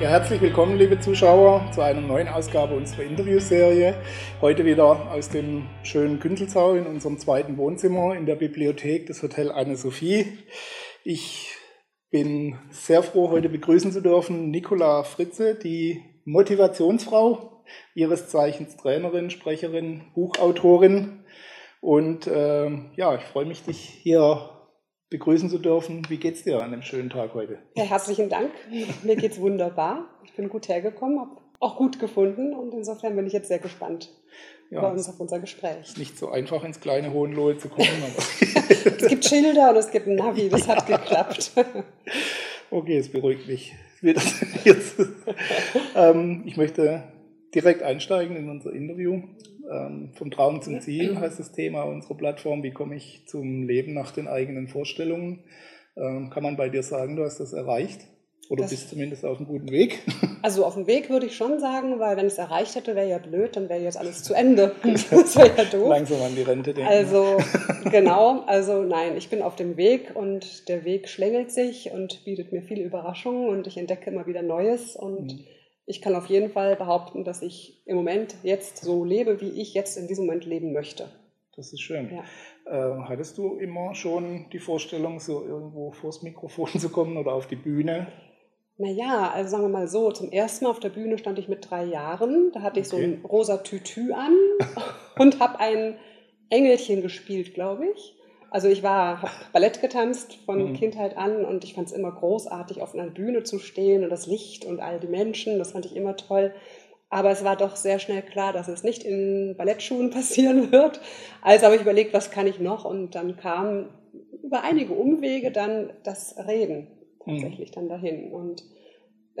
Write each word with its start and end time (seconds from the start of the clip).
Ja, 0.00 0.08
herzlich 0.08 0.40
willkommen, 0.40 0.78
liebe 0.78 0.98
Zuschauer, 0.98 1.70
zu 1.74 1.82
einer 1.82 2.00
neuen 2.00 2.26
Ausgabe 2.26 2.74
unserer 2.74 3.02
Interviewserie. 3.02 3.94
Heute 4.40 4.64
wieder 4.64 5.12
aus 5.12 5.28
dem 5.28 5.66
schönen 5.82 6.18
Günzelsau 6.20 6.72
in 6.72 6.86
unserem 6.86 7.18
zweiten 7.18 7.58
Wohnzimmer 7.58 8.16
in 8.16 8.24
der 8.24 8.36
Bibliothek 8.36 9.04
des 9.08 9.22
Hotel 9.22 9.52
Anne-Sophie. 9.52 10.38
Ich 11.04 11.54
bin 12.10 12.58
sehr 12.70 13.02
froh, 13.02 13.28
heute 13.28 13.50
begrüßen 13.50 13.92
zu 13.92 14.00
dürfen 14.00 14.50
Nicola 14.50 15.02
Fritze, 15.02 15.54
die 15.54 16.02
Motivationsfrau, 16.24 17.62
ihres 17.94 18.30
Zeichens 18.30 18.78
Trainerin, 18.78 19.28
Sprecherin, 19.28 20.04
Buchautorin. 20.14 21.24
Und 21.82 22.26
äh, 22.26 22.70
ja, 22.96 23.16
ich 23.16 23.22
freue 23.24 23.44
mich, 23.44 23.64
dich 23.64 23.80
hier 23.80 24.48
begrüßen 25.10 25.50
zu 25.50 25.58
dürfen. 25.58 26.02
Wie 26.08 26.16
geht's 26.16 26.44
dir 26.44 26.62
an 26.62 26.70
dem 26.70 26.82
schönen 26.82 27.10
Tag 27.10 27.34
heute? 27.34 27.58
Ja, 27.76 27.84
herzlichen 27.84 28.28
Dank. 28.28 28.50
Mir 29.02 29.16
geht's 29.16 29.40
wunderbar. 29.40 30.08
Ich 30.24 30.32
bin 30.32 30.48
gut 30.48 30.68
hergekommen, 30.68 31.20
habe 31.20 31.36
auch 31.58 31.76
gut 31.76 31.98
gefunden 31.98 32.54
und 32.54 32.72
insofern 32.72 33.16
bin 33.16 33.26
ich 33.26 33.32
jetzt 33.32 33.48
sehr 33.48 33.58
gespannt 33.58 34.10
ja, 34.70 34.80
bei 34.80 34.90
uns 34.90 35.08
auf 35.08 35.18
unser 35.20 35.40
Gespräch. 35.40 35.82
Ist 35.82 35.98
nicht 35.98 36.16
so 36.16 36.30
einfach 36.30 36.64
ins 36.64 36.80
kleine 36.80 37.12
Hohenlohe 37.12 37.58
zu 37.58 37.68
kommen. 37.68 37.88
es 38.68 39.08
gibt 39.08 39.24
Schilder 39.24 39.70
und 39.70 39.76
es 39.76 39.90
gibt 39.90 40.06
ein 40.06 40.14
Navi, 40.14 40.48
das 40.48 40.66
hat 40.68 40.86
geklappt. 40.86 41.52
okay, 42.70 42.96
es 42.96 43.10
beruhigt 43.10 43.46
mich. 43.48 43.74
Jetzt. 44.64 44.94
ähm, 45.94 46.44
ich 46.46 46.56
möchte 46.56 47.02
direkt 47.54 47.82
einsteigen 47.82 48.36
in 48.36 48.48
unser 48.48 48.72
Interview. 48.72 49.20
Ähm, 49.70 50.10
vom 50.14 50.30
Traum 50.30 50.62
zum 50.62 50.80
Ziel 50.80 51.18
heißt 51.18 51.38
das 51.38 51.52
Thema 51.52 51.82
unserer 51.82 52.16
Plattform. 52.16 52.62
Wie 52.62 52.72
komme 52.72 52.96
ich 52.96 53.22
zum 53.26 53.62
Leben 53.62 53.94
nach 53.94 54.10
den 54.10 54.26
eigenen 54.26 54.66
Vorstellungen? 54.66 55.44
Ähm, 55.96 56.30
kann 56.30 56.42
man 56.42 56.56
bei 56.56 56.68
dir 56.68 56.82
sagen, 56.82 57.16
du 57.16 57.24
hast 57.24 57.38
das 57.38 57.52
erreicht? 57.52 58.00
Oder 58.48 58.62
das, 58.62 58.70
bist 58.70 58.90
zumindest 58.90 59.24
auf 59.24 59.38
einem 59.38 59.46
guten 59.46 59.70
Weg? 59.70 60.00
Also 60.42 60.64
auf 60.64 60.72
dem 60.72 60.86
Weg 60.86 61.10
würde 61.10 61.26
ich 61.26 61.36
schon 61.36 61.60
sagen, 61.60 61.98
weil 61.98 62.16
wenn 62.16 62.24
ich 62.24 62.32
es 62.32 62.38
erreicht 62.38 62.74
hätte, 62.74 62.96
wäre 62.96 63.06
ja 63.06 63.18
blöd, 63.18 63.56
dann 63.56 63.68
wäre 63.68 63.82
jetzt 63.82 63.98
alles 63.98 64.22
zu 64.22 64.32
Ende. 64.32 64.72
Das 64.82 65.36
wäre 65.36 65.50
ja 65.54 65.64
doof. 65.64 65.90
Langsam 65.90 66.22
an 66.22 66.34
die 66.34 66.40
Rente 66.40 66.72
denken. 66.72 66.90
Also 66.90 67.36
genau, 67.90 68.40
also 68.46 68.82
nein, 68.82 69.18
ich 69.18 69.28
bin 69.28 69.42
auf 69.42 69.54
dem 69.54 69.76
Weg 69.76 70.16
und 70.16 70.66
der 70.70 70.86
Weg 70.86 71.10
schlängelt 71.10 71.52
sich 71.52 71.90
und 71.92 72.24
bietet 72.24 72.52
mir 72.52 72.62
viele 72.62 72.82
Überraschungen 72.82 73.50
und 73.50 73.66
ich 73.66 73.76
entdecke 73.76 74.08
immer 74.08 74.26
wieder 74.26 74.40
Neues 74.40 74.96
und 74.96 75.34
mhm 75.34 75.44
ich 75.90 76.00
kann 76.00 76.14
auf 76.14 76.26
jeden 76.26 76.50
Fall 76.50 76.76
behaupten, 76.76 77.24
dass 77.24 77.42
ich 77.42 77.82
im 77.84 77.96
Moment 77.96 78.36
jetzt 78.44 78.78
so 78.78 79.04
lebe, 79.04 79.40
wie 79.40 79.60
ich 79.60 79.74
jetzt 79.74 79.96
in 79.98 80.06
diesem 80.06 80.26
Moment 80.26 80.46
leben 80.46 80.72
möchte. 80.72 81.08
Das 81.56 81.72
ist 81.72 81.80
schön. 81.80 82.10
Ja. 82.14 82.22
Äh, 82.64 83.02
hattest 83.08 83.36
du 83.36 83.56
immer 83.56 83.94
schon 83.94 84.46
die 84.52 84.60
Vorstellung, 84.60 85.18
so 85.18 85.44
irgendwo 85.44 85.90
vors 85.90 86.22
Mikrofon 86.22 86.70
zu 86.78 86.90
kommen 86.90 87.16
oder 87.16 87.34
auf 87.34 87.48
die 87.48 87.56
Bühne? 87.56 88.06
Naja, 88.78 89.32
also 89.34 89.50
sagen 89.50 89.64
wir 89.64 89.68
mal 89.68 89.88
so, 89.88 90.12
zum 90.12 90.30
ersten 90.30 90.64
Mal 90.64 90.70
auf 90.70 90.80
der 90.80 90.88
Bühne 90.88 91.18
stand 91.18 91.38
ich 91.38 91.48
mit 91.48 91.68
drei 91.68 91.84
Jahren. 91.84 92.52
Da 92.52 92.62
hatte 92.62 92.80
ich 92.80 92.86
okay. 92.86 92.96
so 92.96 93.02
ein 93.02 93.24
rosa 93.24 93.58
Tütü 93.58 94.12
an 94.12 94.34
und 95.18 95.40
habe 95.40 95.58
ein 95.58 95.96
Engelchen 96.50 97.02
gespielt, 97.02 97.52
glaube 97.52 97.88
ich. 97.88 98.16
Also 98.50 98.68
ich 98.68 98.82
war, 98.82 99.22
habe 99.22 99.32
Ballett 99.52 99.80
getanzt 99.80 100.34
von 100.44 100.70
mhm. 100.70 100.74
Kindheit 100.74 101.16
an 101.16 101.44
und 101.44 101.62
ich 101.62 101.74
fand 101.74 101.86
es 101.86 101.92
immer 101.92 102.10
großartig, 102.10 102.82
auf 102.82 102.94
einer 102.94 103.06
Bühne 103.06 103.44
zu 103.44 103.60
stehen 103.60 104.02
und 104.02 104.10
das 104.10 104.26
Licht 104.26 104.64
und 104.64 104.80
all 104.80 104.98
die 104.98 105.06
Menschen, 105.06 105.58
das 105.58 105.72
fand 105.72 105.86
ich 105.86 105.94
immer 105.94 106.16
toll. 106.16 106.52
Aber 107.10 107.30
es 107.30 107.44
war 107.44 107.56
doch 107.56 107.76
sehr 107.76 107.98
schnell 107.98 108.22
klar, 108.22 108.52
dass 108.52 108.68
es 108.68 108.82
nicht 108.82 109.04
in 109.04 109.54
Ballettschuhen 109.56 110.10
passieren 110.12 110.72
wird. 110.72 111.00
Also 111.42 111.66
habe 111.66 111.76
ich 111.76 111.82
überlegt, 111.82 112.12
was 112.12 112.30
kann 112.30 112.46
ich 112.46 112.58
noch? 112.58 112.84
Und 112.84 113.14
dann 113.14 113.36
kam 113.36 113.88
über 114.42 114.62
einige 114.62 114.94
Umwege 114.94 115.52
dann 115.52 115.92
das 116.02 116.34
Reden 116.46 116.88
tatsächlich 117.24 117.70
mhm. 117.70 117.74
dann 117.74 117.88
dahin. 117.88 118.32
Und 118.32 118.64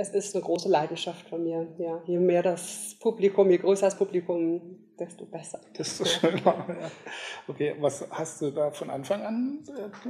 es 0.00 0.08
ist 0.10 0.34
eine 0.34 0.42
große 0.42 0.68
Leidenschaft 0.68 1.28
von 1.28 1.44
mir. 1.44 1.66
Ja, 1.78 2.02
je 2.06 2.18
mehr 2.18 2.42
das 2.42 2.96
Publikum, 3.00 3.50
je 3.50 3.58
größer 3.58 3.86
das 3.86 3.96
Publikum, 3.96 4.60
desto 4.98 5.26
besser. 5.26 5.60
Desto 5.76 6.04
schöner. 6.04 6.40
Ja. 6.42 6.90
Okay, 7.46 7.74
was 7.78 8.06
hast 8.10 8.40
du 8.40 8.50
da 8.50 8.70
von 8.70 8.90
Anfang 8.90 9.22
an 9.22 9.64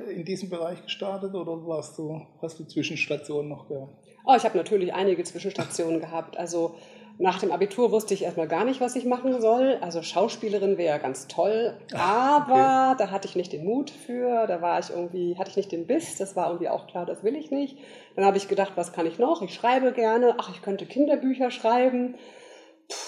äh, 0.07 0.13
in 0.13 0.25
diesem 0.25 0.49
Bereich 0.49 0.83
gestartet 0.83 1.35
oder 1.35 1.67
warst 1.67 1.99
du, 1.99 2.21
hast 2.41 2.59
du 2.59 2.65
Zwischenstationen 2.65 3.49
noch 3.49 3.69
gehabt? 3.69 3.93
Oh, 4.25 4.35
ich 4.37 4.45
habe 4.45 4.57
natürlich 4.57 4.93
einige 4.95 5.25
Zwischenstationen 5.25 6.01
gehabt. 6.01 6.37
Also 6.37 6.77
nach 7.21 7.39
dem 7.39 7.53
Abitur 7.53 7.93
wusste 7.93 8.15
ich 8.15 8.25
erstmal 8.25 8.49
gar 8.49 8.65
nicht, 8.65 8.81
was 8.81 8.97
ich 8.97 9.05
machen 9.05 9.43
soll. 9.43 9.77
Also 9.83 10.03
Schauspielerin 10.03 10.79
wäre 10.79 10.99
ganz 10.99 11.29
toll, 11.29 11.75
aber 11.93 12.93
okay. 12.93 12.97
da 12.99 13.11
hatte 13.11 13.29
ich 13.29 13.37
nicht 13.37 13.53
den 13.53 13.65
Mut 13.65 13.91
für, 13.91 14.47
da 14.47 14.63
war 14.63 14.79
ich 14.81 14.89
irgendwie, 14.89 15.37
hatte 15.39 15.51
ich 15.51 15.57
nicht 15.57 15.71
den 15.71 15.87
Biss, 15.87 16.17
das 16.17 16.35
war 16.35 16.47
irgendwie 16.47 16.71
auch 16.71 16.87
klar, 16.87 17.05
das 17.05 17.23
will 17.23 17.37
ich 17.37 17.51
nicht. 17.51 17.77
Dann 18.17 18.25
habe 18.25 18.39
ich 18.39 18.49
gedacht, 18.49 18.73
was 18.77 18.95
kann 18.95 19.05
ich 19.05 19.19
noch? 19.19 19.43
Ich 19.43 19.55
schreibe 19.55 19.93
gerne, 19.93 20.37
ach, 20.39 20.51
ich 20.51 20.63
könnte 20.63 20.87
Kinderbücher 20.87 21.51
schreiben. 21.51 22.15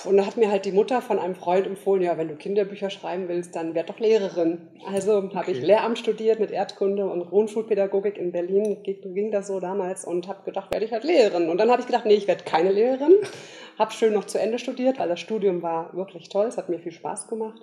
Und 0.05 0.17
da 0.17 0.27
hat 0.27 0.37
mir 0.37 0.51
halt 0.51 0.65
die 0.65 0.73
Mutter 0.73 1.03
von 1.03 1.19
einem 1.19 1.35
Freund 1.35 1.67
empfohlen, 1.67 2.03
ja, 2.03 2.17
wenn 2.19 2.29
du 2.29 2.37
Kinderbücher 2.37 2.91
schreiben 2.91 3.29
willst, 3.29 3.57
dann 3.57 3.75
werd 3.75 3.89
doch 3.89 3.99
Lehrerin. 3.99 4.69
Also 4.87 5.17
okay. 5.17 5.35
habe 5.35 5.51
ich 5.51 5.61
Lehramt 5.61 5.99
studiert 5.99 6.39
mit 6.39 6.51
Erdkunde 6.51 7.07
und 7.07 7.29
Grundschulpädagogik 7.29 8.17
in 8.17 8.33
Berlin, 8.33 8.83
ging 8.83 9.31
das 9.31 9.49
so 9.49 9.61
damals 9.61 10.05
und 10.05 10.29
habe 10.29 10.45
gedacht, 10.45 10.73
werde 10.73 10.85
ich 10.85 10.93
halt 10.93 11.05
Lehrerin. 11.05 11.49
Und 11.49 11.59
dann 11.59 11.71
habe 11.71 11.81
ich 11.81 11.87
gedacht, 11.87 12.07
nee, 12.07 12.15
ich 12.15 12.29
werde 12.29 12.45
keine 12.45 12.71
Lehrerin. 12.71 13.15
habe 13.79 13.93
schön 13.93 14.13
noch 14.13 14.25
zu 14.25 14.39
Ende 14.39 14.59
studiert, 14.59 14.99
weil 14.99 15.09
das 15.09 15.21
Studium 15.21 15.63
war 15.63 15.95
wirklich 15.95 16.29
toll, 16.29 16.47
es 16.47 16.57
hat 16.57 16.69
mir 16.69 16.79
viel 16.79 16.93
Spaß 16.93 17.29
gemacht. 17.29 17.63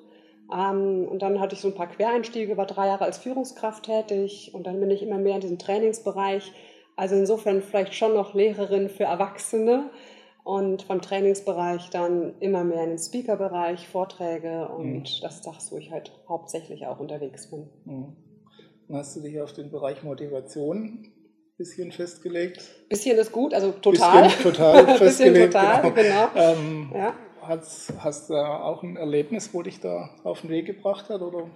Ähm, 0.54 1.08
und 1.10 1.22
dann 1.22 1.40
hatte 1.40 1.56
ich 1.56 1.62
so 1.62 1.68
ein 1.68 1.76
paar 1.76 1.88
Quereinstiege, 1.90 2.58
war 2.58 2.66
drei 2.66 2.88
Jahre 2.88 3.06
als 3.06 3.20
Führungskraft 3.20 3.86
tätig 3.86 4.52
und 4.54 4.66
dann 4.66 4.80
bin 4.80 4.92
ich 4.92 5.04
immer 5.04 5.18
mehr 5.18 5.36
in 5.36 5.42
diesem 5.42 5.60
Trainingsbereich. 5.60 6.52
Also 6.96 7.16
insofern 7.16 7.62
vielleicht 7.62 7.94
schon 7.94 8.14
noch 8.14 8.34
Lehrerin 8.34 8.90
für 8.90 9.06
Erwachsene 9.06 9.90
und 10.50 10.82
vom 10.82 11.00
Trainingsbereich 11.00 11.92
dann 11.92 12.34
immer 12.40 12.64
mehr 12.64 12.84
in 12.84 12.90
den 12.90 12.98
Speaker-Bereich, 12.98 13.88
Vorträge 13.88 14.68
und 14.70 14.94
mhm. 14.94 15.04
das 15.22 15.36
ist 15.36 15.46
das, 15.46 15.72
wo 15.72 15.78
ich 15.78 15.92
halt 15.92 16.12
hauptsächlich 16.28 16.88
auch 16.88 17.00
unterwegs 17.00 17.52
bin. 17.52 17.70
Mhm. 17.86 18.16
Hast 18.92 19.16
du 19.16 19.22
dich 19.22 19.40
auf 19.40 19.54
den 19.54 19.70
Bereich 19.70 20.02
Motivation 20.02 20.78
ein 20.78 21.14
bisschen 21.56 21.92
festgelegt? 21.92 22.68
Bisschen 22.90 23.20
ist 23.20 23.32
gut, 23.32 23.54
also 23.54 23.72
total. 23.82 24.24
Bisschen 24.24 24.44
total 24.44 24.98
festgelegt. 24.98 25.36
bisschen 25.36 25.52
total, 25.52 25.94
genau. 25.94 26.30
genau. 26.34 26.54
Ähm, 26.54 26.92
ja. 26.96 27.14
hast, 27.42 27.94
hast 28.00 28.32
du 28.32 28.34
auch 28.34 28.82
ein 28.82 28.98
Erlebnis, 28.98 29.54
wo 29.54 29.62
dich 29.62 29.80
da 29.80 30.10
auf 30.24 30.42
den 30.42 30.50
Weg 30.50 30.66
gebracht 30.66 31.10
hat 31.10 31.22
oder 31.22 31.48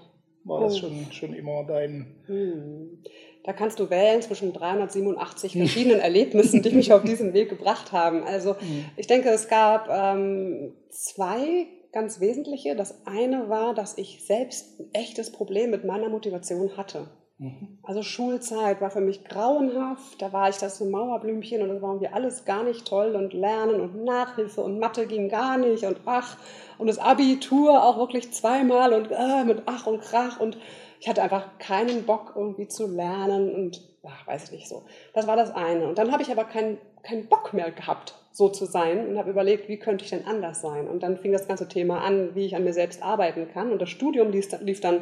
war 0.44 0.62
das 0.62 0.76
oh. 0.76 0.78
schon, 0.82 1.12
schon 1.12 1.34
immer 1.34 1.64
dein... 1.64 2.22
Hm. 2.28 3.04
Da 3.44 3.52
kannst 3.52 3.80
du 3.80 3.90
wählen 3.90 4.22
zwischen 4.22 4.54
387 4.54 5.58
verschiedenen 5.58 6.00
Erlebnissen, 6.00 6.62
die 6.62 6.72
mich 6.72 6.94
auf 6.94 7.04
diesen 7.04 7.34
Weg 7.34 7.50
gebracht 7.50 7.92
haben. 7.92 8.24
Also 8.24 8.54
mhm. 8.54 8.86
ich 8.96 9.08
denke, 9.08 9.30
es 9.30 9.48
gab 9.50 9.90
ähm, 9.90 10.74
zwei 10.90 11.68
ganz 11.92 12.20
wesentliche. 12.20 12.76
Das 12.76 13.06
eine 13.06 13.50
war, 13.50 13.74
dass 13.74 13.98
ich 13.98 14.24
selbst 14.26 14.80
ein 14.80 14.94
echtes 14.94 15.32
Problem 15.32 15.72
mit 15.72 15.84
meiner 15.84 16.10
Motivation 16.10 16.78
hatte. 16.78 17.08
Mhm. 17.38 17.80
Also 17.84 18.02
Schulzeit 18.04 18.80
war 18.80 18.92
für 18.92 19.02
mich 19.02 19.26
grauenhaft. 19.26 20.22
Da 20.22 20.32
war 20.32 20.50
ich 20.50 20.58
das 20.58 20.78
so 20.78 20.86
Mauerblümchen 20.86 21.62
und 21.62 21.70
das 21.70 21.82
war 21.82 21.90
irgendwie 21.90 22.14
alles 22.14 22.46
gar 22.46 22.64
nicht 22.64 22.88
toll 22.88 23.16
und 23.16 23.34
Lernen 23.34 23.82
und 23.82 24.04
Nachhilfe 24.04 24.62
und 24.62 24.80
Mathe 24.80 25.06
ging 25.08 25.30
gar 25.30 25.58
nicht 25.58 25.84
und 25.84 25.98
ach 26.06 26.38
und 26.78 26.88
das 26.88 27.00
Abitur 27.00 27.84
auch 27.84 27.98
wirklich 27.98 28.32
zweimal 28.32 28.94
und 28.94 29.12
äh, 29.12 29.44
mit 29.44 29.64
ach 29.66 29.88
und 29.88 30.02
krach 30.02 30.40
und 30.40 30.58
ich 31.04 31.10
hatte 31.10 31.22
einfach 31.22 31.58
keinen 31.60 32.06
Bock 32.06 32.32
irgendwie 32.34 32.70
zu 32.70 32.88
lernen 32.88 33.54
und 33.54 33.82
ach, 34.04 34.26
weiß 34.26 34.46
ich 34.46 34.52
nicht 34.52 34.70
so. 34.70 34.84
Das 35.14 35.28
war 35.28 35.36
das 35.36 35.54
eine. 35.54 35.86
Und 35.86 35.98
dann 35.98 36.14
habe 36.14 36.24
ich 36.24 36.32
aber 36.32 36.46
keinen 36.46 36.78
keinen 37.04 37.28
Bock 37.28 37.54
mehr 37.54 37.72
gehabt, 37.72 38.16
so 38.32 38.48
zu 38.48 38.64
sein 38.64 39.06
und 39.10 39.18
habe 39.18 39.30
überlegt, 39.30 39.68
wie 39.68 39.78
könnte 39.78 40.06
ich 40.06 40.12
denn 40.12 40.26
anders 40.26 40.62
sein? 40.62 40.88
Und 40.88 41.04
dann 41.04 41.18
fing 41.18 41.34
das 41.34 41.46
ganze 41.46 41.68
Thema 41.68 42.00
an, 42.00 42.36
wie 42.36 42.46
ich 42.46 42.56
an 42.56 42.64
mir 42.64 42.72
selbst 42.72 43.04
arbeiten 43.04 43.50
kann. 43.52 43.74
Und 43.74 43.82
das 43.82 43.90
Studium 43.90 44.32
lief, 44.32 44.48
lief 44.62 44.80
dann 44.80 45.02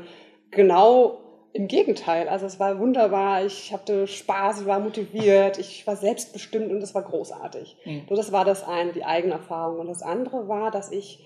genau 0.50 1.20
im 1.54 1.68
Gegenteil. 1.68 2.28
Also 2.28 2.48
es 2.48 2.60
war 2.60 2.80
wunderbar, 2.80 3.46
ich 3.46 3.72
hatte 3.72 4.08
Spaß, 4.08 4.62
ich 4.62 4.66
war 4.66 4.80
motiviert, 4.80 5.60
ich 5.60 5.86
war 5.86 5.98
selbstbestimmt 5.98 6.72
und 6.72 6.82
es 6.82 6.96
war 6.96 7.04
großartig. 7.04 7.78
Mhm. 7.86 8.06
So, 8.10 8.16
das 8.16 8.32
war 8.32 8.44
das 8.44 8.68
eine, 8.68 8.92
die 8.92 9.06
eigene 9.06 9.36
Erfahrung. 9.36 9.78
Und 9.78 9.88
das 9.88 10.02
andere 10.02 10.48
war, 10.48 10.72
dass 10.72 10.92
ich 10.92 11.20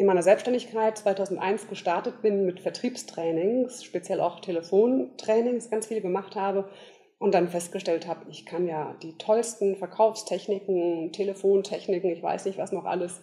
in 0.00 0.06
meiner 0.06 0.22
Selbstständigkeit 0.22 0.96
2001 0.96 1.68
gestartet 1.68 2.22
bin 2.22 2.46
mit 2.46 2.60
Vertriebstrainings, 2.60 3.84
speziell 3.84 4.20
auch 4.20 4.40
Telefontrainings, 4.40 5.68
ganz 5.68 5.88
viel 5.88 6.00
gemacht 6.00 6.36
habe 6.36 6.70
und 7.18 7.34
dann 7.34 7.48
festgestellt 7.48 8.06
habe, 8.06 8.20
ich 8.30 8.46
kann 8.46 8.66
ja 8.66 8.96
die 9.02 9.18
tollsten 9.18 9.76
Verkaufstechniken, 9.76 11.12
Telefontechniken, 11.12 12.08
ich 12.10 12.22
weiß 12.22 12.46
nicht 12.46 12.56
was 12.56 12.72
noch 12.72 12.86
alles, 12.86 13.20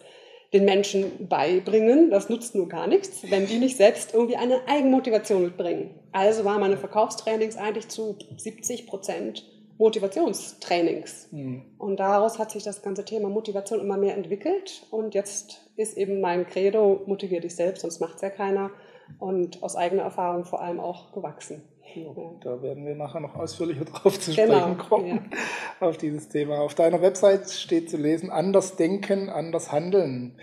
den 0.52 0.64
Menschen 0.64 1.26
beibringen. 1.28 2.10
Das 2.10 2.28
nutzt 2.28 2.54
nur 2.54 2.68
gar 2.68 2.86
nichts, 2.86 3.28
wenn 3.28 3.46
die 3.46 3.58
nicht 3.58 3.76
selbst 3.76 4.14
irgendwie 4.14 4.36
eine 4.36 4.60
Eigenmotivation 4.68 5.42
mitbringen. 5.42 5.90
Also 6.12 6.44
waren 6.44 6.60
meine 6.60 6.76
Verkaufstrainings 6.76 7.56
eigentlich 7.56 7.88
zu 7.88 8.16
70 8.36 8.86
Prozent 8.86 9.44
Motivationstrainings. 9.78 11.28
Mhm. 11.30 11.62
Und 11.78 11.98
daraus 12.00 12.38
hat 12.38 12.50
sich 12.50 12.64
das 12.64 12.82
ganze 12.82 13.04
Thema 13.04 13.28
Motivation 13.28 13.80
immer 13.80 13.96
mehr 13.96 14.16
entwickelt. 14.16 14.86
Und 14.90 15.14
jetzt 15.14 15.70
ist 15.76 15.96
eben 15.96 16.20
mein 16.20 16.46
Credo, 16.46 17.02
motivier 17.06 17.40
dich 17.40 17.54
selbst, 17.54 17.82
sonst 17.82 18.00
macht 18.00 18.16
es 18.16 18.22
ja 18.22 18.30
keiner. 18.30 18.70
Und 19.18 19.62
aus 19.62 19.76
eigener 19.76 20.02
Erfahrung 20.02 20.44
vor 20.44 20.60
allem 20.60 20.80
auch 20.80 21.12
gewachsen. 21.12 21.62
Ja, 21.94 22.12
da 22.42 22.60
werden 22.60 22.84
wir 22.84 22.94
nachher 22.94 23.20
noch 23.20 23.34
ausführlicher 23.36 23.84
drauf 23.86 24.18
zu 24.20 24.34
genau, 24.34 24.58
sprechen 24.58 24.78
kommen, 24.78 25.30
ja. 25.30 25.86
auf 25.88 25.96
dieses 25.96 26.28
Thema. 26.28 26.60
Auf 26.60 26.74
deiner 26.74 27.00
Website 27.00 27.48
steht 27.50 27.88
zu 27.88 27.96
lesen, 27.96 28.30
anders 28.30 28.76
denken, 28.76 29.30
anders 29.30 29.72
handeln. 29.72 30.38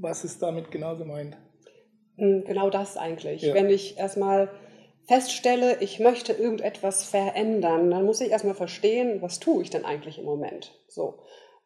Was 0.00 0.24
ist 0.24 0.42
damit 0.42 0.70
genau 0.70 0.96
gemeint? 0.96 1.38
Hm, 2.16 2.44
genau 2.44 2.68
das 2.68 2.96
eigentlich. 2.96 3.42
Ja. 3.42 3.54
Wenn 3.54 3.70
ich 3.70 3.96
erstmal 3.98 4.50
feststelle, 5.08 5.78
ich 5.80 5.98
möchte 5.98 6.34
irgendetwas 6.34 7.04
verändern, 7.04 7.90
dann 7.90 8.04
muss 8.04 8.20
ich 8.20 8.30
erstmal 8.30 8.54
verstehen, 8.54 9.22
was 9.22 9.40
tue 9.40 9.62
ich 9.62 9.70
denn 9.70 9.86
eigentlich 9.86 10.18
im 10.18 10.26
Moment. 10.26 10.78
So. 10.86 11.18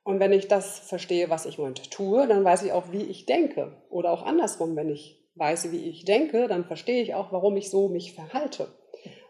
Und 0.04 0.20
wenn 0.20 0.32
ich 0.32 0.48
das 0.48 0.78
verstehe, 0.78 1.28
was 1.28 1.44
ich 1.44 1.58
im 1.58 1.62
Moment 1.62 1.90
tue, 1.90 2.26
dann 2.26 2.44
weiß 2.44 2.62
ich 2.62 2.72
auch, 2.72 2.92
wie 2.92 3.02
ich 3.02 3.26
denke. 3.26 3.76
Oder 3.90 4.12
auch 4.12 4.22
andersrum, 4.22 4.76
wenn 4.76 4.88
ich 4.88 5.20
weiß, 5.34 5.72
wie 5.72 5.88
ich 5.88 6.04
denke, 6.04 6.46
dann 6.46 6.64
verstehe 6.64 7.02
ich 7.02 7.14
auch, 7.14 7.32
warum 7.32 7.56
ich 7.56 7.68
so 7.68 7.88
mich 7.88 8.14
verhalte. 8.14 8.68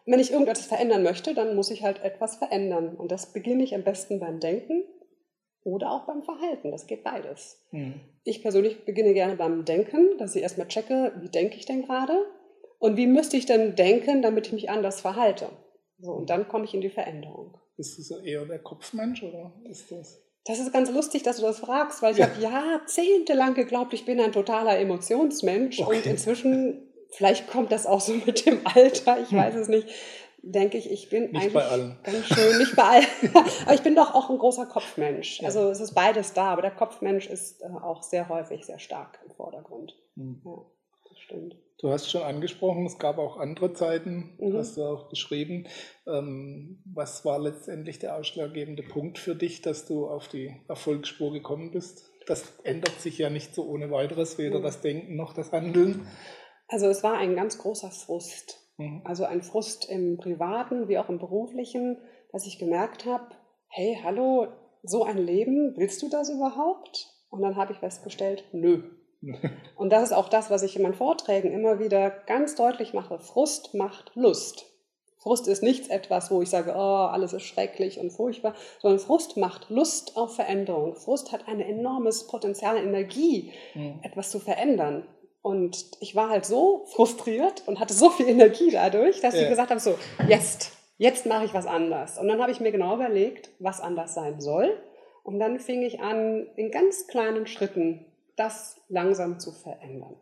Und 0.05 0.13
wenn 0.13 0.21
ich 0.21 0.33
irgendetwas 0.33 0.67
verändern 0.67 1.03
möchte, 1.03 1.35
dann 1.35 1.55
muss 1.57 1.71
ich 1.71 1.83
halt 1.83 2.03
etwas 2.03 2.37
verändern. 2.37 2.95
Und 2.97 3.13
das 3.13 3.33
beginne 3.33 3.63
ich 3.63 3.75
am 3.75 3.83
besten 3.83 4.21
beim 4.21 4.41
Denken 4.41 4.85
oder 5.65 5.91
auch 5.91 6.07
beim 6.07 6.23
Verhalten. 6.23 6.71
Das 6.71 6.87
geht 6.87 7.05
beides. 7.05 7.65
Mhm. 7.71 8.01
Ich 8.25 8.43
persönlich 8.43 8.85
beginne 8.85 9.15
gerne 9.15 9.37
beim 9.37 9.65
Denken, 9.65 10.19
dass 10.19 10.37
ich 10.37 10.43
erstmal 10.43 10.69
checke, 10.69 11.13
wie 11.21 11.29
denke 11.29 11.57
ich 11.57 11.67
denn 11.67 11.87
gerade 11.87 12.27
und 12.83 12.97
wie 12.97 13.07
müsste 13.07 13.37
ich 13.37 13.47
denn 13.47 13.77
denken, 13.77 14.23
damit 14.23 14.49
ich 14.49 14.53
mich 14.53 14.69
anders 14.69 15.01
verhalte. 15.01 15.49
So, 16.01 16.11
und 16.11 16.31
dann 16.31 16.49
komme 16.49 16.65
ich 16.65 16.75
in 16.75 16.81
die 16.81 16.91
Veränderung. 16.91 17.57
Bist 17.77 17.97
du 17.97 18.03
so 18.03 18.19
eher 18.19 18.45
der 18.45 18.59
Kopfmensch 18.59 19.23
oder 19.23 19.53
ist 19.71 19.93
das? 19.93 20.21
Das 20.47 20.59
ist 20.59 20.73
ganz 20.73 20.91
lustig, 20.91 21.23
dass 21.23 21.37
du 21.37 21.43
das 21.43 21.61
fragst, 21.61 22.03
weil 22.03 22.11
ich 22.11 22.19
ja. 22.19 22.29
habe 22.29 22.43
jahrzehntelang 22.43 23.55
geglaubt, 23.55 23.95
ich 23.95 24.05
bin 24.05 24.19
ein 24.19 24.33
totaler 24.33 24.81
Emotionsmensch 24.81 25.79
okay. 25.79 25.97
und 25.97 26.07
inzwischen 26.07 26.93
vielleicht 27.11 27.47
kommt 27.47 27.71
das 27.71 27.87
auch 27.87 28.01
so 28.01 28.15
mit 28.27 28.47
dem 28.47 28.61
Alter, 28.65 29.21
ich 29.23 29.33
weiß 29.33 29.55
es 29.55 29.69
nicht, 29.69 29.87
denke 30.43 30.77
ich, 30.77 30.91
ich 30.91 31.09
bin 31.09 31.31
nicht 31.31 31.55
eigentlich 31.55 32.03
ganz 32.03 32.27
schön, 32.27 32.59
nicht 32.59 32.75
bei 32.75 32.83
allen, 32.83 33.07
aber 33.65 33.75
ich 33.75 33.83
bin 33.83 33.95
doch 33.95 34.13
auch 34.13 34.29
ein 34.29 34.39
großer 34.39 34.67
Kopfmensch. 34.67 35.39
Ja. 35.39 35.47
Also 35.47 35.71
es 35.71 35.79
ist 35.79 35.95
beides 35.95 36.33
da, 36.33 36.47
aber 36.47 36.63
der 36.63 36.73
Kopfmensch 36.73 37.29
ist 37.29 37.63
äh, 37.63 37.67
auch 37.67 38.03
sehr 38.03 38.29
häufig 38.29 38.67
sehr 38.67 38.81
stark 38.81 39.21
im 39.25 39.31
Vordergrund. 39.31 39.97
Mhm. 40.17 40.43
Ja, 40.45 40.67
das 41.09 41.19
stimmt. 41.21 41.55
Du 41.83 41.91
hast 41.91 42.09
schon 42.09 42.23
angesprochen, 42.23 42.87
es 42.87 43.01
gab 43.01 43.19
auch 43.19 43.39
andere 43.39 43.73
Zeiten, 43.73 44.37
mhm. 44.39 44.57
hast 44.57 44.77
du 44.77 44.85
auch 44.85 45.09
geschrieben. 45.09 45.67
Ähm, 46.07 46.81
was 46.85 47.25
war 47.25 47.41
letztendlich 47.41 47.99
der 47.99 48.17
ausschlaggebende 48.17 48.85
Punkt 48.85 49.19
für 49.19 49.35
dich, 49.35 49.63
dass 49.63 49.85
du 49.85 50.07
auf 50.07 50.29
die 50.29 50.55
Erfolgsspur 50.69 51.33
gekommen 51.33 51.73
bist? 51.73 52.09
Das 52.29 52.61
ändert 52.63 53.01
sich 53.01 53.19
ja 53.19 53.31
nicht 53.31 53.53
so 53.53 53.67
ohne 53.67 53.91
weiteres, 53.91 54.39
weder 54.39 54.61
mhm. 54.61 54.63
das 54.63 54.81
Denken 54.81 55.17
noch 55.17 55.35
das 55.35 55.51
Handeln. 55.51 56.07
Also 56.69 56.87
es 56.87 57.03
war 57.03 57.19
ein 57.19 57.35
ganz 57.35 57.59
großer 57.59 57.91
Frust. 57.91 58.61
Mhm. 58.79 59.03
Also 59.05 59.25
ein 59.25 59.43
Frust 59.43 59.91
im 59.91 60.19
privaten 60.19 60.87
wie 60.87 60.99
auch 60.99 61.09
im 61.09 61.19
beruflichen, 61.19 61.99
dass 62.31 62.47
ich 62.47 62.61
gemerkt 62.61 63.07
habe, 63.07 63.35
hey, 63.67 63.99
hallo, 64.05 64.47
so 64.85 65.03
ein 65.03 65.19
Leben, 65.19 65.75
willst 65.77 66.01
du 66.01 66.09
das 66.09 66.31
überhaupt? 66.31 67.09
Und 67.29 67.43
dann 67.43 67.57
habe 67.57 67.73
ich 67.73 67.81
festgestellt, 67.81 68.45
nö. 68.53 68.85
Und 69.77 69.91
das 69.91 70.05
ist 70.05 70.13
auch 70.13 70.29
das, 70.29 70.51
was 70.51 70.63
ich 70.63 70.77
in 70.77 70.83
meinen 70.83 70.95
Vorträgen 70.95 71.53
immer 71.53 71.79
wieder 71.79 72.11
ganz 72.11 72.55
deutlich 72.55 72.93
mache. 72.93 73.19
Frust 73.19 73.75
macht 73.75 74.13
Lust. 74.15 74.67
Frust 75.19 75.47
ist 75.47 75.63
nichts 75.63 75.87
etwas, 75.87 76.33
wo 76.33 76.43
ich 76.43 76.51
sage, 76.51 76.73
oh, 76.75 77.07
alles 77.07 77.33
ist 77.33 77.45
schrecklich 77.45 78.01
und 78.01 78.11
furchtbar, 78.11 78.55
sondern 78.81 78.99
Frust 78.99 79.37
macht 79.37 79.71
Lust 79.71 80.17
auf 80.17 80.35
Veränderung. 80.35 80.97
Frust 80.97 81.31
hat 81.31 81.47
ein 81.47 81.61
enormes 81.61 82.27
Potenzial, 82.27 82.77
Energie, 82.77 83.53
mhm. 83.75 84.01
etwas 84.03 84.31
zu 84.31 84.41
verändern. 84.41 85.07
Und 85.41 85.87
ich 86.01 86.17
war 86.17 86.29
halt 86.29 86.45
so 86.45 86.87
frustriert 86.87 87.63
und 87.67 87.79
hatte 87.79 87.95
so 87.95 88.11
viel 88.11 88.29
Energie 88.29 88.71
dadurch, 88.73 89.21
dass 89.21 89.35
ja. 89.35 89.43
ich 89.43 89.49
gesagt 89.49 89.71
habe, 89.71 89.81
so, 89.81 89.97
jetzt, 90.27 90.73
jetzt 90.99 91.27
mache 91.27 91.45
ich 91.45 91.55
was 91.55 91.67
anders. 91.67 92.19
Und 92.19 92.27
dann 92.27 92.41
habe 92.41 92.51
ich 92.51 92.61
mir 92.61 92.73
genau 92.73 92.97
überlegt, 92.97 93.51
was 93.61 93.81
anders 93.81 94.15
sein 94.15 94.41
soll. 94.41 94.77
Und 95.23 95.39
dann 95.39 95.61
fing 95.61 95.83
ich 95.83 96.01
an, 96.01 96.49
in 96.57 96.73
ganz 96.73 97.07
kleinen 97.07 97.47
Schritten 97.47 98.12
das 98.37 98.81
langsam 98.89 99.39
zu 99.39 99.53
verändern. 99.53 100.17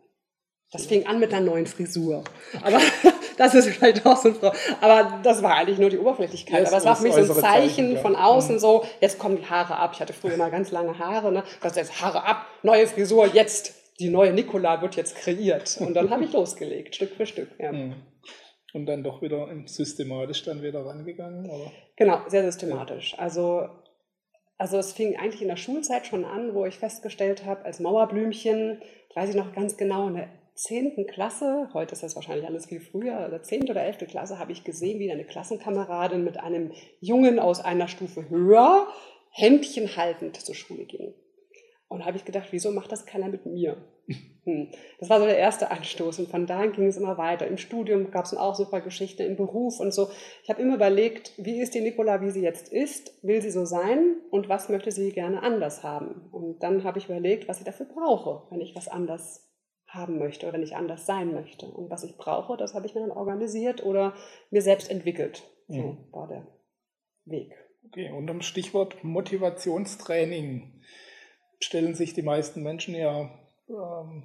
Das 0.71 0.85
fing 0.85 1.05
an 1.05 1.19
mit 1.19 1.33
einer 1.33 1.45
neuen 1.45 1.65
Frisur. 1.65 2.23
Aber 2.61 2.79
das 3.37 3.53
ist 3.53 3.67
vielleicht 3.69 4.05
auch 4.05 4.15
so 4.15 4.29
ein 4.29 4.35
Frau. 4.35 4.53
Aber 4.79 5.19
das 5.21 5.43
war 5.43 5.55
eigentlich 5.55 5.79
nur 5.79 5.89
die 5.89 5.97
Oberflächlichkeit. 5.97 6.65
Aber 6.65 6.77
es 6.77 6.85
war 6.85 6.95
für 6.95 7.03
mich 7.03 7.13
so 7.13 7.19
ein 7.19 7.27
Zeichen, 7.27 7.41
Zeichen 7.41 7.97
von 7.97 8.15
außen 8.15 8.55
mhm. 8.55 8.59
so, 8.59 8.85
jetzt 9.01 9.19
kommen 9.19 9.35
die 9.35 9.45
Haare 9.45 9.75
ab. 9.75 9.91
Ich 9.93 9.99
hatte 9.99 10.13
früher 10.13 10.37
mal 10.37 10.49
ganz 10.49 10.71
lange 10.71 10.97
Haare, 10.97 11.31
ne? 11.31 11.43
Das 11.61 11.75
jetzt 11.75 12.01
Haare 12.01 12.23
ab, 12.23 12.45
neue 12.63 12.87
Frisur, 12.87 13.27
jetzt 13.27 13.73
die 13.99 14.09
neue 14.09 14.31
Nikola 14.31 14.81
wird 14.81 14.95
jetzt 14.95 15.17
kreiert. 15.17 15.77
Und 15.81 15.93
dann 15.93 16.09
habe 16.09 16.23
ich 16.23 16.31
losgelegt, 16.33 16.95
Stück 16.95 17.15
für 17.15 17.25
Stück. 17.25 17.49
Ja. 17.59 17.73
Mhm. 17.73 17.95
Und 18.73 18.85
dann 18.85 19.03
doch 19.03 19.21
wieder 19.21 19.49
systematisch 19.65 20.45
dann 20.45 20.61
wieder 20.61 20.85
rangegangen? 20.85 21.49
Oder? 21.49 21.71
Genau, 21.97 22.21
sehr 22.27 22.43
systematisch. 22.43 23.15
Also, 23.17 23.67
also 24.61 24.77
es 24.77 24.93
fing 24.93 25.17
eigentlich 25.17 25.41
in 25.41 25.47
der 25.47 25.57
Schulzeit 25.57 26.05
schon 26.05 26.23
an, 26.23 26.53
wo 26.53 26.67
ich 26.67 26.77
festgestellt 26.77 27.45
habe, 27.45 27.65
als 27.65 27.79
Mauerblümchen, 27.79 28.79
weiß 29.15 29.31
ich 29.31 29.35
noch 29.35 29.53
ganz 29.53 29.75
genau, 29.75 30.07
in 30.07 30.13
der 30.13 30.29
10. 30.53 31.07
Klasse, 31.07 31.69
heute 31.73 31.93
ist 31.93 32.03
das 32.03 32.15
wahrscheinlich 32.15 32.45
alles 32.45 32.67
viel 32.67 32.79
früher, 32.79 33.25
in 33.25 33.31
der 33.31 33.41
10. 33.41 33.71
oder 33.71 33.83
11. 33.83 34.07
Klasse 34.07 34.37
habe 34.37 34.51
ich 34.51 34.63
gesehen, 34.63 34.99
wie 34.99 35.11
eine 35.11 35.25
Klassenkameradin 35.25 36.23
mit 36.23 36.39
einem 36.39 36.73
Jungen 36.99 37.39
aus 37.39 37.59
einer 37.59 37.87
Stufe 37.87 38.29
höher 38.29 38.87
Händchen 39.31 39.97
haltend 39.97 40.39
zur 40.39 40.53
Schule 40.53 40.85
ging. 40.85 41.15
Und 41.87 42.05
habe 42.05 42.17
ich 42.17 42.25
gedacht, 42.25 42.49
wieso 42.51 42.71
macht 42.71 42.91
das 42.91 43.07
keiner 43.07 43.29
mit 43.29 43.47
mir? 43.47 43.83
Hm. 44.43 44.69
Das 44.99 45.09
war 45.09 45.19
so 45.19 45.25
der 45.25 45.37
erste 45.37 45.69
Anstoß. 45.69 46.19
Und 46.19 46.29
von 46.29 46.47
da 46.47 46.65
ging 46.65 46.87
es 46.87 46.97
immer 46.97 47.17
weiter. 47.17 47.47
Im 47.47 47.57
Studium 47.57 48.09
gab 48.11 48.25
es 48.25 48.35
auch 48.35 48.55
super 48.55 48.81
Geschichten, 48.81 49.23
im 49.23 49.35
Beruf 49.35 49.79
und 49.79 49.93
so. 49.93 50.09
Ich 50.43 50.49
habe 50.49 50.61
immer 50.61 50.75
überlegt, 50.75 51.33
wie 51.37 51.61
ist 51.61 51.75
die 51.75 51.81
Nicola, 51.81 52.21
wie 52.21 52.31
sie 52.31 52.41
jetzt 52.41 52.71
ist? 52.71 53.23
Will 53.23 53.41
sie 53.41 53.51
so 53.51 53.65
sein? 53.65 54.15
Und 54.31 54.49
was 54.49 54.69
möchte 54.69 54.91
sie 54.91 55.11
gerne 55.11 55.43
anders 55.43 55.83
haben? 55.83 56.29
Und 56.31 56.63
dann 56.63 56.83
habe 56.83 56.97
ich 56.97 57.05
überlegt, 57.05 57.47
was 57.47 57.59
ich 57.59 57.65
dafür 57.65 57.85
brauche, 57.85 58.51
wenn 58.51 58.61
ich 58.61 58.75
was 58.75 58.87
anders 58.87 59.47
haben 59.87 60.17
möchte 60.17 60.45
oder 60.45 60.53
wenn 60.53 60.63
ich 60.63 60.75
anders 60.75 61.05
sein 61.05 61.33
möchte. 61.33 61.67
Und 61.67 61.89
was 61.89 62.03
ich 62.03 62.17
brauche, 62.17 62.57
das 62.57 62.73
habe 62.73 62.85
ich 62.87 62.95
mir 62.95 63.01
dann 63.01 63.11
organisiert 63.11 63.83
oder 63.83 64.13
mir 64.49 64.61
selbst 64.61 64.89
entwickelt. 64.89 65.43
So 65.67 65.81
mhm. 65.81 65.97
war 66.11 66.27
der 66.27 66.47
Weg. 67.25 67.53
Okay, 67.87 68.11
unter 68.11 68.33
dem 68.33 68.41
Stichwort 68.41 69.03
Motivationstraining 69.03 70.81
stellen 71.59 71.93
sich 71.93 72.13
die 72.13 72.21
meisten 72.21 72.63
Menschen 72.63 72.95
ja 72.95 73.29
ähm, 73.73 74.23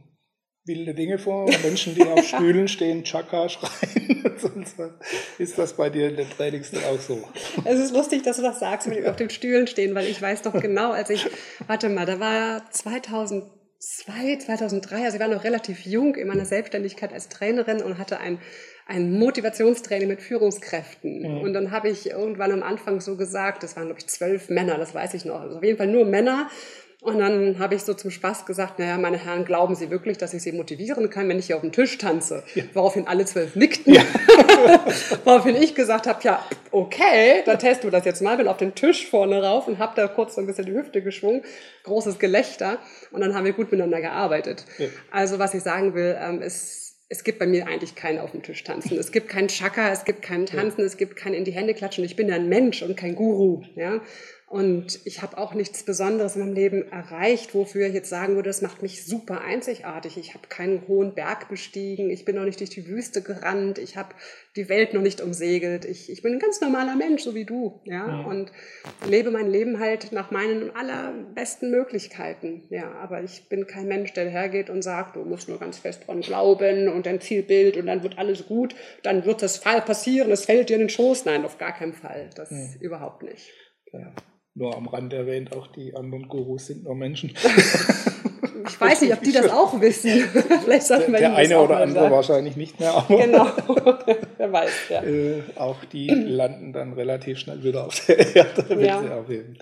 wilde 0.67 0.95
Dinge 0.95 1.19
vor. 1.19 1.49
Menschen, 1.63 1.95
die 1.95 2.03
auf 2.03 2.25
Stühlen 2.27 2.69
stehen, 2.69 3.05
Chaka 3.05 3.49
schreien. 3.49 4.25
ist 5.39 5.59
das 5.59 5.75
bei 5.75 5.91
dir 5.91 6.09
in 6.09 6.17
den 6.17 6.29
Trainings 6.29 6.71
dann 6.71 6.85
auch 6.85 7.01
so? 7.01 7.23
Es 7.65 7.79
ist 7.79 7.93
lustig, 7.93 8.23
dass 8.23 8.37
du 8.37 8.43
das 8.43 8.61
sagst, 8.61 8.89
mit 8.89 9.07
auf 9.07 9.17
den 9.17 9.31
Stühlen 9.31 9.67
stehen, 9.67 9.95
weil 9.95 10.07
ich 10.07 10.21
weiß 10.21 10.43
doch 10.43 10.61
genau, 10.61 10.93
als 10.93 11.11
ich, 11.11 11.27
warte 11.67 11.89
mal, 11.89 12.07
da 12.07 12.21
war 12.21 12.71
2002, 12.71 14.39
2003, 14.39 15.05
also 15.05 15.17
ich 15.17 15.21
war 15.21 15.29
noch 15.29 15.45
relativ 15.45 15.87
jung 15.87 16.17
in 16.17 16.29
meiner 16.29 16.45
Selbstständigkeit 16.45 17.13
als 17.13 17.29
Trainerin 17.29 17.83
und 17.83 17.99
hatte 17.99 18.19
ein 18.19 18.39
ein 18.89 19.19
Motivationstraining 19.19 20.07
mit 20.09 20.23
Führungskräften. 20.23 21.23
Mhm. 21.23 21.41
Und 21.41 21.53
dann 21.55 21.73
habe 21.73 21.89
ich 21.89 22.11
irgendwann 22.11 22.53
am 22.53 22.63
Anfang 22.63 23.01
so 23.01 23.17
gesagt, 23.17 23.65
das 23.65 23.77
waren, 23.77 23.87
glaube 23.87 23.99
ich, 23.99 24.07
zwölf 24.07 24.49
Männer, 24.49 24.79
das 24.79 24.95
weiß 24.95 25.15
ich 25.15 25.25
noch. 25.25 25.41
Also 25.41 25.57
auf 25.57 25.65
jeden 25.65 25.77
Fall 25.77 25.89
nur 25.89 26.05
Männer. 26.05 26.49
Und 27.03 27.19
dann 27.19 27.59
habe 27.59 27.75
ich 27.75 27.83
so 27.83 27.95
zum 27.95 28.11
Spaß 28.11 28.47
gesagt, 28.47 28.79
naja, 28.79 28.97
meine 28.97 29.19
Herren, 29.19 29.45
glauben 29.45 29.75
Sie 29.75 29.91
wirklich, 29.91 30.17
dass 30.19 30.33
ich 30.33 30.43
Sie 30.43 30.53
motivieren 30.53 31.11
kann, 31.11 31.29
wenn 31.29 31.39
ich 31.39 31.47
hier 31.47 31.57
auf 31.57 31.63
dem 31.63 31.71
Tisch 31.71 31.99
tanze? 31.99 32.43
Ja. 32.55 32.65
Woraufhin 32.73 33.07
alle 33.07 33.27
zwölf 33.27 33.55
nickten. 33.55 33.95
Ja. 33.95 34.03
Woraufhin 35.25 35.57
ich 35.57 35.75
gesagt 35.75 36.07
habe, 36.07 36.19
ja, 36.23 36.45
okay, 36.73 37.43
dann 37.45 37.59
testen 37.59 37.85
wir 37.85 37.91
das 37.91 38.07
jetzt 38.07 38.23
mal. 38.23 38.37
Bin 38.39 38.49
auf 38.49 38.57
den 38.57 38.75
Tisch 38.75 39.09
vorne 39.09 39.43
rauf 39.43 39.69
und 39.69 39.79
habe 39.79 39.93
da 39.95 40.09
kurz 40.09 40.35
so 40.35 40.41
ein 40.41 40.47
bisschen 40.47 40.67
die 40.67 40.73
Hüfte 40.73 41.03
geschwungen. 41.03 41.43
Großes 41.85 42.19
Gelächter. 42.19 42.79
Und 43.13 43.21
dann 43.21 43.35
haben 43.35 43.45
wir 43.45 43.53
gut 43.53 43.71
miteinander 43.71 44.01
gearbeitet. 44.01 44.65
Ja. 44.79 44.87
Also 45.11 45.39
was 45.39 45.53
ich 45.55 45.63
sagen 45.63 45.95
will, 45.95 46.17
ähm, 46.19 46.41
ist, 46.41 46.97
es 47.09 47.23
gibt 47.23 47.39
bei 47.39 47.47
mir 47.47 47.69
eigentlich 47.69 47.95
keinen 47.95 48.19
auf 48.19 48.33
dem 48.33 48.43
Tisch 48.43 48.65
tanzen. 48.65 48.99
Es 48.99 49.13
gibt 49.13 49.29
keinen 49.29 49.49
Chaka, 49.49 49.91
es 49.93 50.05
gibt 50.05 50.23
keinen 50.23 50.47
Tanzen, 50.47 50.81
es 50.81 50.97
gibt 50.97 51.15
kein 51.15 51.35
in 51.35 51.45
die 51.45 51.53
Hände 51.53 51.75
klatschen. 51.75 52.05
Ich 52.05 52.17
bin 52.17 52.29
ja 52.29 52.35
ein 52.35 52.49
Mensch 52.49 52.83
und 52.83 52.97
kein 52.97 53.15
Guru. 53.15 53.63
Ja? 53.77 54.01
Und 54.49 55.01
ich 55.05 55.23
habe 55.23 55.39
auch 55.39 55.55
nichts 55.55 55.83
Besonderes 55.83 56.37
in 56.37 56.43
meinem 56.43 56.55
Leben 56.55 56.93
erreicht, 56.93 57.53
wofür 57.53 57.89
ich 57.89 57.95
jetzt 57.95 58.09
sagen 58.09 58.37
würde, 58.37 58.49
das 58.49 58.63
macht 58.63 58.81
mich 58.81 59.05
super 59.05 59.41
einzigartig. 59.41 60.17
Ich 60.19 60.35
habe 60.35 60.47
keinen 60.49 60.87
hohen 60.87 61.17
Berg 61.17 61.49
bestiegen, 61.49 62.11
ich 62.11 62.25
bin 62.25 62.37
noch 62.37 62.45
nicht 62.45 62.61
durch 62.61 62.71
die 62.71 62.87
Wüste 62.87 63.23
gerannt, 63.23 63.79
ich 63.79 63.97
habe 63.97 64.15
die 64.55 64.69
Welt 64.69 64.95
noch 64.95 65.03
nicht 65.03 65.21
umsegelt. 65.21 65.85
Ich, 65.85 66.13
ich 66.13 66.23
bin 66.23 66.35
ein 66.35 66.39
ganz 66.39 66.61
normaler 66.61 66.95
Mensch, 66.95 67.25
so 67.25 67.35
wie 67.35 67.45
du, 67.45 67.81
ja, 67.87 68.07
ja. 68.07 68.21
und 68.21 68.53
lebe 69.09 69.33
mein 69.33 69.51
Leben 69.51 69.81
halt 69.81 70.13
nach 70.13 70.31
meinen 70.31 70.71
allerbesten 70.77 71.73
Möglichkeiten. 71.73 72.63
Ja, 72.71 72.93
aber 72.93 73.25
ich 73.25 73.49
bin 73.49 73.67
kein 73.67 73.89
Mensch, 73.89 74.13
der 74.13 74.31
hergeht 74.31 74.71
und 74.71 74.83
sagt, 74.83 75.17
du 75.17 75.25
musst 75.25 75.49
nur 75.49 75.59
ganz 75.59 75.79
fest 75.79 76.07
dran 76.07 76.21
glauben 76.21 76.87
und 76.87 77.09
ein 77.09 77.21
Zielbild 77.21 77.77
und 77.79 77.87
dann 77.87 78.05
wird 78.05 78.17
alles 78.17 78.47
gut, 78.47 78.77
dann 79.03 79.25
wird 79.25 79.43
das 79.43 79.57
Fall 79.57 79.83
passieren, 79.83 80.31
es 80.31 80.45
fällt 80.45 80.69
dir 80.69 80.75
in 80.75 80.83
den 80.83 80.89
Schoß. 80.89 81.25
Nein, 81.25 81.45
auf 81.45 81.59
gar 81.59 81.77
keinen 81.77 81.95
Fall. 81.95 82.31
Das 82.37 82.53
ja. 82.53 82.59
überhaupt 82.79 83.25
nicht. 83.25 83.51
Ja 83.93 84.13
nur 84.57 84.75
am 84.75 84.89
Rand 84.89 85.13
erwähnt, 85.13 85.55
auch 85.55 85.69
die 85.69 85.95
anderen 85.95 86.29
Gurus 86.29 86.67
sind 86.67 86.85
nur 86.85 86.95
Menschen. 86.95 87.33
Ich 88.69 88.81
weiß 88.81 89.03
nicht, 89.03 89.13
ob 89.13 89.23
die 89.23 89.31
das 89.31 89.49
auch 89.49 89.81
wissen. 89.81 90.11
Vielleicht 90.65 90.87
sollten 90.87 91.13
wir 91.13 91.21
Der 91.21 91.37
eine 91.37 91.61
oder 91.61 91.77
andere 91.77 92.01
sagen. 92.01 92.15
wahrscheinlich 92.15 92.57
nicht 92.57 92.81
mehr, 92.81 92.95
aber 92.95 93.17
genau. 93.17 93.47
wer 94.37 94.53
weiß, 94.53 94.71
ja. 94.91 95.05
Äh, 95.05 95.43
auch 95.55 95.85
die 95.85 96.09
landen 96.09 96.73
dann 96.73 96.93
relativ 96.95 97.39
schnell 97.39 97.63
wieder 97.63 97.87
auf 97.87 98.05
der 98.07 98.35
Erde, 98.35 98.65
wenn 98.69 98.85
ja. 98.85 99.01
sie 99.01 99.11
aufheben. 99.11 99.59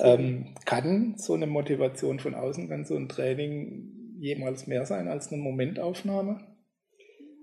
Ähm, 0.00 0.54
kann 0.66 1.14
so 1.16 1.32
eine 1.32 1.46
Motivation 1.46 2.18
von 2.18 2.34
außen, 2.34 2.68
kann 2.68 2.84
so 2.84 2.96
ein 2.96 3.08
Training 3.08 4.14
jemals 4.18 4.66
mehr 4.66 4.84
sein 4.84 5.08
als 5.08 5.32
eine 5.32 5.40
Momentaufnahme? 5.40 6.40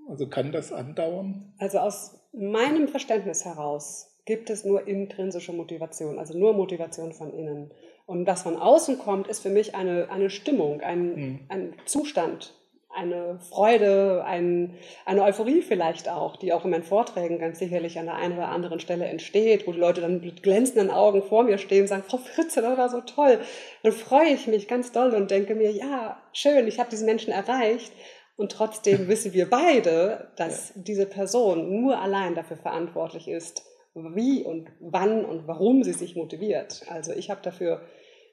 Also 0.08 0.28
kann 0.28 0.52
das 0.52 0.72
andauern? 0.72 1.54
Also 1.58 1.80
aus 1.80 2.20
meinem 2.34 2.88
Verständnis 2.88 3.44
heraus 3.44 4.11
gibt 4.26 4.50
es 4.50 4.64
nur 4.64 4.88
intrinsische 4.88 5.54
Motivation, 5.54 6.20
also 6.20 6.38
nur 6.38 6.54
Motivation 6.54 7.14
von 7.14 7.34
innen. 7.34 7.72
Und 8.06 8.28
was 8.28 8.44
von 8.44 8.58
außen 8.58 8.98
kommt, 9.00 9.28
ist 9.28 9.42
für 9.42 9.50
mich 9.50 9.76
eine, 9.76 10.10
eine 10.10 10.30
Stimmung, 10.30 10.82
ein, 10.82 11.16
mhm. 11.16 11.40
ein 11.50 11.74
Zustand, 11.86 12.54
eine 12.94 13.40
Freude, 13.40 14.24
ein, 14.26 14.76
eine 15.06 15.24
Euphorie 15.24 15.62
vielleicht 15.62 16.10
auch, 16.10 16.36
die 16.36 16.54
auch 16.54 16.66
in 16.66 16.72
meinen 16.72 16.84
Vorträgen 16.84 17.40
ganz 17.40 17.60
sicherlich 17.60 17.98
an 17.98 18.06
der 18.06 18.16
einen 18.16 18.36
oder 18.36 18.50
anderen 18.50 18.80
Stelle 18.80 19.06
entsteht, 19.06 19.66
wo 19.66 19.72
die 19.72 19.80
Leute 19.80 20.02
dann 20.02 20.20
mit 20.20 20.44
glänzenden 20.44 20.92
Augen 20.92 21.24
vor 21.24 21.44
mir 21.44 21.58
stehen 21.58 21.84
und 21.84 21.88
sagen, 21.88 22.04
Frau 22.06 22.18
Fritze, 22.18 22.62
das 22.62 22.78
war 22.78 22.90
so 22.90 23.02
toll. 23.02 23.40
Dann 23.84 23.94
freue 23.94 24.30
ich 24.30 24.48
mich 24.48 24.68
ganz 24.68 24.92
doll 24.92 25.14
und 25.14 25.32
denke 25.32 25.56
mir, 25.56 25.72
ja, 25.72 26.22
schön, 26.34 26.68
ich 26.68 26.80
habe 26.80 26.90
diesen 26.90 27.06
Menschen 27.06 27.32
erreicht. 27.32 27.94
Und 28.36 28.52
trotzdem 28.52 29.08
wissen 29.08 29.34
wir 29.34 29.50
beide, 29.50 30.32
dass 30.36 30.74
ja. 30.76 30.82
diese 30.82 31.06
Person 31.06 31.82
nur 31.82 32.00
allein 32.00 32.34
dafür 32.34 32.58
verantwortlich 32.58 33.28
ist, 33.28 33.64
wie 33.94 34.44
und 34.44 34.70
wann 34.80 35.26
und 35.26 35.48
warum 35.48 35.84
sie 35.84 35.94
sich 35.94 36.16
motiviert. 36.16 36.84
Also 36.88 37.14
ich 37.14 37.30
habe 37.30 37.42
dafür, 37.42 37.82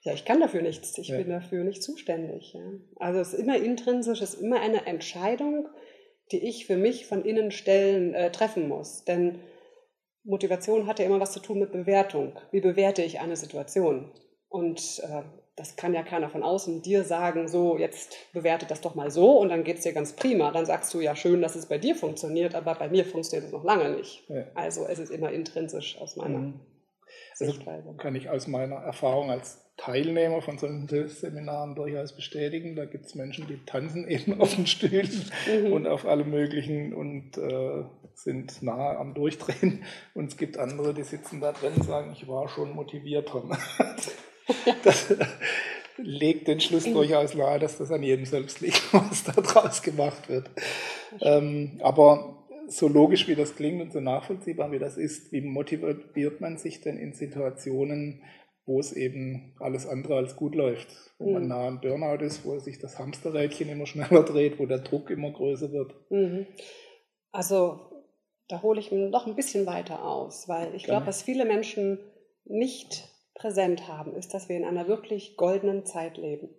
ja, 0.02 0.12
ich 0.12 0.24
kann 0.24 0.40
dafür 0.40 0.62
nichts, 0.62 0.96
ich 0.98 1.08
ja. 1.08 1.16
bin 1.16 1.30
dafür 1.30 1.64
nicht 1.64 1.82
zuständig. 1.82 2.52
Ja. 2.54 2.60
Also 2.96 3.20
es 3.20 3.34
ist 3.34 3.40
immer 3.40 3.56
intrinsisch, 3.56 4.20
es 4.20 4.34
ist 4.34 4.42
immer 4.42 4.60
eine 4.60 4.86
Entscheidung, 4.86 5.68
die 6.30 6.46
ich 6.46 6.66
für 6.66 6.76
mich 6.76 7.06
von 7.06 7.24
innen 7.24 7.50
stellen, 7.50 8.14
äh, 8.14 8.30
treffen 8.30 8.68
muss. 8.68 9.04
Denn 9.04 9.40
Motivation 10.24 10.86
hat 10.86 10.98
ja 10.98 11.06
immer 11.06 11.20
was 11.20 11.32
zu 11.32 11.40
tun 11.40 11.58
mit 11.58 11.72
Bewertung. 11.72 12.38
Wie 12.50 12.60
bewerte 12.60 13.02
ich 13.02 13.20
eine 13.20 13.36
Situation? 13.36 14.12
Und 14.48 15.00
äh, 15.02 15.22
das 15.58 15.76
kann 15.76 15.92
ja 15.92 16.02
keiner 16.02 16.28
von 16.28 16.42
außen 16.42 16.82
dir 16.82 17.04
sagen, 17.04 17.48
so, 17.48 17.78
jetzt 17.78 18.16
bewerte 18.32 18.66
das 18.66 18.80
doch 18.80 18.94
mal 18.94 19.10
so 19.10 19.38
und 19.38 19.48
dann 19.48 19.64
geht 19.64 19.78
es 19.78 19.82
dir 19.82 19.92
ganz 19.92 20.14
prima. 20.14 20.50
Dann 20.52 20.66
sagst 20.66 20.94
du 20.94 21.00
ja 21.00 21.16
schön, 21.16 21.42
dass 21.42 21.56
es 21.56 21.66
bei 21.66 21.78
dir 21.78 21.94
funktioniert, 21.94 22.54
aber 22.54 22.74
bei 22.74 22.88
mir 22.88 23.04
funktioniert 23.04 23.46
es 23.46 23.52
noch 23.52 23.64
lange 23.64 23.90
nicht. 23.90 24.28
Ja. 24.28 24.44
Also 24.54 24.86
es 24.86 24.98
ist 24.98 25.10
immer 25.10 25.32
intrinsisch 25.32 25.98
aus 26.00 26.16
meiner 26.16 26.38
mhm. 26.38 26.60
Sichtweise. 27.34 27.94
kann 27.98 28.14
ich 28.14 28.28
aus 28.28 28.46
meiner 28.46 28.76
Erfahrung 28.76 29.30
als 29.30 29.64
Teilnehmer 29.76 30.42
von 30.42 30.58
solchen 30.58 30.88
Seminaren 31.08 31.74
durchaus 31.74 32.14
bestätigen. 32.14 32.74
Da 32.76 32.84
gibt 32.84 33.06
es 33.06 33.14
Menschen, 33.14 33.46
die 33.46 33.64
tanzen 33.64 34.08
eben 34.08 34.40
auf 34.40 34.54
den 34.54 34.66
Stühlen 34.66 35.30
mhm. 35.46 35.72
und 35.72 35.86
auf 35.86 36.06
alle 36.06 36.24
möglichen 36.24 36.94
und 36.94 37.38
äh, 37.38 37.84
sind 38.14 38.62
nahe 38.62 38.96
am 38.96 39.14
Durchdrehen. 39.14 39.84
Und 40.14 40.26
es 40.26 40.36
gibt 40.36 40.58
andere, 40.58 40.94
die 40.94 41.04
sitzen 41.04 41.40
da 41.40 41.52
drin 41.52 41.72
und 41.76 41.84
sagen, 41.84 42.12
ich 42.12 42.28
war 42.28 42.48
schon 42.48 42.74
motivierter. 42.74 43.44
das 44.84 45.14
legt 45.96 46.48
den 46.48 46.60
Schluss 46.60 46.84
durchaus 46.84 47.34
nahe, 47.34 47.58
dass 47.58 47.78
das 47.78 47.90
an 47.90 48.02
jedem 48.02 48.24
selbst 48.24 48.60
liegt, 48.60 48.82
was 48.92 49.24
da 49.24 49.32
draus 49.32 49.82
gemacht 49.82 50.28
wird. 50.28 50.50
Ähm, 51.20 51.78
aber 51.82 52.46
so 52.68 52.86
logisch 52.86 53.26
wie 53.28 53.34
das 53.34 53.56
klingt 53.56 53.80
und 53.80 53.92
so 53.92 54.00
nachvollziehbar 54.00 54.70
wie 54.72 54.78
das 54.78 54.96
ist, 54.96 55.32
wie 55.32 55.40
motiviert 55.40 56.40
man 56.40 56.58
sich 56.58 56.80
denn 56.80 56.98
in 56.98 57.14
Situationen, 57.14 58.22
wo 58.66 58.78
es 58.78 58.92
eben 58.92 59.54
alles 59.58 59.86
andere 59.86 60.16
als 60.16 60.36
gut 60.36 60.54
läuft, 60.54 60.88
wo 61.18 61.28
mhm. 61.28 61.32
man 61.32 61.48
nah 61.48 61.66
am 61.66 61.80
Burnout 61.80 62.22
ist, 62.22 62.44
wo 62.44 62.58
sich 62.58 62.78
das 62.78 62.98
Hamsterrädchen 62.98 63.68
immer 63.68 63.86
schneller 63.86 64.22
dreht, 64.22 64.58
wo 64.58 64.66
der 64.66 64.80
Druck 64.80 65.10
immer 65.10 65.32
größer 65.32 65.72
wird? 65.72 65.94
Mhm. 66.10 66.46
Also 67.32 67.80
da 68.48 68.62
hole 68.62 68.80
ich 68.80 68.92
noch 68.92 69.26
ein 69.26 69.36
bisschen 69.36 69.66
weiter 69.66 70.04
aus, 70.04 70.48
weil 70.48 70.74
ich 70.74 70.84
glaube, 70.84 71.06
was 71.06 71.22
viele 71.22 71.44
Menschen 71.44 71.98
nicht 72.44 73.08
präsent 73.38 73.88
haben, 73.88 74.14
ist, 74.14 74.34
dass 74.34 74.48
wir 74.48 74.56
in 74.56 74.64
einer 74.64 74.88
wirklich 74.88 75.36
goldenen 75.36 75.86
Zeit 75.86 76.16
leben. 76.16 76.50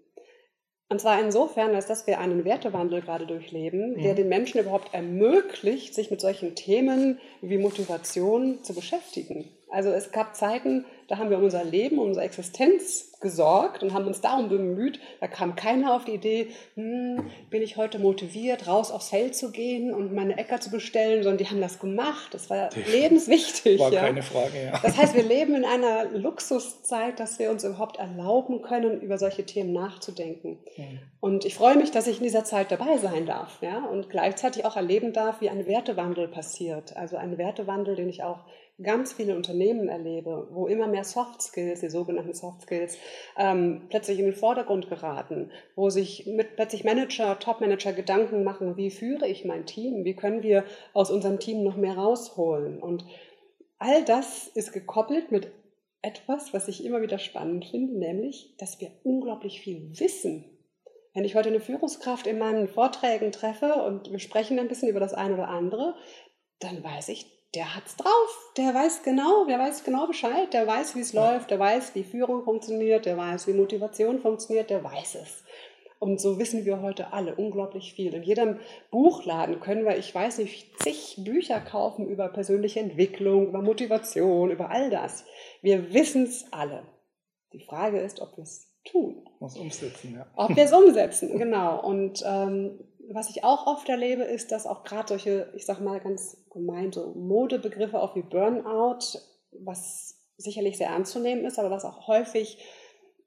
Und 0.92 1.00
zwar 1.00 1.20
insofern, 1.22 1.76
als 1.76 1.86
dass 1.86 2.08
wir 2.08 2.20
einen 2.20 2.46
Wertewandel 2.46 3.02
gerade 3.02 3.28
durchleben, 3.28 4.02
der 4.02 4.16
den 4.16 4.28
Menschen 4.28 4.60
überhaupt 4.60 4.92
ermöglicht, 4.92 5.94
sich 5.94 6.10
mit 6.10 6.20
solchen 6.20 6.56
Themen 6.56 7.20
wie 7.42 7.60
Motivation 7.60 8.64
zu 8.64 8.74
beschäftigen. 8.74 9.52
Also 9.70 9.90
es 9.90 10.12
gab 10.12 10.36
Zeiten, 10.36 10.86
da 11.08 11.18
haben 11.18 11.30
wir 11.30 11.38
um 11.38 11.44
unser 11.44 11.64
Leben, 11.64 12.00
um 12.00 12.08
unsere 12.08 12.26
Existenz 12.26 13.10
gesorgt 13.20 13.84
und 13.84 13.94
haben 13.94 14.06
uns 14.08 14.22
darum 14.22 14.50
bemüht. 14.50 15.00
Da 15.20 15.28
kam 15.28 15.56
keiner 15.56 15.96
auf 15.96 16.06
die 16.06 16.14
Idee, 16.14 16.48
hm, 16.76 17.30
bin 17.50 17.62
ich 17.62 17.78
heute 17.78 18.00
motiviert, 18.00 18.68
raus 18.68 18.92
aufs 18.92 19.10
Feld 19.10 19.36
zu 19.36 19.52
gehen 19.52 19.94
und 19.94 20.14
meine 20.14 20.38
Äcker 20.38 20.62
zu 20.62 20.72
bestellen, 20.72 21.24
sondern 21.24 21.38
die 21.38 21.48
haben 21.48 21.62
das 21.62 21.80
gemacht. 21.80 22.34
Das 22.34 22.50
war 22.50 22.70
die 22.70 22.82
lebenswichtig. 22.90 23.80
War 23.80 23.92
ja. 23.92 24.02
keine 24.02 24.24
Frage, 24.24 24.66
ja. 24.66 24.80
Das 24.82 24.98
heißt, 24.98 25.16
wir 25.16 25.24
leben 25.24 25.56
in 25.56 25.66
einer 25.66 26.06
Luxuszeit, 26.06 27.20
dass 27.20 27.40
wir 27.40 27.52
uns 27.52 27.64
überhaupt 27.64 27.98
erlauben 27.98 28.62
können, 28.62 29.02
über 29.02 29.18
solche 29.18 29.46
Themen 29.46 29.74
nachzudenken. 29.74 30.60
Mhm. 30.78 31.00
Und 31.20 31.46
ich 31.46 31.56
freue 31.56 31.76
mich, 31.76 31.92
dass 31.92 32.08
ich 32.08 32.18
in 32.18 32.24
dieser 32.24 32.46
Zeit 32.46 32.72
dabei 32.72 32.98
sein 32.98 33.26
darf 33.26 33.62
ja, 33.62 33.84
und 33.86 34.10
gleichzeitig 34.10 34.66
auch 34.66 34.78
erleben 34.78 35.12
darf, 35.12 35.42
wie 35.42 35.50
ein 35.50 35.68
Wertewandel 35.68 36.28
passiert. 36.28 36.96
Also 36.96 37.18
ein 37.18 37.38
Wertewandel, 37.38 37.96
den 37.96 38.10
ich 38.10 38.24
auch 38.24 38.46
ganz 38.82 39.14
viele 39.14 39.36
Unternehmen 39.36 39.90
erlebe, 39.90 40.48
wo 40.52 40.68
immer 40.68 40.88
mehr 40.88 41.04
Soft 41.04 41.42
Skills, 41.42 41.82
die 41.82 41.90
sogenannten 41.90 42.34
Soft 42.34 42.62
Skills, 42.62 42.98
ähm, 43.38 43.88
plötzlich 43.90 44.20
in 44.20 44.26
den 44.26 44.34
Vordergrund 44.34 44.90
geraten, 44.90 45.52
wo 45.76 45.90
sich 45.90 46.26
mit 46.26 46.56
plötzlich 46.56 46.84
Manager, 46.84 47.40
Top-Manager 47.40 47.94
Gedanken 47.94 48.44
machen, 48.44 48.78
wie 48.78 48.92
führe 48.92 49.28
ich 49.28 49.46
mein 49.46 49.66
Team, 49.66 50.06
wie 50.06 50.16
können 50.16 50.44
wir 50.44 50.64
aus 50.94 51.12
unserem 51.12 51.40
Team 51.40 51.64
noch 51.64 51.76
mehr 51.76 51.96
rausholen. 51.96 52.82
Und 52.82 53.06
all 53.78 54.04
das 54.06 54.48
ist 54.48 54.72
gekoppelt 54.72 55.32
mit 55.32 55.52
etwas, 56.02 56.54
was 56.54 56.68
ich 56.68 56.86
immer 56.86 57.02
wieder 57.02 57.20
spannend 57.20 57.66
finde, 57.66 57.98
nämlich, 57.98 58.56
dass 58.58 58.80
wir 58.80 58.92
unglaublich 59.04 59.60
viel 59.62 60.00
wissen. 60.00 60.46
Wenn 61.14 61.26
ich 61.26 61.36
heute 61.36 61.50
eine 61.50 61.60
Führungskraft 61.60 62.28
in 62.28 62.38
meinen 62.38 62.68
Vorträgen 62.68 63.32
treffe 63.32 63.74
und 63.84 64.12
wir 64.12 64.20
sprechen 64.20 64.60
ein 64.60 64.68
bisschen 64.68 64.90
über 64.90 65.00
das 65.00 65.14
eine 65.14 65.34
oder 65.34 65.50
andere, 65.50 65.96
dann 66.60 66.84
weiß 66.84 67.10
ich, 67.10 67.38
der 67.56 67.75
hat's 67.75 67.96
drauf, 67.96 68.51
der 68.58 68.74
weiß 68.74 69.03
genau, 69.03 69.46
der 69.46 69.58
weiß 69.58 69.84
genau 69.84 70.08
Bescheid, 70.08 70.53
der 70.53 70.68
weiß, 70.68 70.96
wie 70.96 71.00
es 71.00 71.13
ja. 71.13 71.34
läuft, 71.34 71.50
der 71.50 71.60
weiß, 71.60 71.96
wie 71.96 72.03
Führung 72.03 72.44
funktioniert, 72.44 73.06
der 73.06 73.18
weiß, 73.18 73.48
wie 73.48 73.53
Motivation 73.53 74.20
funktioniert, 74.20 74.70
der 74.70 74.84
weiß 74.84 75.15
es. 75.15 75.44
Und 76.00 76.22
so 76.22 76.39
wissen 76.39 76.63
wir 76.63 76.82
heute 76.82 77.12
alle 77.12 77.36
unglaublich 77.36 77.94
viel. 77.94 78.13
In 78.13 78.24
jedem 78.24 78.60
Buchladen 78.89 79.60
können 79.60 79.84
wir, 79.84 79.98
ich 79.98 80.15
weiß 80.15 80.38
nicht, 80.38 80.82
zig 80.82 81.18
Bücher 81.25 81.60
kaufen 81.60 82.08
über 82.08 82.29
persönliche 82.29 82.79
Entwicklung, 82.79 83.48
über 83.48 83.62
Motivation, 83.62 84.50
über 84.50 84.70
all 84.70 84.89
das. 84.89 85.25
Wir 85.62 85.94
wissen 85.94 86.24
es 86.24 86.46
alle. 86.51 86.84
Die 87.51 87.60
Frage 87.60 88.00
ist, 88.00 88.22
ob 88.22 88.38
wir 88.38 88.44
es 88.44 88.70
tun. 88.86 89.27
Muss 89.39 89.58
umsetzen, 89.58 90.15
ja. 90.15 90.25
Ob 90.36 90.56
wir 90.56 90.63
es 90.63 90.72
umsetzen, 90.72 91.38
genau. 91.38 91.82
Und 91.86 92.24
ähm, 92.25 92.79
was 93.13 93.30
ich 93.30 93.44
auch 93.44 93.68
oft 93.68 93.89
erlebe, 93.89 94.24
ist, 94.24 94.51
dass 94.51 94.68
auch 94.68 94.84
gerade 94.84 95.08
solche, 95.08 95.51
ich 95.56 95.66
sag 95.66 95.80
mal 95.80 96.00
ganz 96.00 96.38
gemein, 96.51 96.92
so 96.92 97.13
Modebegriffe 97.16 98.01
auch 98.01 98.16
wie 98.16 98.22
Burnout, 98.22 99.20
was 99.51 100.16
sicherlich 100.38 100.78
sehr 100.78 100.89
ernst 100.89 101.13
zu 101.13 101.20
nehmen 101.20 101.46
ist, 101.46 101.60
aber 101.60 101.72
was 101.72 101.86
auch 101.86 102.08
häufig 102.08 102.58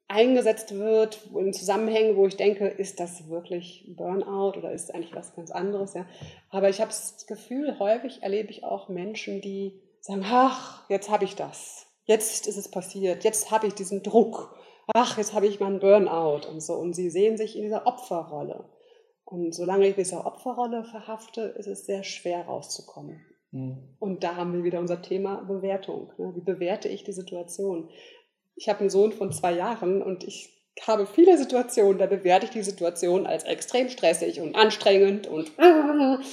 eingesetzt 0.07 0.77
wird 0.77 1.27
in 1.35 1.53
Zusammenhängen, 1.53 2.15
wo 2.15 2.27
ich 2.27 2.37
denke, 2.37 2.67
ist 2.67 2.99
das 2.99 3.29
wirklich 3.29 3.85
Burnout 3.95 4.57
oder 4.57 4.71
ist 4.71 4.93
eigentlich 4.93 5.15
was 5.15 5.35
ganz 5.35 5.51
anderes? 5.51 5.93
Ja? 5.93 6.05
Aber 6.49 6.69
ich 6.69 6.81
habe 6.81 6.89
das 6.89 7.25
Gefühl, 7.27 7.79
häufig 7.79 8.21
erlebe 8.21 8.51
ich 8.51 8.63
auch 8.63 8.89
Menschen, 8.89 9.41
die 9.41 9.81
sagen, 10.01 10.23
ach, 10.25 10.87
jetzt 10.89 11.09
habe 11.09 11.25
ich 11.25 11.35
das, 11.35 11.87
jetzt 12.05 12.47
ist 12.47 12.57
es 12.57 12.69
passiert, 12.69 13.23
jetzt 13.23 13.51
habe 13.51 13.67
ich 13.67 13.73
diesen 13.73 14.03
Druck, 14.03 14.55
ach, 14.93 15.17
jetzt 15.17 15.33
habe 15.33 15.47
ich 15.47 15.59
meinen 15.59 15.79
Burnout 15.79 16.47
und 16.47 16.61
so. 16.61 16.73
Und 16.75 16.93
sie 16.93 17.09
sehen 17.09 17.37
sich 17.37 17.55
in 17.55 17.63
dieser 17.63 17.87
Opferrolle. 17.87 18.65
Und 19.33 19.53
solange 19.53 19.87
ich 19.87 19.95
dieser 19.95 20.25
Opferrolle 20.25 20.83
verhafte, 20.83 21.41
ist 21.41 21.67
es 21.67 21.85
sehr 21.85 22.03
schwer 22.03 22.45
rauszukommen. 22.45 23.21
Mhm. 23.51 23.77
Und 23.99 24.23
da 24.23 24.35
haben 24.35 24.53
wir 24.53 24.63
wieder 24.63 24.79
unser 24.79 25.01
Thema 25.01 25.43
Bewertung. 25.43 26.11
Ne? 26.17 26.33
Wie 26.35 26.41
bewerte 26.41 26.87
ich 26.87 27.03
die 27.03 27.13
Situation? 27.13 27.89
ich 28.55 28.69
habe 28.69 28.81
einen 28.81 28.89
Sohn 28.89 29.11
von 29.11 29.31
zwei 29.31 29.53
Jahren 29.53 30.01
und 30.01 30.23
ich 30.23 30.49
habe 30.81 31.05
viele 31.05 31.37
Situationen, 31.37 31.97
da 31.97 32.07
bewerte 32.07 32.45
ich 32.45 32.51
die 32.51 32.63
Situation 32.63 33.27
als 33.27 33.43
extrem 33.43 33.89
stressig 33.89 34.41
und 34.41 34.55
anstrengend 34.55 35.27
und, 35.27 35.51
und 35.57 36.23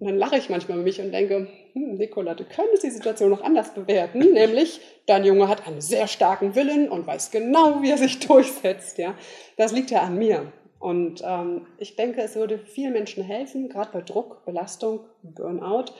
dann 0.00 0.16
lache 0.16 0.36
ich 0.36 0.48
manchmal 0.48 0.78
mit 0.78 0.86
mich 0.86 1.00
und 1.00 1.12
denke, 1.12 1.48
hm, 1.72 1.96
Nicola, 1.96 2.34
du 2.34 2.44
könntest 2.44 2.82
die 2.82 2.90
Situation 2.90 3.30
noch 3.30 3.42
anders 3.42 3.74
bewerten, 3.74 4.18
nämlich 4.32 4.80
dein 5.06 5.24
Junge 5.24 5.48
hat 5.48 5.66
einen 5.66 5.80
sehr 5.80 6.08
starken 6.08 6.54
Willen 6.54 6.88
und 6.88 7.06
weiß 7.06 7.30
genau, 7.30 7.82
wie 7.82 7.90
er 7.90 7.98
sich 7.98 8.18
durchsetzt. 8.26 8.98
Ja, 8.98 9.14
das 9.56 9.72
liegt 9.72 9.90
ja 9.90 10.02
an 10.02 10.18
mir. 10.18 10.52
Und 10.78 11.22
ähm, 11.24 11.66
ich 11.78 11.96
denke, 11.96 12.20
es 12.20 12.36
würde 12.36 12.58
vielen 12.58 12.92
Menschen 12.92 13.22
helfen, 13.22 13.68
gerade 13.68 13.90
bei 13.92 14.02
Druck, 14.02 14.44
Belastung, 14.44 15.00
Burnout, 15.22 15.92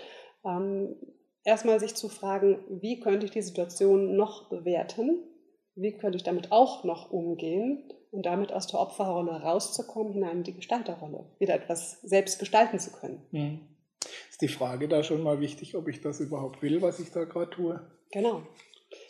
ähm, 0.44 0.96
erstmal 1.44 1.80
sich 1.80 1.94
zu 1.94 2.08
fragen, 2.08 2.58
wie 2.68 3.00
könnte 3.00 3.26
ich 3.26 3.32
die 3.32 3.42
Situation 3.42 4.16
noch 4.16 4.48
bewerten 4.48 5.22
wie 5.76 5.92
könnte 5.92 6.16
ich 6.16 6.24
damit 6.24 6.50
auch 6.50 6.84
noch 6.84 7.10
umgehen 7.10 7.84
und 8.10 8.26
damit 8.26 8.52
aus 8.52 8.66
der 8.66 8.80
Opferrolle 8.80 9.42
rauszukommen, 9.42 10.14
hinein 10.14 10.38
in 10.38 10.42
die 10.42 10.54
Gestalterrolle, 10.54 11.26
wieder 11.38 11.54
etwas 11.54 12.00
selbst 12.00 12.38
gestalten 12.38 12.78
zu 12.78 12.92
können. 12.92 13.22
Mhm. 13.30 13.60
Ist 14.30 14.40
die 14.40 14.48
Frage 14.48 14.88
da 14.88 15.02
schon 15.02 15.22
mal 15.22 15.40
wichtig, 15.40 15.76
ob 15.76 15.88
ich 15.88 16.00
das 16.00 16.20
überhaupt 16.20 16.62
will, 16.62 16.80
was 16.82 16.98
ich 16.98 17.10
da 17.10 17.24
gerade 17.24 17.50
tue? 17.50 17.80
Genau. 18.10 18.42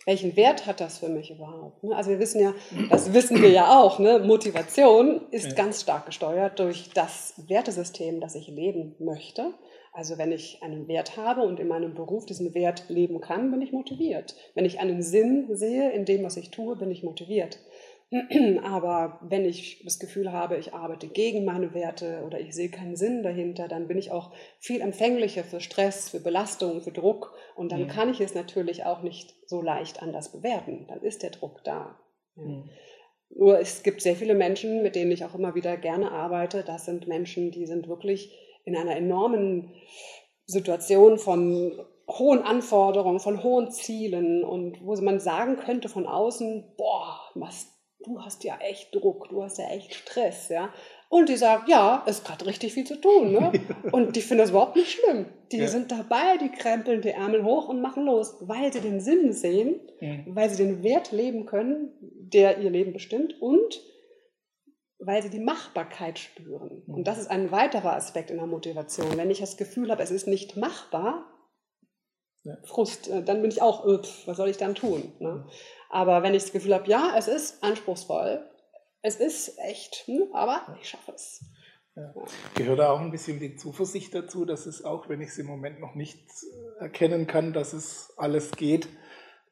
Welchen 0.07 0.37
Wert 0.37 0.67
hat 0.67 0.81
das 0.81 0.99
für 0.99 1.09
mich 1.09 1.33
überhaupt? 1.33 1.83
Ne? 1.83 1.95
Also 1.95 2.11
wir 2.11 2.21
wissen 2.21 2.41
ja, 2.41 2.55
das 2.91 3.13
wissen 3.13 3.43
wir 3.43 3.51
ja 3.51 3.77
auch, 3.77 3.99
ne? 3.99 4.21
Motivation 4.21 5.21
ist 5.33 5.49
ja. 5.49 5.55
ganz 5.55 5.83
stark 5.83 6.07
gesteuert 6.07 6.61
durch 6.61 6.91
das 6.95 7.35
Wertesystem, 7.49 8.21
das 8.21 8.37
ich 8.37 8.47
leben 8.47 8.95
möchte. 9.01 9.53
Also 9.93 10.17
wenn 10.17 10.31
ich 10.31 10.63
einen 10.63 10.87
Wert 10.87 11.17
habe 11.17 11.43
und 11.43 11.59
in 11.59 11.67
meinem 11.67 11.95
Beruf 11.95 12.25
diesen 12.25 12.55
Wert 12.55 12.85
leben 12.89 13.21
kann, 13.21 13.51
bin 13.51 13.63
ich 13.63 13.73
motiviert. 13.73 14.37
Wenn 14.55 14.65
ich 14.65 14.79
einen 14.79 15.03
Sinn 15.03 15.49
sehe 15.57 15.91
in 15.91 16.05
dem, 16.05 16.23
was 16.23 16.37
ich 16.37 16.53
tue, 16.53 16.77
bin 16.77 16.93
ich 16.93 17.03
motiviert. 17.03 17.59
Aber 18.63 19.19
wenn 19.23 19.45
ich 19.45 19.83
das 19.85 19.99
Gefühl 19.99 20.33
habe, 20.33 20.57
ich 20.57 20.75
arbeite 20.75 21.09
gegen 21.09 21.45
meine 21.45 21.75
Werte 21.75 22.23
oder 22.25 22.39
ich 22.39 22.55
sehe 22.55 22.71
keinen 22.71 22.97
Sinn 22.97 23.23
dahinter, 23.23 23.69
dann 23.69 23.89
bin 23.89 23.99
ich 23.99 24.13
auch 24.13 24.33
viel 24.59 24.81
empfänglicher 24.81 25.43
für 25.43 25.61
Stress, 25.61 26.11
für 26.11 26.21
Belastung, 26.21 26.83
für 26.83 26.93
Druck 26.93 27.37
und 27.57 27.73
dann 27.73 27.85
mhm. 27.85 27.89
kann 27.89 28.11
ich 28.11 28.21
es 28.21 28.35
natürlich 28.35 28.85
auch 28.85 29.03
nicht 29.03 29.35
so 29.47 29.61
leicht 29.61 30.03
anders 30.03 30.31
bewerten. 30.31 30.87
Dann 30.89 31.03
ist 31.03 31.23
der 31.23 31.31
Druck 31.31 31.65
da. 31.65 31.99
Ja. 32.37 32.65
Nur 33.31 33.59
es 33.59 33.83
gibt 33.83 34.03
sehr 34.03 34.15
viele 34.15 34.35
Menschen, 34.35 34.83
mit 34.83 34.95
denen 34.95 35.11
ich 35.11 35.25
auch 35.25 35.35
immer 35.35 35.55
wieder 35.55 35.77
gerne 35.77 36.13
arbeite. 36.13 36.63
Das 36.63 36.85
sind 36.85 37.09
Menschen, 37.09 37.51
die 37.51 37.67
sind 37.67 37.89
wirklich 37.89 38.33
in 38.65 38.77
einer 38.77 38.97
enormen 38.97 39.73
Situation 40.47 41.19
von 41.19 41.85
hohen 42.09 42.43
Anforderungen, 42.43 43.19
von 43.19 43.43
hohen 43.43 43.71
Zielen 43.73 44.45
und 44.45 44.81
wo 44.85 44.95
man 45.03 45.19
sagen 45.19 45.57
könnte 45.57 45.89
von 45.89 46.07
außen, 46.07 46.75
boah, 46.77 47.21
was, 47.35 47.76
du 48.07 48.21
hast 48.23 48.45
ja 48.45 48.59
echt 48.61 48.95
Druck, 48.95 49.29
du 49.29 49.43
hast 49.43 49.59
ja 49.59 49.69
echt 49.69 49.95
Stress, 49.95 50.49
ja. 50.49 50.73
Und 51.09 51.29
die 51.29 51.37
sagt, 51.37 51.69
ja, 51.69 52.03
ist 52.07 52.25
gerade 52.25 52.47
richtig 52.47 52.73
viel 52.73 52.85
zu 52.85 53.01
tun, 53.01 53.33
ne? 53.33 53.53
Und 53.93 54.17
die 54.17 54.23
finden 54.23 54.43
das 54.43 54.51
überhaupt 54.51 54.77
nicht 54.77 54.91
schlimm. 54.91 55.27
Die 55.53 55.59
ja. 55.59 55.69
sind 55.69 55.93
dabei, 55.93 56.37
die 56.41 56.51
krempeln 56.51 57.03
die 57.03 57.11
Ärmel 57.11 57.45
hoch 57.45 57.69
und 57.69 57.81
machen 57.81 58.05
los, 58.05 58.37
weil 58.41 58.73
sie 58.73 58.81
den 58.81 59.01
Sinn 59.01 59.33
sehen, 59.33 59.81
mhm. 60.01 60.25
weil 60.27 60.51
sie 60.51 60.57
den 60.57 60.83
Wert 60.83 61.13
leben 61.13 61.47
können, 61.47 61.93
der 62.01 62.59
ihr 62.59 62.71
Leben 62.71 62.93
bestimmt 62.93 63.41
und 63.41 63.81
weil 64.99 65.23
sie 65.23 65.31
die 65.31 65.39
Machbarkeit 65.39 66.19
spüren. 66.19 66.83
Und 66.89 67.07
das 67.07 67.19
ist 67.19 67.31
ein 67.31 67.53
weiterer 67.53 67.95
Aspekt 67.95 68.31
in 68.33 68.39
der 68.39 68.47
Motivation. 68.47 69.17
Wenn 69.17 69.31
ich 69.31 69.39
das 69.39 69.57
Gefühl 69.57 69.91
habe, 69.93 70.03
es 70.03 70.11
ist 70.11 70.27
nicht 70.27 70.57
machbar, 70.57 71.33
ja. 72.47 72.57
Frust, 72.65 73.09
äh, 73.09 73.23
dann 73.23 73.43
bin 73.43 73.51
ich 73.51 73.61
auch, 73.61 73.85
äh, 73.87 73.99
was 74.27 74.37
soll 74.37 74.49
ich 74.49 74.57
dann 74.57 74.77
tun? 74.77 75.13
Ne? 75.19 75.47
Aber 75.91 76.23
wenn 76.23 76.35
ich 76.35 76.43
das 76.43 76.53
Gefühl 76.53 76.75
habe, 76.75 76.89
ja, 76.89 77.15
es 77.17 77.29
ist 77.29 77.63
anspruchsvoll, 77.63 78.45
es 79.03 79.17
ist 79.17 79.59
echt, 79.59 80.05
hm, 80.07 80.29
aber 80.33 80.77
ich 80.81 80.89
schaffe 80.89 81.13
es. 81.13 81.45
Ja. 81.95 82.13
Gehört 82.55 82.79
da 82.81 82.91
auch 82.91 83.01
ein 83.01 83.11
bisschen 83.11 83.41
die 83.41 83.57
Zuversicht 83.57 84.15
dazu, 84.15 84.45
dass 84.45 84.67
es 84.67 84.85
auch, 84.85 85.09
wenn 85.09 85.21
ich 85.21 85.29
es 85.29 85.39
im 85.39 85.47
Moment 85.47 85.81
noch 85.81 85.95
nicht 85.95 86.19
erkennen 86.79 87.27
kann, 87.27 87.53
dass 87.53 87.73
es 87.73 88.13
alles 88.19 88.51
geht, 88.51 88.89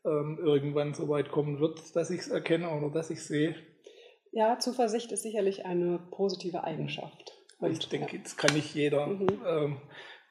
ähm, 0.04 0.38
irgendwann 0.42 0.92
so 0.92 1.08
weit 1.08 1.30
kommen 1.30 1.58
wird, 1.60 1.96
dass 1.96 2.10
ich 2.10 2.20
es 2.20 2.28
erkenne 2.28 2.68
oder 2.70 2.90
dass 2.90 3.08
ich 3.08 3.24
sehe, 3.24 3.54
ja, 4.34 4.58
Zuversicht 4.58 5.12
ist 5.12 5.22
sicherlich 5.22 5.64
eine 5.64 6.00
positive 6.10 6.64
Eigenschaft. 6.64 7.38
Und, 7.60 7.70
ich 7.70 7.88
denke, 7.88 8.16
jetzt 8.16 8.36
kann 8.36 8.52
nicht 8.52 8.74
jeder 8.74 9.06
mhm. 9.06 9.28
ähm, 9.46 9.76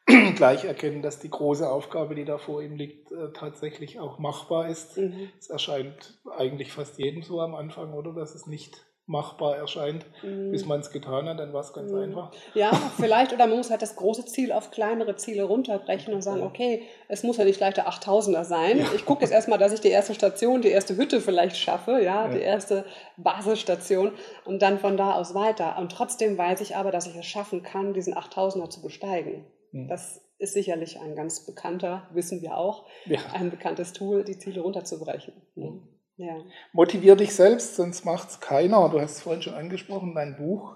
gleich 0.36 0.66
erkennen, 0.66 1.02
dass 1.02 1.20
die 1.20 1.30
große 1.30 1.70
Aufgabe, 1.70 2.16
die 2.16 2.26
da 2.26 2.38
vor 2.38 2.62
ihm 2.62 2.76
liegt, 2.76 3.12
äh, 3.12 3.32
tatsächlich 3.34 4.00
auch 4.00 4.20
machbar 4.20 4.68
ist. 4.68 4.98
Mhm. 4.98 5.30
Es 5.40 5.50
erscheint 5.50 6.20
eigentlich 6.38 6.74
fast 6.74 7.00
jedem 7.00 7.24
so 7.24 7.40
am 7.40 7.56
Anfang, 7.56 7.94
oder 7.94 8.14
dass 8.14 8.36
es 8.36 8.46
nicht 8.46 8.86
machbar 9.06 9.58
erscheint, 9.58 10.06
mhm. 10.24 10.52
bis 10.52 10.66
man 10.66 10.80
es 10.80 10.90
getan 10.90 11.28
hat, 11.28 11.38
dann 11.38 11.52
war 11.52 11.60
es 11.60 11.74
ganz 11.74 11.92
mhm. 11.92 12.00
einfach. 12.00 12.32
Ja, 12.54 12.72
vielleicht, 12.98 13.34
oder 13.34 13.48
man 13.48 13.58
muss 13.58 13.70
halt 13.70 13.82
das 13.82 13.98
große 13.98 14.26
Ziel 14.26 14.54
auf 14.54 14.72
kleinere 14.72 15.18
Ziele 15.18 15.44
runterbrechen 15.44 16.14
und 16.14 16.22
sagen, 16.22 16.42
okay, 16.42 16.84
es 17.10 17.24
muss 17.24 17.36
ja 17.36 17.44
nicht 17.44 17.58
gleich 17.58 17.74
der 17.74 17.90
8000er 17.90 18.46
sein. 18.46 18.80
Ja. 18.80 18.86
Ich 18.96 19.06
gucke 19.06 19.22
jetzt 19.22 19.34
erstmal, 19.34 19.60
dass 19.60 19.74
ich 19.74 19.82
die 19.82 19.90
erste 19.90 20.14
Station, 20.14 20.62
die 20.62 20.70
erste 20.70 20.96
Hütte 20.96 21.20
vielleicht 21.20 21.58
schaffe, 21.58 21.92
ja, 21.94 22.26
ja, 22.26 22.28
die 22.30 22.40
erste 22.40 22.86
Basisstation 23.18 24.14
und 24.46 24.62
dann 24.62 24.80
von 24.80 24.96
da 24.96 25.14
aus 25.16 25.36
weiter. 25.36 25.78
Und 25.80 25.92
trotzdem 25.92 26.38
weiß 26.38 26.62
ich 26.62 26.78
aber, 26.78 26.92
dass 26.92 27.08
ich 27.08 27.16
es 27.16 27.26
schaffen 27.26 27.62
kann, 27.62 27.94
diesen 27.94 28.16
8000er 28.16 28.70
zu 28.70 28.82
besteigen. 28.82 29.46
Mhm. 29.74 29.90
Das 29.90 30.22
ist 30.38 30.54
sicherlich 30.54 31.00
ein 31.00 31.16
ganz 31.16 31.46
bekannter, 31.46 32.10
wissen 32.14 32.42
wir 32.42 32.58
auch, 32.58 32.88
ja. 33.06 33.20
ein 33.34 33.52
bekanntes 33.52 33.92
Tool, 33.92 34.24
die 34.24 34.38
Ziele 34.38 34.62
runterzubrechen. 34.62 35.34
Mhm. 35.56 35.88
Ja. 36.16 36.38
Motivier 36.72 37.16
dich 37.16 37.34
selbst, 37.34 37.76
sonst 37.76 38.06
macht 38.06 38.30
es 38.30 38.40
keiner. 38.40 38.88
Du 38.90 39.02
hast 39.02 39.18
es 39.18 39.22
vorhin 39.22 39.42
schon 39.42 39.56
angesprochen, 39.56 40.14
dein 40.16 40.38
Buch. 40.38 40.76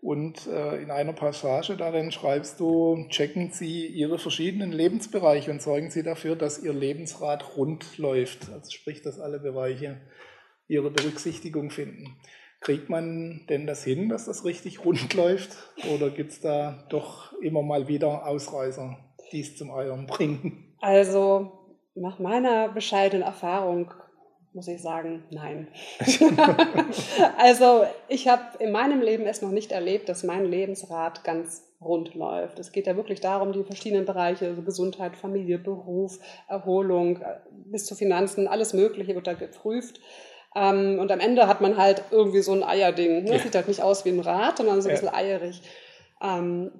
Und 0.00 0.46
äh, 0.48 0.82
in 0.82 0.90
einer 0.90 1.14
Passage 1.14 1.78
darin 1.78 2.12
schreibst 2.12 2.60
du, 2.60 3.06
checken 3.08 3.52
Sie 3.52 3.86
Ihre 3.86 4.18
verschiedenen 4.18 4.70
Lebensbereiche 4.70 5.50
und 5.50 5.62
sorgen 5.62 5.90
Sie 5.90 6.02
dafür, 6.02 6.36
dass 6.36 6.62
Ihr 6.62 6.74
Lebensrad 6.74 7.56
rund 7.56 7.96
läuft. 7.96 8.50
Also 8.52 8.70
sprich, 8.70 9.00
dass 9.00 9.18
alle 9.18 9.40
Bereiche 9.40 10.02
ihre 10.68 10.90
Berücksichtigung 10.90 11.70
finden. 11.70 12.16
Kriegt 12.64 12.88
man 12.88 13.42
denn 13.50 13.66
das 13.66 13.84
hin, 13.84 14.08
dass 14.08 14.24
das 14.24 14.44
richtig 14.44 14.84
rund 14.84 15.12
läuft? 15.14 15.50
Oder 15.94 16.10
gibt 16.10 16.32
es 16.32 16.40
da 16.40 16.82
doch 16.88 17.32
immer 17.40 17.62
mal 17.62 17.88
wieder 17.88 18.26
Ausreißer, 18.26 18.96
die 19.32 19.40
es 19.40 19.56
zum 19.56 19.70
Eiern 19.70 20.06
bringen? 20.08 20.74
Also 20.80 21.52
nach 21.94 22.18
meiner 22.18 22.68
bescheidenen 22.68 23.22
Erfahrung 23.22 23.92
muss 24.54 24.68
ich 24.68 24.80
sagen, 24.80 25.24
nein. 25.30 25.66
also 27.38 27.84
ich 28.08 28.28
habe 28.28 28.42
in 28.60 28.70
meinem 28.70 29.02
Leben 29.02 29.26
es 29.26 29.42
noch 29.42 29.50
nicht 29.50 29.72
erlebt, 29.72 30.08
dass 30.08 30.22
mein 30.22 30.44
Lebensrat 30.44 31.24
ganz 31.24 31.64
rund 31.80 32.14
läuft. 32.14 32.60
Es 32.60 32.70
geht 32.70 32.86
ja 32.86 32.96
wirklich 32.96 33.20
darum, 33.20 33.52
die 33.52 33.64
verschiedenen 33.64 34.06
Bereiche, 34.06 34.46
also 34.46 34.62
Gesundheit, 34.62 35.16
Familie, 35.16 35.58
Beruf, 35.58 36.18
Erholung, 36.48 37.18
äh, 37.18 37.40
bis 37.50 37.84
zu 37.84 37.96
Finanzen, 37.96 38.46
alles 38.46 38.72
Mögliche 38.72 39.14
wird 39.14 39.26
da 39.26 39.34
geprüft. 39.34 40.00
Ähm, 40.54 40.98
und 40.98 41.10
am 41.10 41.20
Ende 41.20 41.46
hat 41.48 41.60
man 41.60 41.76
halt 41.76 42.04
irgendwie 42.10 42.42
so 42.42 42.52
ein 42.52 42.62
Eierding. 42.62 43.24
Ne? 43.24 43.32
Ja. 43.32 43.38
Sieht 43.38 43.54
halt 43.54 43.68
nicht 43.68 43.82
aus 43.82 44.04
wie 44.04 44.10
ein 44.10 44.20
Rad, 44.20 44.58
sondern 44.58 44.80
so 44.82 44.88
ein 44.88 44.94
bisschen 44.94 45.12
eierig. 45.12 45.60
Ähm, 46.22 46.70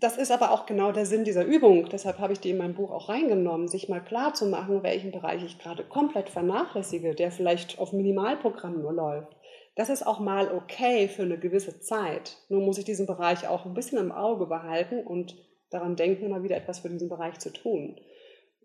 das 0.00 0.16
ist 0.16 0.30
aber 0.30 0.52
auch 0.52 0.66
genau 0.66 0.92
der 0.92 1.06
Sinn 1.06 1.24
dieser 1.24 1.44
Übung. 1.44 1.88
Deshalb 1.88 2.18
habe 2.18 2.32
ich 2.32 2.38
die 2.38 2.50
in 2.50 2.58
mein 2.58 2.74
Buch 2.74 2.92
auch 2.92 3.08
reingenommen, 3.08 3.66
sich 3.66 3.88
mal 3.88 4.02
klar 4.02 4.32
zu 4.32 4.46
machen, 4.46 4.84
welchen 4.84 5.10
Bereich 5.10 5.42
ich 5.42 5.58
gerade 5.58 5.82
komplett 5.82 6.28
vernachlässige, 6.28 7.14
der 7.16 7.32
vielleicht 7.32 7.80
auf 7.80 7.92
Minimalprogramm 7.92 8.80
nur 8.80 8.92
läuft. 8.92 9.34
Das 9.74 9.90
ist 9.90 10.06
auch 10.06 10.20
mal 10.20 10.52
okay 10.52 11.08
für 11.08 11.22
eine 11.22 11.38
gewisse 11.38 11.80
Zeit. 11.80 12.36
Nur 12.48 12.60
muss 12.60 12.78
ich 12.78 12.84
diesen 12.84 13.06
Bereich 13.06 13.48
auch 13.48 13.64
ein 13.64 13.74
bisschen 13.74 13.98
im 13.98 14.12
Auge 14.12 14.46
behalten 14.46 15.04
und 15.04 15.36
daran 15.70 15.96
denken, 15.96 16.26
immer 16.26 16.42
wieder 16.42 16.56
etwas 16.56 16.80
für 16.80 16.88
diesen 16.88 17.08
Bereich 17.08 17.38
zu 17.38 17.52
tun. 17.52 18.00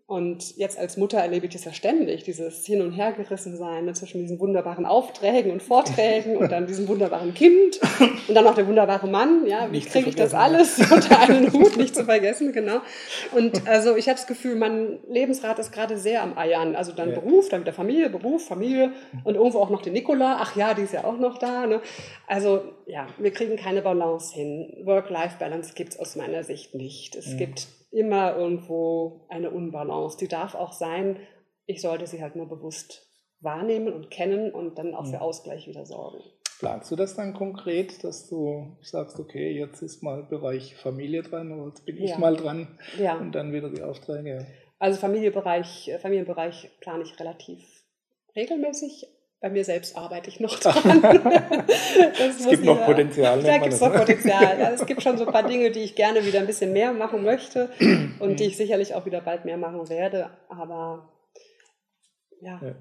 Und 0.06 0.58
jetzt 0.58 0.78
als 0.78 0.98
Mutter 0.98 1.16
erlebe 1.16 1.46
ich 1.46 1.54
das 1.54 1.64
ja 1.64 1.72
ständig, 1.72 2.24
dieses 2.24 2.66
Hin- 2.66 2.82
und 2.82 2.92
Hergerissensein 2.92 3.86
ne, 3.86 3.94
zwischen 3.94 4.20
diesen 4.20 4.38
wunderbaren 4.38 4.84
Aufträgen 4.84 5.50
und 5.50 5.62
Vorträgen 5.62 6.36
und 6.36 6.52
dann 6.52 6.66
diesem 6.66 6.88
wunderbaren 6.88 7.32
Kind 7.32 7.80
und 8.28 8.34
dann 8.34 8.44
noch 8.44 8.54
der 8.54 8.66
wunderbare 8.66 9.06
Mann. 9.06 9.46
Ja, 9.46 9.72
wie 9.72 9.80
kriege 9.80 10.10
ich 10.10 10.14
das 10.14 10.34
alles 10.34 10.78
unter 10.78 11.20
einen 11.20 11.50
Hut, 11.54 11.76
nicht 11.78 11.96
zu 11.96 12.04
vergessen, 12.04 12.52
genau. 12.52 12.80
Und 13.32 13.66
also 13.66 13.96
ich 13.96 14.06
habe 14.06 14.16
das 14.16 14.26
Gefühl, 14.26 14.56
mein 14.56 14.98
Lebensrat 15.08 15.58
ist 15.58 15.72
gerade 15.72 15.96
sehr 15.96 16.22
am 16.22 16.36
Eiern. 16.36 16.76
Also 16.76 16.92
dann 16.92 17.08
ja. 17.08 17.14
Beruf, 17.14 17.48
dann 17.48 17.62
wieder 17.62 17.72
Familie, 17.72 18.10
Beruf, 18.10 18.46
Familie 18.46 18.92
und 19.24 19.36
irgendwo 19.36 19.60
auch 19.60 19.70
noch 19.70 19.80
die 19.80 19.90
Nikola. 19.90 20.36
Ach 20.38 20.54
ja, 20.54 20.74
die 20.74 20.82
ist 20.82 20.92
ja 20.92 21.04
auch 21.04 21.18
noch 21.18 21.38
da. 21.38 21.66
Ne? 21.66 21.80
Also 22.26 22.60
ja, 22.86 23.06
wir 23.16 23.30
kriegen 23.30 23.56
keine 23.56 23.80
Balance 23.80 24.34
hin. 24.34 24.82
Work-Life-Balance 24.84 25.72
gibt 25.74 25.94
es 25.94 25.98
aus 25.98 26.14
meiner 26.14 26.44
Sicht 26.44 26.74
nicht. 26.74 27.16
Es 27.16 27.30
ja. 27.30 27.38
gibt 27.38 27.68
immer 27.94 28.36
irgendwo 28.36 29.26
eine 29.28 29.50
Unbalance. 29.50 30.18
Die 30.18 30.28
darf 30.28 30.54
auch 30.54 30.72
sein. 30.72 31.18
Ich 31.66 31.80
sollte 31.80 32.06
sie 32.06 32.22
halt 32.22 32.36
nur 32.36 32.48
bewusst 32.48 33.08
wahrnehmen 33.40 33.92
und 33.92 34.10
kennen 34.10 34.52
und 34.52 34.78
dann 34.78 34.94
auch 34.94 35.06
für. 35.06 35.18
Ausgleich 35.18 35.66
wieder 35.66 35.86
sorgen. 35.86 36.18
Planst 36.58 36.90
du 36.90 36.96
das 36.96 37.14
dann 37.14 37.34
konkret, 37.34 38.04
dass 38.04 38.28
du 38.28 38.76
sagst, 38.80 39.18
okay, 39.18 39.50
jetzt 39.50 39.82
ist 39.82 40.02
mal 40.02 40.22
Bereich 40.22 40.76
Familie 40.76 41.22
dran 41.22 41.52
oder 41.52 41.68
jetzt 41.68 41.84
bin 41.84 41.96
ich 41.96 42.10
ja. 42.10 42.18
mal 42.18 42.36
dran 42.36 42.78
ja. 42.98 43.18
und 43.18 43.32
dann 43.32 43.52
wieder 43.52 43.70
die 43.70 43.82
Aufträge? 43.82 44.46
Also 44.78 44.98
Familienbereich, 44.98 45.90
Familienbereich 46.00 46.70
plane 46.80 47.02
ich 47.02 47.18
relativ 47.18 47.60
regelmäßig 48.36 49.06
bei 49.44 49.50
mir 49.50 49.62
selbst 49.62 49.94
arbeite 49.94 50.30
ich 50.30 50.40
noch 50.40 50.58
dran. 50.58 51.04
es 52.18 52.48
gibt 52.48 52.64
noch 52.64 52.86
Potenzial. 52.86 53.42
Da 53.42 53.58
gibt 53.58 53.74
es 53.74 53.80
noch 53.82 53.92
Potenzial. 53.92 54.62
Also 54.62 54.82
es 54.82 54.86
gibt 54.86 55.02
schon 55.02 55.18
so 55.18 55.26
ein 55.26 55.32
paar 55.34 55.42
Dinge, 55.46 55.70
die 55.70 55.80
ich 55.80 55.94
gerne 55.94 56.24
wieder 56.24 56.40
ein 56.40 56.46
bisschen 56.46 56.72
mehr 56.72 56.94
machen 56.94 57.22
möchte 57.22 57.68
und 58.20 58.40
die 58.40 58.44
ich 58.44 58.56
sicherlich 58.56 58.94
auch 58.94 59.04
wieder 59.04 59.20
bald 59.20 59.44
mehr 59.44 59.58
machen 59.58 59.86
werde. 59.90 60.30
Aber 60.48 61.12
ja, 62.40 62.58
ja. 62.64 62.74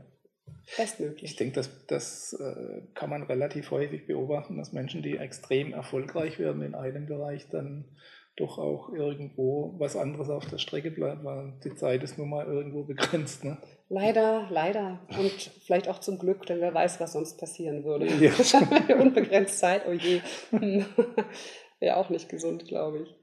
bestmöglich. 0.78 1.32
Ich 1.32 1.36
denke, 1.36 1.56
das, 1.56 1.86
das 1.88 2.32
äh, 2.40 2.82
kann 2.94 3.10
man 3.10 3.24
relativ 3.24 3.72
häufig 3.72 4.08
beobachten, 4.08 4.56
dass 4.56 4.72
Menschen, 4.72 5.02
die 5.02 5.18
extrem 5.18 5.74
erfolgreich 5.74 6.40
werden 6.40 6.62
in 6.62 6.76
einem 6.76 7.08
Bereich, 7.08 7.50
dann 7.50 7.90
doch 8.38 8.58
auch 8.58 8.88
irgendwo 8.94 9.76
was 9.80 9.98
anderes 9.98 10.30
auf 10.30 10.46
der 10.46 10.58
Strecke 10.58 10.92
bleibt, 10.92 11.26
weil 11.26 11.54
die 11.64 11.76
Zeit 11.76 12.04
ist 12.04 12.18
nun 12.18 12.30
mal 12.30 12.46
irgendwo 12.46 12.84
begrenzt. 12.84 13.44
Ne? 13.44 13.58
Leider, 13.94 14.48
leider. 14.50 14.98
Und 15.20 15.52
vielleicht 15.68 15.88
auch 15.88 16.00
zum 16.00 16.18
Glück, 16.18 16.48
denn 16.48 16.60
wer 16.62 16.74
weiß, 16.74 17.00
was 17.00 17.14
sonst 17.14 17.38
passieren 17.38 17.84
würde. 17.84 18.08
Ja. 18.08 18.32
Unbegrenzt 19.00 19.60
Zeit, 19.60 19.84
oh 19.88 19.92
je. 19.92 20.20
Wäre 21.80 21.98
auch 21.98 22.10
nicht 22.10 22.28
gesund, 22.28 22.66
glaube 22.68 23.04
ich. 23.04 23.16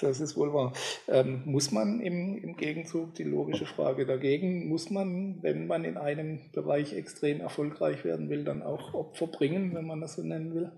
Das 0.00 0.20
ist 0.20 0.36
wohl 0.36 0.54
wahr. 0.54 0.74
Ähm, 1.08 1.42
muss 1.44 1.72
man 1.72 1.98
im, 2.00 2.38
im 2.38 2.56
Gegenzug, 2.56 3.14
die 3.14 3.24
logische 3.24 3.66
Frage 3.66 4.06
dagegen, 4.06 4.68
muss 4.68 4.90
man, 4.90 5.42
wenn 5.42 5.66
man 5.66 5.84
in 5.84 5.96
einem 5.96 6.52
Bereich 6.52 6.92
extrem 6.92 7.40
erfolgreich 7.40 8.04
werden 8.04 8.30
will, 8.30 8.44
dann 8.44 8.62
auch 8.62 8.94
Opfer 8.94 9.26
bringen, 9.26 9.74
wenn 9.74 9.86
man 9.86 10.00
das 10.00 10.14
so 10.14 10.22
nennen 10.22 10.54
will? 10.54 10.70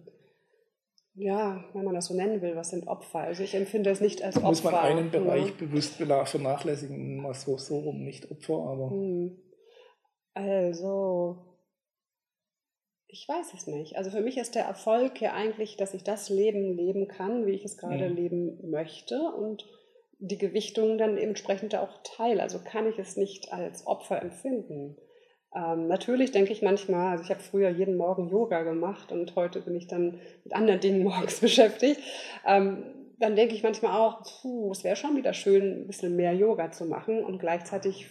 Ja, 1.14 1.64
wenn 1.72 1.84
man 1.84 1.94
das 1.94 2.06
so 2.06 2.14
nennen 2.14 2.42
will, 2.42 2.56
was 2.56 2.70
sind 2.70 2.88
Opfer? 2.88 3.20
Also 3.20 3.42
ich 3.42 3.54
empfinde 3.54 3.90
es 3.90 4.00
nicht 4.00 4.22
als 4.22 4.36
Opfer. 4.36 4.48
Muss 4.48 4.64
man 4.64 4.74
einen 4.74 5.10
Bereich 5.10 5.46
ja. 5.46 5.54
bewusst 5.58 5.94
vernachlässigen, 5.94 7.18
mal 7.18 7.34
so, 7.34 7.56
so 7.56 7.78
rum, 7.78 8.04
nicht 8.04 8.30
Opfer, 8.30 8.54
aber. 8.54 8.90
Hm. 8.90 9.40
Also, 10.34 11.54
ich 13.06 13.28
weiß 13.28 13.54
es 13.54 13.68
nicht. 13.68 13.96
Also 13.96 14.10
für 14.10 14.20
mich 14.20 14.36
ist 14.36 14.56
der 14.56 14.64
Erfolg 14.64 15.20
ja 15.20 15.32
eigentlich, 15.32 15.76
dass 15.76 15.94
ich 15.94 16.02
das 16.02 16.28
Leben 16.28 16.76
leben 16.76 17.06
kann, 17.06 17.46
wie 17.46 17.52
ich 17.52 17.64
es 17.64 17.76
gerade 17.76 18.08
mhm. 18.08 18.16
leben 18.16 18.70
möchte 18.70 19.20
und 19.20 19.64
die 20.18 20.38
Gewichtung 20.38 20.98
dann 20.98 21.16
entsprechend 21.16 21.76
auch 21.76 22.02
teile. 22.02 22.42
Also 22.42 22.58
kann 22.58 22.88
ich 22.88 22.98
es 22.98 23.16
nicht 23.16 23.52
als 23.52 23.86
Opfer 23.86 24.20
empfinden. 24.20 24.96
Ähm, 25.54 25.86
natürlich 25.86 26.32
denke 26.32 26.52
ich 26.52 26.62
manchmal, 26.62 27.12
also 27.12 27.24
ich 27.24 27.30
habe 27.30 27.40
früher 27.40 27.68
jeden 27.68 27.96
Morgen 27.96 28.28
Yoga 28.28 28.62
gemacht 28.62 29.12
und 29.12 29.36
heute 29.36 29.60
bin 29.60 29.76
ich 29.76 29.86
dann 29.86 30.20
mit 30.44 30.54
anderen 30.54 30.80
Dingen 30.80 31.02
morgens 31.04 31.40
beschäftigt. 31.40 32.00
Ähm, 32.46 32.84
dann 33.18 33.36
denke 33.36 33.54
ich 33.54 33.62
manchmal 33.62 33.98
auch, 33.98 34.22
puh, 34.22 34.72
es 34.72 34.82
wäre 34.82 34.96
schon 34.96 35.16
wieder 35.16 35.32
schön, 35.32 35.82
ein 35.82 35.86
bisschen 35.86 36.16
mehr 36.16 36.34
Yoga 36.34 36.72
zu 36.72 36.84
machen 36.84 37.24
und 37.24 37.38
gleichzeitig 37.38 38.10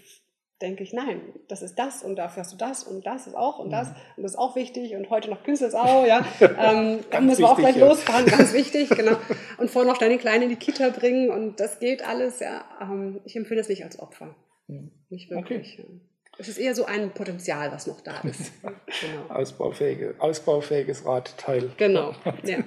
denke 0.61 0.83
ich, 0.83 0.93
nein, 0.93 1.21
das 1.49 1.61
ist 1.61 1.77
das 1.77 2.03
und 2.03 2.15
dafür 2.15 2.43
hast 2.43 2.53
du 2.53 2.57
das 2.57 2.85
und 2.85 3.05
das 3.05 3.27
ist 3.27 3.35
auch 3.35 3.59
und 3.59 3.69
das 3.69 3.89
mhm. 3.89 3.95
und 4.15 4.23
das 4.23 4.31
ist 4.31 4.37
auch 4.37 4.55
wichtig 4.55 4.95
und 4.95 5.09
heute 5.09 5.29
noch 5.29 5.43
Künstlersau, 5.43 6.05
ja, 6.05 6.25
ähm, 6.39 6.99
dann 7.11 7.25
müssen 7.25 7.41
wir 7.41 7.49
auch 7.49 7.57
gleich 7.57 7.75
ja. 7.75 7.85
losfahren, 7.85 8.25
ganz 8.25 8.53
wichtig, 8.53 8.89
genau. 8.95 9.17
Und 9.57 9.69
vorher 9.69 9.91
noch 9.91 9.99
deine 9.99 10.17
Kleine 10.17 10.45
in 10.45 10.49
die 10.49 10.55
Kita 10.55 10.89
bringen 10.89 11.29
und 11.29 11.59
das 11.59 11.79
geht 11.79 12.07
alles, 12.07 12.39
ja. 12.39 12.63
Ähm, 12.81 13.19
ich 13.25 13.35
empfinde 13.35 13.59
es 13.59 13.67
nicht 13.67 13.83
als 13.83 13.99
Opfer. 13.99 14.35
Mhm. 14.67 14.91
Nicht 15.09 15.29
wirklich. 15.29 15.79
Okay. 15.79 15.99
Es 16.37 16.47
ist 16.47 16.57
eher 16.57 16.73
so 16.73 16.85
ein 16.85 17.11
Potenzial, 17.11 17.71
was 17.71 17.87
noch 17.87 18.01
da 18.01 18.19
ist. 18.21 18.53
Genau. 19.01 19.33
Ausbaufähige, 19.33 20.15
ausbaufähiges 20.19 21.05
Radteil. 21.05 21.71
Genau, 21.77 22.13
ja. 22.43 22.59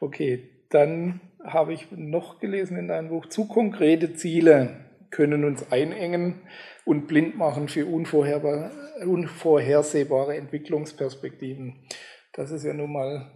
okay, 0.00 0.48
dann 0.70 1.20
habe 1.44 1.74
ich 1.74 1.88
noch 1.90 2.40
gelesen 2.40 2.78
in 2.78 2.88
deinem 2.88 3.10
Buch, 3.10 3.26
zu 3.26 3.46
konkrete 3.46 4.14
Ziele 4.14 4.90
können 5.10 5.44
uns 5.44 5.70
einengen 5.70 6.40
und 6.84 7.06
blind 7.06 7.36
machen 7.36 7.68
für 7.68 7.86
unvorhersehbare 7.86 10.36
Entwicklungsperspektiven. 10.36 11.76
Das 12.32 12.50
ist 12.50 12.64
ja 12.64 12.72
nun 12.72 12.92
mal 12.92 13.30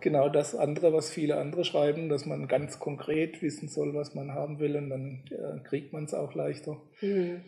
genau 0.00 0.28
das 0.28 0.54
andere, 0.54 0.92
was 0.92 1.10
viele 1.10 1.36
andere 1.36 1.64
schreiben, 1.64 2.08
dass 2.08 2.26
man 2.26 2.46
ganz 2.46 2.78
konkret 2.78 3.42
wissen 3.42 3.68
soll, 3.68 3.92
was 3.94 4.14
man 4.14 4.32
haben 4.32 4.60
will 4.60 4.76
und 4.76 4.90
dann 4.90 5.24
äh, 5.30 5.60
kriegt 5.68 5.92
man 5.92 6.04
es 6.04 6.14
auch 6.14 6.34
leichter. 6.34 6.80
Mhm. 7.00 7.42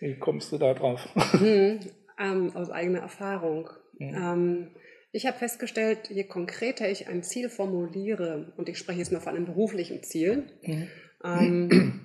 Wie 0.00 0.18
kommst 0.18 0.52
du 0.52 0.58
da 0.58 0.74
drauf? 0.74 1.08
Hm, 1.32 1.80
ähm, 2.18 2.56
aus 2.56 2.70
eigener 2.70 3.00
Erfahrung. 3.00 3.70
Mhm. 3.98 4.14
Ähm, 4.14 4.70
ich 5.12 5.26
habe 5.26 5.38
festgestellt, 5.38 6.08
je 6.10 6.24
konkreter 6.24 6.88
ich 6.88 7.08
ein 7.08 7.22
Ziel 7.22 7.48
formuliere, 7.48 8.52
und 8.56 8.68
ich 8.68 8.78
spreche 8.78 9.00
jetzt 9.00 9.12
mal 9.12 9.20
von 9.20 9.34
einem 9.34 9.46
beruflichen 9.46 10.02
Ziel, 10.02 10.44
mhm. 10.62 10.88
ähm, 11.24 12.00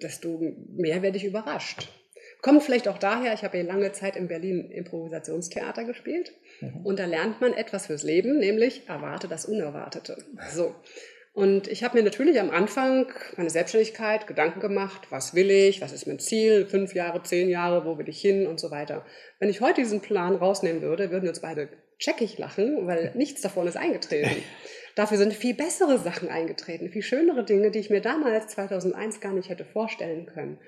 desto 0.00 0.40
mehr 0.68 1.02
werde 1.02 1.16
ich 1.18 1.24
überrascht. 1.24 1.88
Kommt 2.40 2.62
vielleicht 2.62 2.88
auch 2.88 2.98
daher, 2.98 3.34
ich 3.34 3.42
habe 3.42 3.58
ja 3.58 3.64
lange 3.64 3.92
Zeit 3.92 4.16
in 4.16 4.28
Berlin 4.28 4.70
Improvisationstheater 4.70 5.84
gespielt 5.84 6.32
mhm. 6.60 6.84
und 6.84 6.98
da 6.98 7.06
lernt 7.06 7.40
man 7.40 7.52
etwas 7.54 7.86
fürs 7.86 8.02
Leben, 8.02 8.38
nämlich 8.38 8.88
erwarte 8.88 9.28
das 9.28 9.46
Unerwartete. 9.46 10.18
So. 10.52 10.74
Und 11.34 11.66
ich 11.66 11.82
habe 11.82 11.98
mir 11.98 12.04
natürlich 12.04 12.38
am 12.38 12.50
Anfang 12.50 13.12
meine 13.36 13.50
Selbstständigkeit 13.50 14.28
Gedanken 14.28 14.60
gemacht, 14.60 15.08
was 15.10 15.34
will 15.34 15.50
ich, 15.50 15.80
was 15.80 15.92
ist 15.92 16.06
mein 16.06 16.20
Ziel, 16.20 16.64
fünf 16.64 16.94
Jahre, 16.94 17.24
zehn 17.24 17.48
Jahre, 17.48 17.84
wo 17.84 17.98
will 17.98 18.08
ich 18.08 18.20
hin 18.20 18.46
und 18.46 18.60
so 18.60 18.70
weiter. 18.70 19.04
Wenn 19.40 19.48
ich 19.48 19.60
heute 19.60 19.80
diesen 19.80 20.00
Plan 20.00 20.36
rausnehmen 20.36 20.80
würde, 20.80 21.10
würden 21.10 21.24
wir 21.24 21.30
uns 21.30 21.40
beide 21.40 21.68
checkig 21.98 22.38
lachen, 22.38 22.86
weil 22.86 23.10
nichts 23.16 23.40
davon 23.40 23.66
ist 23.66 23.76
eingetreten. 23.76 24.44
Dafür 24.94 25.18
sind 25.18 25.34
viel 25.34 25.54
bessere 25.54 25.98
Sachen 25.98 26.28
eingetreten, 26.28 26.88
viel 26.88 27.02
schönere 27.02 27.44
Dinge, 27.44 27.72
die 27.72 27.80
ich 27.80 27.90
mir 27.90 28.00
damals 28.00 28.46
2001 28.48 29.20
gar 29.20 29.32
nicht 29.32 29.48
hätte 29.48 29.64
vorstellen 29.64 30.26
können. 30.26 30.60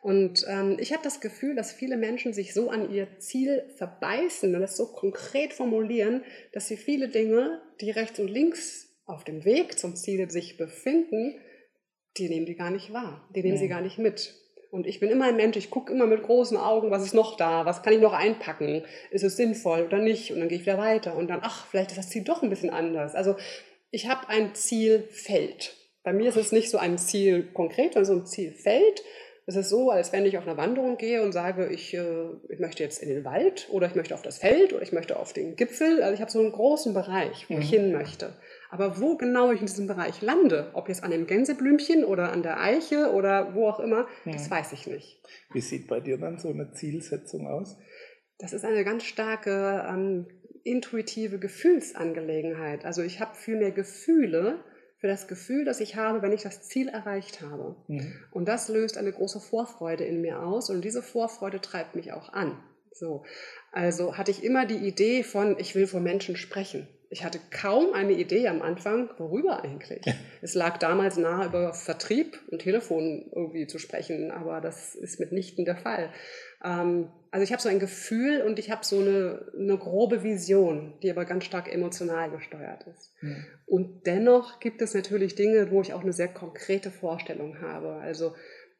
Und 0.00 0.46
ähm, 0.48 0.78
ich 0.80 0.94
habe 0.94 1.02
das 1.02 1.20
Gefühl, 1.20 1.54
dass 1.54 1.70
viele 1.70 1.98
Menschen 1.98 2.32
sich 2.32 2.54
so 2.54 2.70
an 2.70 2.90
ihr 2.90 3.18
Ziel 3.18 3.64
verbeißen 3.76 4.54
und 4.54 4.60
das 4.62 4.78
so 4.78 4.86
konkret 4.86 5.52
formulieren, 5.52 6.24
dass 6.52 6.66
sie 6.66 6.78
viele 6.78 7.08
Dinge, 7.08 7.60
die 7.82 7.90
rechts 7.90 8.18
und 8.18 8.28
links 8.28 8.93
auf 9.06 9.24
dem 9.24 9.44
Weg 9.44 9.78
zum 9.78 9.96
Ziel 9.96 10.30
sich 10.30 10.56
befinden, 10.56 11.34
die 12.16 12.28
nehmen 12.28 12.46
die 12.46 12.54
gar 12.54 12.70
nicht 12.70 12.92
wahr, 12.92 13.28
die 13.34 13.42
nehmen 13.42 13.54
ja. 13.54 13.60
sie 13.60 13.68
gar 13.68 13.80
nicht 13.80 13.98
mit. 13.98 14.34
Und 14.70 14.86
ich 14.86 14.98
bin 14.98 15.10
immer 15.10 15.26
ein 15.26 15.36
Mensch, 15.36 15.56
ich 15.56 15.70
gucke 15.70 15.92
immer 15.92 16.06
mit 16.06 16.22
großen 16.22 16.56
Augen, 16.56 16.90
was 16.90 17.04
ist 17.04 17.14
noch 17.14 17.36
da, 17.36 17.64
was 17.64 17.82
kann 17.82 17.92
ich 17.92 18.00
noch 18.00 18.12
einpacken, 18.12 18.82
ist 19.10 19.22
es 19.22 19.36
sinnvoll 19.36 19.82
oder 19.82 19.98
nicht 19.98 20.32
und 20.32 20.40
dann 20.40 20.48
gehe 20.48 20.58
ich 20.58 20.66
wieder 20.66 20.78
weiter 20.78 21.16
und 21.16 21.28
dann, 21.28 21.40
ach, 21.42 21.66
vielleicht 21.66 21.90
ist 21.90 21.98
das 21.98 22.10
Ziel 22.10 22.24
doch 22.24 22.42
ein 22.42 22.50
bisschen 22.50 22.70
anders. 22.70 23.14
Also 23.14 23.36
ich 23.90 24.08
habe 24.08 24.28
ein 24.28 24.54
Zielfeld. 24.54 25.76
Bei 26.02 26.12
mir 26.12 26.28
ist 26.28 26.36
es 26.36 26.50
nicht 26.50 26.70
so 26.70 26.78
ein 26.78 26.98
Ziel 26.98 27.48
konkret, 27.52 27.94
sondern 27.94 28.04
so 28.04 28.14
ein 28.14 28.26
Zielfeld 28.26 29.02
es 29.46 29.56
ist 29.56 29.68
so, 29.68 29.90
als 29.90 30.12
wenn 30.12 30.24
ich 30.24 30.38
auf 30.38 30.46
einer 30.46 30.56
Wanderung 30.56 30.96
gehe 30.96 31.22
und 31.22 31.32
sage, 31.32 31.68
ich, 31.68 31.92
äh, 31.92 32.28
ich 32.48 32.60
möchte 32.60 32.82
jetzt 32.82 33.02
in 33.02 33.10
den 33.10 33.24
Wald 33.24 33.68
oder 33.70 33.86
ich 33.86 33.94
möchte 33.94 34.14
auf 34.14 34.22
das 34.22 34.38
Feld 34.38 34.72
oder 34.72 34.82
ich 34.82 34.92
möchte 34.92 35.18
auf 35.18 35.32
den 35.34 35.54
Gipfel. 35.54 36.02
Also 36.02 36.14
ich 36.14 36.20
habe 36.20 36.30
so 36.30 36.40
einen 36.40 36.52
großen 36.52 36.94
Bereich, 36.94 37.46
wo 37.48 37.54
mhm. 37.54 37.60
ich 37.60 37.68
hin 37.68 37.92
möchte. 37.92 38.32
Aber 38.74 38.98
wo 38.98 39.16
genau 39.16 39.52
ich 39.52 39.60
in 39.60 39.66
diesem 39.66 39.86
Bereich 39.86 40.20
lande, 40.20 40.72
ob 40.72 40.88
jetzt 40.88 41.04
an 41.04 41.12
dem 41.12 41.28
Gänseblümchen 41.28 42.04
oder 42.04 42.32
an 42.32 42.42
der 42.42 42.60
Eiche 42.60 43.12
oder 43.12 43.54
wo 43.54 43.68
auch 43.68 43.78
immer, 43.78 44.08
mhm. 44.24 44.32
das 44.32 44.50
weiß 44.50 44.72
ich 44.72 44.88
nicht. 44.88 45.22
Wie 45.52 45.60
sieht 45.60 45.86
bei 45.86 46.00
dir 46.00 46.18
dann 46.18 46.40
so 46.40 46.48
eine 46.48 46.72
Zielsetzung 46.72 47.46
aus? 47.46 47.78
Das 48.38 48.52
ist 48.52 48.64
eine 48.64 48.82
ganz 48.82 49.04
starke 49.04 49.86
ähm, 49.88 50.26
intuitive 50.64 51.38
Gefühlsangelegenheit. 51.38 52.84
Also 52.84 53.02
ich 53.02 53.20
habe 53.20 53.36
viel 53.36 53.54
mehr 53.54 53.70
Gefühle 53.70 54.64
für 54.98 55.06
das 55.06 55.28
Gefühl, 55.28 55.64
das 55.64 55.78
ich 55.78 55.94
habe, 55.94 56.20
wenn 56.22 56.32
ich 56.32 56.42
das 56.42 56.62
Ziel 56.62 56.88
erreicht 56.88 57.42
habe. 57.42 57.76
Mhm. 57.86 58.12
Und 58.32 58.48
das 58.48 58.68
löst 58.68 58.98
eine 58.98 59.12
große 59.12 59.38
Vorfreude 59.38 60.02
in 60.02 60.20
mir 60.20 60.42
aus 60.42 60.68
und 60.68 60.84
diese 60.84 61.00
Vorfreude 61.00 61.60
treibt 61.60 61.94
mich 61.94 62.12
auch 62.12 62.32
an. 62.32 62.60
So. 62.90 63.24
Also 63.70 64.18
hatte 64.18 64.32
ich 64.32 64.42
immer 64.42 64.66
die 64.66 64.84
Idee 64.84 65.22
von, 65.22 65.60
ich 65.60 65.76
will 65.76 65.86
vor 65.86 66.00
Menschen 66.00 66.34
sprechen. 66.34 66.88
Ich 67.14 67.22
hatte 67.22 67.38
kaum 67.52 67.92
eine 67.92 68.10
Idee 68.10 68.48
am 68.48 68.60
Anfang, 68.60 69.08
worüber 69.18 69.62
eigentlich. 69.62 70.04
Es 70.42 70.56
lag 70.56 70.78
damals 70.78 71.16
nahe, 71.16 71.46
über 71.46 71.72
Vertrieb 71.72 72.40
und 72.50 72.58
Telefon 72.58 73.30
irgendwie 73.32 73.68
zu 73.68 73.78
sprechen, 73.78 74.32
aber 74.32 74.60
das 74.60 74.96
ist 74.96 75.20
mitnichten 75.20 75.64
der 75.64 75.76
Fall. 75.76 76.10
Ähm, 76.64 77.12
also 77.30 77.44
ich 77.44 77.52
habe 77.52 77.62
so 77.62 77.68
ein 77.68 77.78
Gefühl 77.78 78.42
und 78.42 78.58
ich 78.58 78.72
habe 78.72 78.84
so 78.84 78.98
eine, 78.98 79.46
eine 79.56 79.78
grobe 79.78 80.24
Vision, 80.24 80.94
die 81.04 81.10
aber 81.12 81.24
ganz 81.24 81.44
stark 81.44 81.72
emotional 81.72 82.32
gesteuert 82.32 82.84
ist. 82.88 83.12
Mhm. 83.20 83.46
Und 83.64 84.06
dennoch 84.08 84.58
gibt 84.58 84.82
es 84.82 84.92
natürlich 84.92 85.36
Dinge, 85.36 85.70
wo 85.70 85.82
ich 85.82 85.92
auch 85.92 86.02
eine 86.02 86.12
sehr 86.12 86.26
konkrete 86.26 86.90
Vorstellung 86.90 87.60
habe. 87.60 87.94
Also 87.94 88.34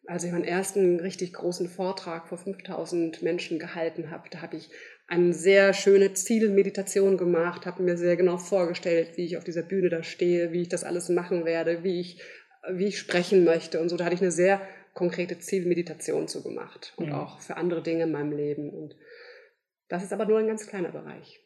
als 0.07 0.25
ich 0.25 0.33
meinen 0.33 0.43
ersten 0.43 0.99
richtig 0.99 1.35
großen 1.35 1.69
Vortrag 1.69 2.27
vor 2.27 2.39
5000 2.39 3.23
Menschen 3.23 3.61
gehalten 3.61 4.11
habe, 4.11 4.29
da 4.29 4.43
habe 4.43 4.57
ich 4.57 4.71
eine 5.07 5.33
sehr 5.33 5.75
schöne 5.75 6.15
Zielmeditation 6.15 7.17
gemacht, 7.19 7.67
habe 7.67 7.83
mir 7.83 7.97
sehr 7.97 8.17
genau 8.17 8.39
vorgestellt, 8.39 9.17
wie 9.17 9.25
ich 9.25 9.37
auf 9.37 9.45
dieser 9.45 9.63
Bühne 9.63 9.91
da 9.91 10.03
stehe, 10.03 10.53
wie 10.53 10.63
ich 10.63 10.69
das 10.69 10.85
alles 10.85 11.09
machen 11.09 11.45
werde, 11.45 11.85
wie 11.85 12.01
ich, 12.01 12.23
wie 12.71 12.87
ich 12.87 12.99
sprechen 12.99 13.45
möchte 13.45 13.81
und 13.81 13.89
so. 13.89 13.97
Da 13.97 14.05
hatte 14.05 14.15
ich 14.15 14.23
eine 14.23 14.31
sehr 14.31 14.61
konkrete 14.95 15.39
Zielmeditation 15.39 16.29
zu 16.29 16.43
gemacht 16.43 16.95
und 16.97 17.09
mhm. 17.09 17.15
auch 17.15 17.41
für 17.41 17.57
andere 17.57 17.83
Dinge 17.83 18.05
in 18.05 18.13
meinem 18.13 18.33
Leben. 18.33 18.71
Und 18.71 18.97
das 19.89 20.03
ist 20.03 20.13
aber 20.13 20.25
nur 20.25 20.39
ein 20.39 20.47
ganz 20.47 20.67
kleiner 20.67 20.93
Bereich. 20.93 21.41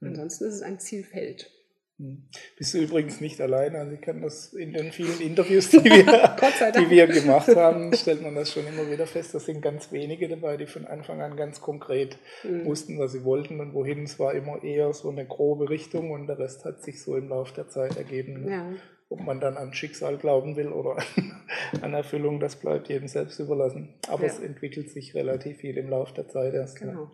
Mhm. 0.00 0.08
Ansonsten 0.08 0.44
ist 0.44 0.54
es 0.54 0.62
ein 0.62 0.78
Zielfeld. 0.78 1.50
Hm. 1.98 2.28
Bist 2.58 2.74
du 2.74 2.78
übrigens 2.78 3.20
nicht 3.20 3.40
alleine, 3.40 3.78
also 3.78 3.92
ich 3.92 4.00
kann 4.00 4.20
das 4.20 4.52
in 4.52 4.72
den 4.72 4.90
vielen 4.90 5.20
Interviews, 5.20 5.70
die 5.70 5.84
wir, 5.84 6.02
die 6.72 6.90
wir 6.90 7.06
gemacht 7.06 7.54
haben, 7.54 7.92
stellt 7.94 8.20
man 8.20 8.34
das 8.34 8.52
schon 8.52 8.66
immer 8.66 8.90
wieder 8.90 9.06
fest, 9.06 9.32
das 9.32 9.44
sind 9.44 9.60
ganz 9.60 9.92
wenige 9.92 10.28
dabei, 10.28 10.56
die 10.56 10.66
von 10.66 10.86
Anfang 10.86 11.22
an 11.22 11.36
ganz 11.36 11.60
konkret 11.60 12.18
mhm. 12.42 12.64
wussten, 12.64 12.98
was 12.98 13.12
sie 13.12 13.22
wollten 13.22 13.60
und 13.60 13.74
wohin. 13.74 14.02
Es 14.02 14.18
war 14.18 14.34
immer 14.34 14.64
eher 14.64 14.92
so 14.92 15.08
eine 15.08 15.24
grobe 15.24 15.70
Richtung 15.70 16.10
und 16.10 16.26
der 16.26 16.40
Rest 16.40 16.64
hat 16.64 16.82
sich 16.82 17.00
so 17.00 17.16
im 17.16 17.28
Laufe 17.28 17.54
der 17.54 17.68
Zeit 17.68 17.96
ergeben. 17.96 18.48
Ja. 18.48 18.72
Ob 19.08 19.20
man 19.20 19.38
dann 19.38 19.56
an 19.56 19.72
Schicksal 19.72 20.16
glauben 20.16 20.56
will 20.56 20.68
oder 20.68 20.96
an 21.80 21.94
Erfüllung, 21.94 22.40
das 22.40 22.56
bleibt 22.56 22.88
jedem 22.88 23.06
selbst 23.06 23.38
überlassen. 23.38 23.94
Aber 24.08 24.22
ja. 24.22 24.32
es 24.32 24.40
entwickelt 24.40 24.90
sich 24.90 25.14
relativ 25.14 25.58
viel 25.58 25.76
im 25.76 25.90
Laufe 25.90 26.14
der 26.14 26.26
Zeit 26.26 26.54
erst. 26.54 26.80
Genau. 26.80 27.12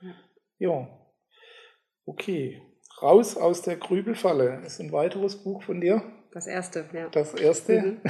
Ja. 0.00 0.14
ja. 0.58 0.88
Okay. 2.04 2.62
Raus 3.02 3.36
aus 3.36 3.62
der 3.62 3.76
Grübelfalle 3.76 4.60
ist 4.66 4.80
ein 4.80 4.92
weiteres 4.92 5.36
Buch 5.36 5.62
von 5.62 5.80
dir. 5.80 6.02
Das 6.32 6.46
erste, 6.46 6.84
ja. 6.92 7.08
Das 7.08 7.34
erste. 7.34 7.80
Mhm. 7.82 8.00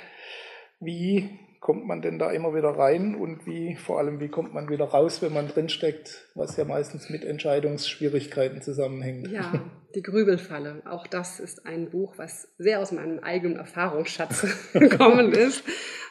Wie 0.80 1.38
kommt 1.62 1.86
man 1.86 2.02
denn 2.02 2.18
da 2.18 2.32
immer 2.32 2.54
wieder 2.56 2.70
rein 2.70 3.14
und 3.14 3.46
wie, 3.46 3.76
vor 3.76 4.00
allem, 4.00 4.18
wie 4.18 4.28
kommt 4.28 4.52
man 4.52 4.68
wieder 4.68 4.86
raus, 4.86 5.22
wenn 5.22 5.32
man 5.32 5.46
drinsteckt, 5.46 6.28
was 6.34 6.56
ja 6.56 6.64
meistens 6.64 7.08
mit 7.08 7.24
Entscheidungsschwierigkeiten 7.24 8.62
zusammenhängt? 8.62 9.28
Ja, 9.28 9.64
die 9.94 10.02
Grübelfalle. 10.02 10.82
Auch 10.86 11.06
das 11.06 11.38
ist 11.38 11.64
ein 11.64 11.90
Buch, 11.90 12.14
was 12.16 12.48
sehr 12.58 12.80
aus 12.80 12.90
meinem 12.90 13.20
eigenen 13.20 13.58
Erfahrungsschatz 13.58 14.44
gekommen 14.72 15.30
ist. 15.30 15.62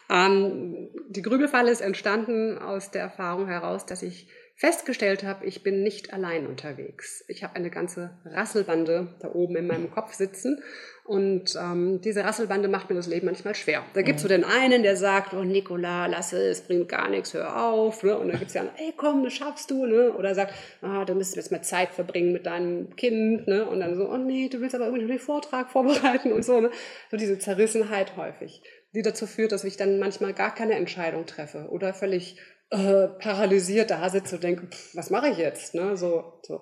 Ähm, 0.10 0.90
die 1.10 1.22
Grübelfalle 1.22 1.70
ist 1.70 1.82
entstanden 1.82 2.58
aus 2.58 2.92
der 2.92 3.02
Erfahrung 3.02 3.48
heraus, 3.48 3.86
dass 3.86 4.04
ich 4.04 4.30
festgestellt 4.62 5.24
habe, 5.24 5.44
ich 5.48 5.64
bin 5.64 5.82
nicht 5.82 6.14
allein 6.14 6.46
unterwegs. 6.46 7.26
Ich 7.28 7.44
habe 7.44 7.56
eine 7.56 7.72
ganze 7.72 8.12
Rasselbande 8.26 9.16
da 9.20 9.34
oben 9.34 9.56
in 9.56 9.66
meinem 9.66 9.90
Kopf 9.90 10.14
sitzen 10.14 10.62
und 11.04 11.56
ähm, 11.60 12.00
diese 12.02 12.24
Rasselbande 12.24 12.68
macht 12.68 12.88
mir 12.88 12.96
das 12.96 13.08
Leben 13.08 13.26
manchmal 13.26 13.56
schwer. 13.56 13.84
Da 13.96 14.04
gibt 14.04 14.18
es 14.18 14.22
so 14.22 14.28
den 14.28 14.44
einen, 14.44 14.84
der 14.84 14.96
sagt, 14.98 15.34
oh 15.34 15.44
Nicola, 15.44 16.06
lass 16.06 16.32
es, 16.32 16.60
es 16.60 16.62
bringt 16.62 16.90
gar 16.90 17.10
nichts, 17.10 17.34
hör 17.34 17.66
auf. 17.66 18.04
Ne? 18.04 18.16
Und 18.16 18.28
dann 18.28 18.38
gibt 18.38 18.50
es 18.50 18.54
ja, 18.54 18.64
ey 18.78 18.94
komm, 18.96 19.24
das 19.24 19.34
schaffst 19.34 19.72
du. 19.72 19.88
Ne? 19.88 20.14
Oder 20.14 20.36
sagt, 20.36 20.54
ah, 20.84 21.06
du 21.06 21.16
müsstest 21.16 21.38
jetzt 21.38 21.52
mehr 21.52 21.64
Zeit 21.64 21.90
verbringen 21.90 22.32
mit 22.32 22.46
deinem 22.46 22.96
Kind. 22.96 23.48
Ne? 23.48 23.66
Und 23.66 23.80
dann 23.80 23.96
so, 23.96 24.08
oh 24.08 24.18
nee, 24.18 24.48
du 24.48 24.62
willst 24.62 24.76
aber 24.76 24.86
irgendwie 24.86 25.08
den 25.08 25.18
Vortrag 25.18 25.72
vorbereiten 25.72 26.32
und 26.34 26.46
so. 26.46 26.62
Ne? 26.62 26.70
So 27.10 27.18
diese 27.18 27.40
Zerrissenheit 27.40 28.16
häufig, 28.16 28.62
die 28.94 29.02
dazu 29.02 29.26
führt, 29.26 29.54
dass 29.54 29.64
ich 29.64 29.78
dann 29.78 29.98
manchmal 29.98 30.34
gar 30.34 30.54
keine 30.54 30.76
Entscheidung 30.76 31.26
treffe 31.26 31.70
oder 31.72 31.96
völlig 31.96 32.38
äh, 32.72 33.08
paralysiert 33.08 33.92
da 33.92 34.10
sitze 34.10 34.36
und 34.36 34.44
denke, 34.44 34.68
was 34.94 35.10
mache 35.10 35.30
ich 35.30 35.38
jetzt? 35.38 35.76
Ne? 35.76 35.98
So, 35.98 36.40
so. 36.42 36.62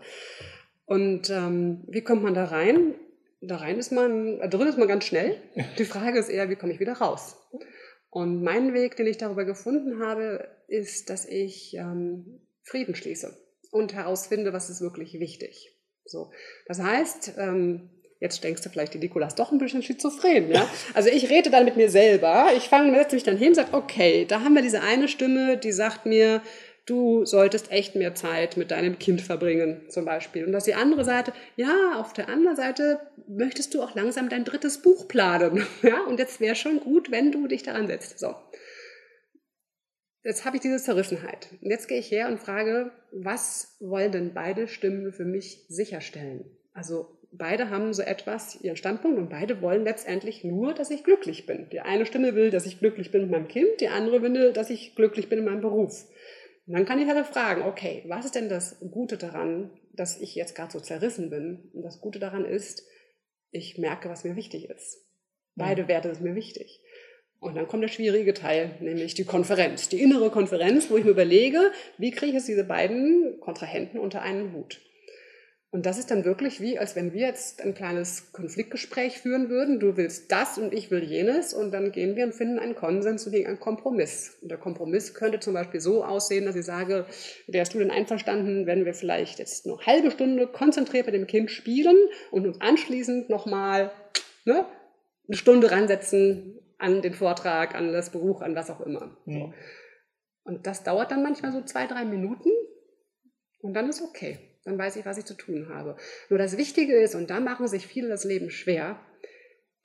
Und 0.86 1.30
ähm, 1.30 1.84
wie 1.88 2.02
kommt 2.02 2.24
man 2.24 2.34
da 2.34 2.46
rein? 2.46 2.96
Da 3.42 3.58
rein 3.58 3.78
ist 3.78 3.92
man, 3.92 4.40
drin 4.50 4.68
ist 4.68 4.78
man 4.78 4.88
ganz 4.88 5.06
schnell. 5.06 5.42
Die 5.78 5.86
Frage 5.86 6.20
ist 6.20 6.30
eher, 6.30 6.50
wie 6.50 6.56
komme 6.56 6.74
ich 6.74 6.80
wieder 6.80 6.94
raus? 6.94 7.38
Und 8.10 8.44
mein 8.44 8.74
Weg, 8.74 8.96
den 8.96 9.06
ich 9.06 9.18
darüber 9.18 9.46
gefunden 9.46 10.04
habe, 10.04 10.50
ist, 10.68 11.10
dass 11.10 11.26
ich 11.26 11.76
ähm, 11.76 12.42
Frieden 12.64 12.96
schließe 12.96 13.38
und 13.72 13.94
herausfinde, 13.94 14.52
was 14.52 14.70
ist 14.70 14.82
wirklich 14.82 15.20
wichtig. 15.20 15.76
So, 16.06 16.32
das 16.66 16.82
heißt, 16.82 17.34
ähm, 17.38 17.92
jetzt 18.20 18.44
denkst 18.44 18.62
du 18.62 18.70
vielleicht, 18.70 18.94
die 18.94 19.00
Nicola 19.00 19.28
ist 19.28 19.40
doch 19.40 19.52
ein 19.52 19.58
bisschen 19.58 19.82
schizophren. 19.82 20.52
Ja? 20.52 20.70
Also 20.94 21.10
ich 21.10 21.30
rede 21.30 21.50
dann 21.50 21.66
mit 21.66 21.78
mir 21.78 21.90
selber. 21.90 22.48
Ich 22.56 22.68
fange, 22.70 22.98
setze 22.98 23.16
mich 23.16 23.24
dann 23.24 23.38
hin 23.38 23.50
und 23.50 23.56
sage, 23.56 23.74
okay, 23.74 24.26
da 24.26 24.42
haben 24.42 24.56
wir 24.56 24.62
diese 24.62 24.82
eine 24.82 25.08
Stimme, 25.08 25.58
die 25.58 25.72
sagt 25.72 26.06
mir, 26.06 26.42
du 26.86 27.26
solltest 27.26 27.72
echt 27.72 27.96
mehr 27.96 28.16
Zeit 28.16 28.58
mit 28.58 28.72
deinem 28.72 28.98
Kind 29.00 29.22
verbringen, 29.22 29.86
zum 29.90 30.06
Beispiel. 30.06 30.46
Und 30.46 30.52
dass 30.52 30.64
die 30.64 30.74
andere 30.74 31.06
Seite, 31.06 31.34
ja, 31.56 31.94
auf 31.96 32.14
der 32.14 32.30
anderen 32.30 32.58
Seite 32.58 33.00
möchtest 33.28 33.74
du 33.74 33.82
auch 33.82 33.96
langsam 33.96 34.28
dein 34.28 34.44
drittes 34.44 34.82
Buch 34.82 35.08
planen. 35.08 35.66
Ja? 35.82 36.02
Und 36.04 36.20
jetzt 36.20 36.40
wäre 36.42 36.56
schon 36.56 36.80
gut, 36.82 37.12
wenn 37.12 37.32
du 37.32 37.48
dich 37.48 37.64
daran 37.64 37.88
setzt. 37.88 38.20
So. 38.20 38.36
Jetzt 40.24 40.44
habe 40.46 40.58
ich 40.58 40.62
diese 40.62 40.78
Zerrissenheit. 40.78 41.48
Und 41.62 41.70
jetzt 41.70 41.88
gehe 41.88 42.00
ich 42.00 42.12
her 42.12 42.28
und 42.28 42.40
frage, 42.40 42.92
was 43.12 43.78
wollen 43.80 44.12
denn 44.12 44.34
beide 44.34 44.68
Stimmen 44.68 45.14
für 45.14 45.26
mich 45.26 45.66
sicherstellen? 45.70 46.46
Also 46.74 47.19
beide 47.32 47.70
haben 47.70 47.94
so 47.94 48.02
etwas, 48.02 48.60
ihren 48.62 48.78
Standpunkt 48.78 49.18
und 49.18 49.30
beide 49.30 49.62
wollen 49.62 49.84
letztendlich 49.84 50.44
nur, 50.44 50.74
dass 50.74 50.92
ich 50.92 51.04
glücklich 51.04 51.46
bin. 51.46 51.70
Die 51.72 51.80
eine 51.80 52.06
Stimme 52.06 52.36
will, 52.36 52.50
dass 52.50 52.66
ich 52.66 52.80
glücklich 52.80 53.12
bin 53.12 53.22
mit 53.22 53.32
meinem 53.32 53.48
Kind, 53.48 53.80
die 53.80 53.88
andere 53.88 54.22
will, 54.22 54.54
dass 54.54 54.70
ich 54.70 54.96
glücklich 54.96 55.30
bin 55.30 55.40
in 55.40 55.46
meinem 55.46 55.62
Beruf. 55.62 56.06
Und 56.68 56.74
dann 56.74 56.86
kann 56.86 57.00
ich 57.00 57.08
halt 57.08 57.26
fragen, 57.26 57.64
okay, 57.64 58.04
was 58.08 58.26
ist 58.26 58.36
denn 58.36 58.50
das 58.50 58.80
Gute 58.92 59.18
daran, 59.18 59.72
dass 59.94 60.20
ich 60.22 60.36
jetzt 60.36 60.56
gerade 60.56 60.72
so 60.72 60.80
zerrissen 60.80 61.30
bin? 61.30 61.70
Und 61.74 61.84
das 61.84 62.00
Gute 62.00 62.20
daran 62.20 62.46
ist, 62.46 62.84
ich 63.52 63.78
merke, 63.78 64.10
was 64.10 64.24
mir 64.24 64.36
wichtig 64.36 64.70
ist. 64.70 65.04
Beide 65.56 65.88
Werte 65.88 66.14
sind 66.14 66.24
mir 66.24 66.36
wichtig. 66.36 66.82
Und 67.40 67.56
dann 67.56 67.68
kommt 67.68 67.84
der 67.84 67.88
schwierige 67.88 68.34
Teil, 68.34 68.76
nämlich 68.82 69.14
die 69.14 69.24
Konferenz, 69.24 69.90
die 69.90 70.02
innere 70.02 70.30
Konferenz, 70.30 70.90
wo 70.90 70.98
ich 70.98 71.06
mir 71.06 71.12
überlege, 71.12 71.72
wie 71.98 72.12
kriege 72.12 72.28
ich 72.28 72.34
jetzt 72.34 72.50
diese 72.50 72.66
beiden 72.66 73.40
Kontrahenten 73.40 73.98
unter 73.98 74.22
einen 74.22 74.54
Hut? 74.54 74.82
Und 75.72 75.86
das 75.86 76.00
ist 76.00 76.10
dann 76.10 76.26
wirklich 76.26 76.62
wie, 76.62 76.80
als 76.80 76.96
wenn 76.96 77.14
wir 77.14 77.28
jetzt 77.28 77.62
ein 77.62 77.76
kleines 77.76 78.32
Konfliktgespräch 78.32 79.20
führen 79.20 79.50
würden. 79.50 79.80
Du 79.80 79.98
willst 79.98 80.32
das 80.32 80.58
und 80.58 80.74
ich 80.74 80.90
will 80.90 81.04
jenes. 81.04 81.54
Und 81.54 81.72
dann 81.72 81.92
gehen 81.92 82.16
wir 82.16 82.26
und 82.26 82.34
finden 82.34 82.58
einen 82.58 82.74
Konsens 82.74 83.28
und 83.28 83.36
einen 83.36 83.60
Kompromiss. 83.60 84.40
Und 84.42 84.50
der 84.50 84.58
Kompromiss 84.58 85.14
könnte 85.14 85.40
zum 85.40 85.54
Beispiel 85.54 85.80
so 85.80 86.04
aussehen, 86.04 86.46
dass 86.46 86.56
ich 86.56 86.66
sage, 86.66 87.06
wärst 87.46 87.76
du 87.76 87.78
denn 87.80 87.92
einverstanden, 87.92 88.66
wenn 88.66 88.84
wir 88.84 88.96
vielleicht 88.96 89.38
jetzt 89.38 89.68
noch 89.68 89.86
halbe 89.86 90.10
Stunde 90.10 90.48
konzentriert 90.48 91.06
mit 91.06 91.14
dem 91.14 91.28
Kind 91.28 91.52
spielen 91.52 91.98
und 92.32 92.48
uns 92.48 92.60
anschließend 92.60 93.30
nochmal 93.30 93.92
ne, 94.46 94.66
eine 95.28 95.38
Stunde 95.38 95.70
ransetzen 95.70 96.60
an 96.80 97.04
den 97.04 97.14
Vortrag, 97.14 97.76
an 97.76 97.94
das 97.94 98.10
Buch, 98.10 98.42
an 98.42 98.56
was 98.56 98.72
auch 98.72 98.82
immer. 98.82 99.16
Mhm. 99.26 99.54
Und 100.46 100.66
das 100.66 100.84
dauert 100.84 101.12
dann 101.12 101.22
manchmal 101.22 101.52
so 101.52 101.62
zwei, 101.62 101.86
drei 101.86 102.06
Minuten. 102.06 102.50
Und 103.62 103.76
dann 103.76 103.88
ist 103.88 104.02
okay 104.02 104.49
dann 104.64 104.78
weiß 104.78 104.96
ich, 104.96 105.06
was 105.06 105.18
ich 105.18 105.26
zu 105.26 105.36
tun 105.36 105.70
habe. 105.70 105.96
Nur 106.30 106.40
das 106.40 106.58
Wichtige 106.58 107.00
ist, 107.00 107.16
und 107.16 107.30
da 107.30 107.40
machen 107.40 107.68
sich 107.68 107.88
viele 107.88 108.10
das 108.10 108.24
Leben 108.24 108.50
schwer, 108.50 109.00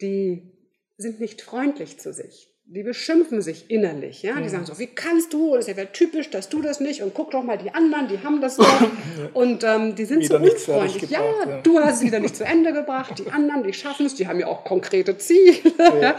die 0.01 0.53
sind 0.97 1.21
nicht 1.21 1.43
freundlich 1.43 1.99
zu 1.99 2.13
sich. 2.13 2.54
Die 2.67 2.83
beschimpfen 2.83 3.43
sich 3.43 3.71
innerlich, 3.71 4.23
ja. 4.23 4.41
Die 4.41 4.49
sagen 4.49 4.65
so, 4.65 4.79
wie 4.79 4.87
kannst 4.87 5.35
du? 5.35 5.55
Das 5.55 5.69
ist 5.69 5.77
ja 5.77 5.85
typisch, 5.85 6.31
dass 6.31 6.49
du 6.49 6.63
das 6.63 6.81
nicht. 6.81 7.03
Und 7.03 7.13
guck 7.13 7.31
doch 7.31 7.43
mal 7.43 7.59
die 7.59 7.75
anderen, 7.75 8.09
die 8.09 8.19
haben 8.21 8.41
das 8.41 8.57
doch. 8.57 8.91
Und 9.35 9.63
ähm, 9.65 9.95
die 9.95 10.07
sind 10.07 10.23
wieder 10.23 10.39
so 10.39 10.45
unfreundlich. 10.45 11.11
Ja, 11.11 11.21
ja, 11.23 11.61
du 11.61 11.79
hast 11.79 11.97
es 11.97 12.03
wieder 12.05 12.21
nicht 12.21 12.35
zu 12.35 12.43
Ende 12.43 12.73
gebracht. 12.73 13.19
Die 13.19 13.31
anderen, 13.31 13.65
die 13.65 13.75
schaffen 13.75 14.07
es. 14.07 14.15
Die 14.15 14.27
haben 14.29 14.41
ja 14.41 14.47
auch 14.47 14.65
konkrete 14.65 15.19
Ziele. 15.19 15.59
Ja. 16.01 16.17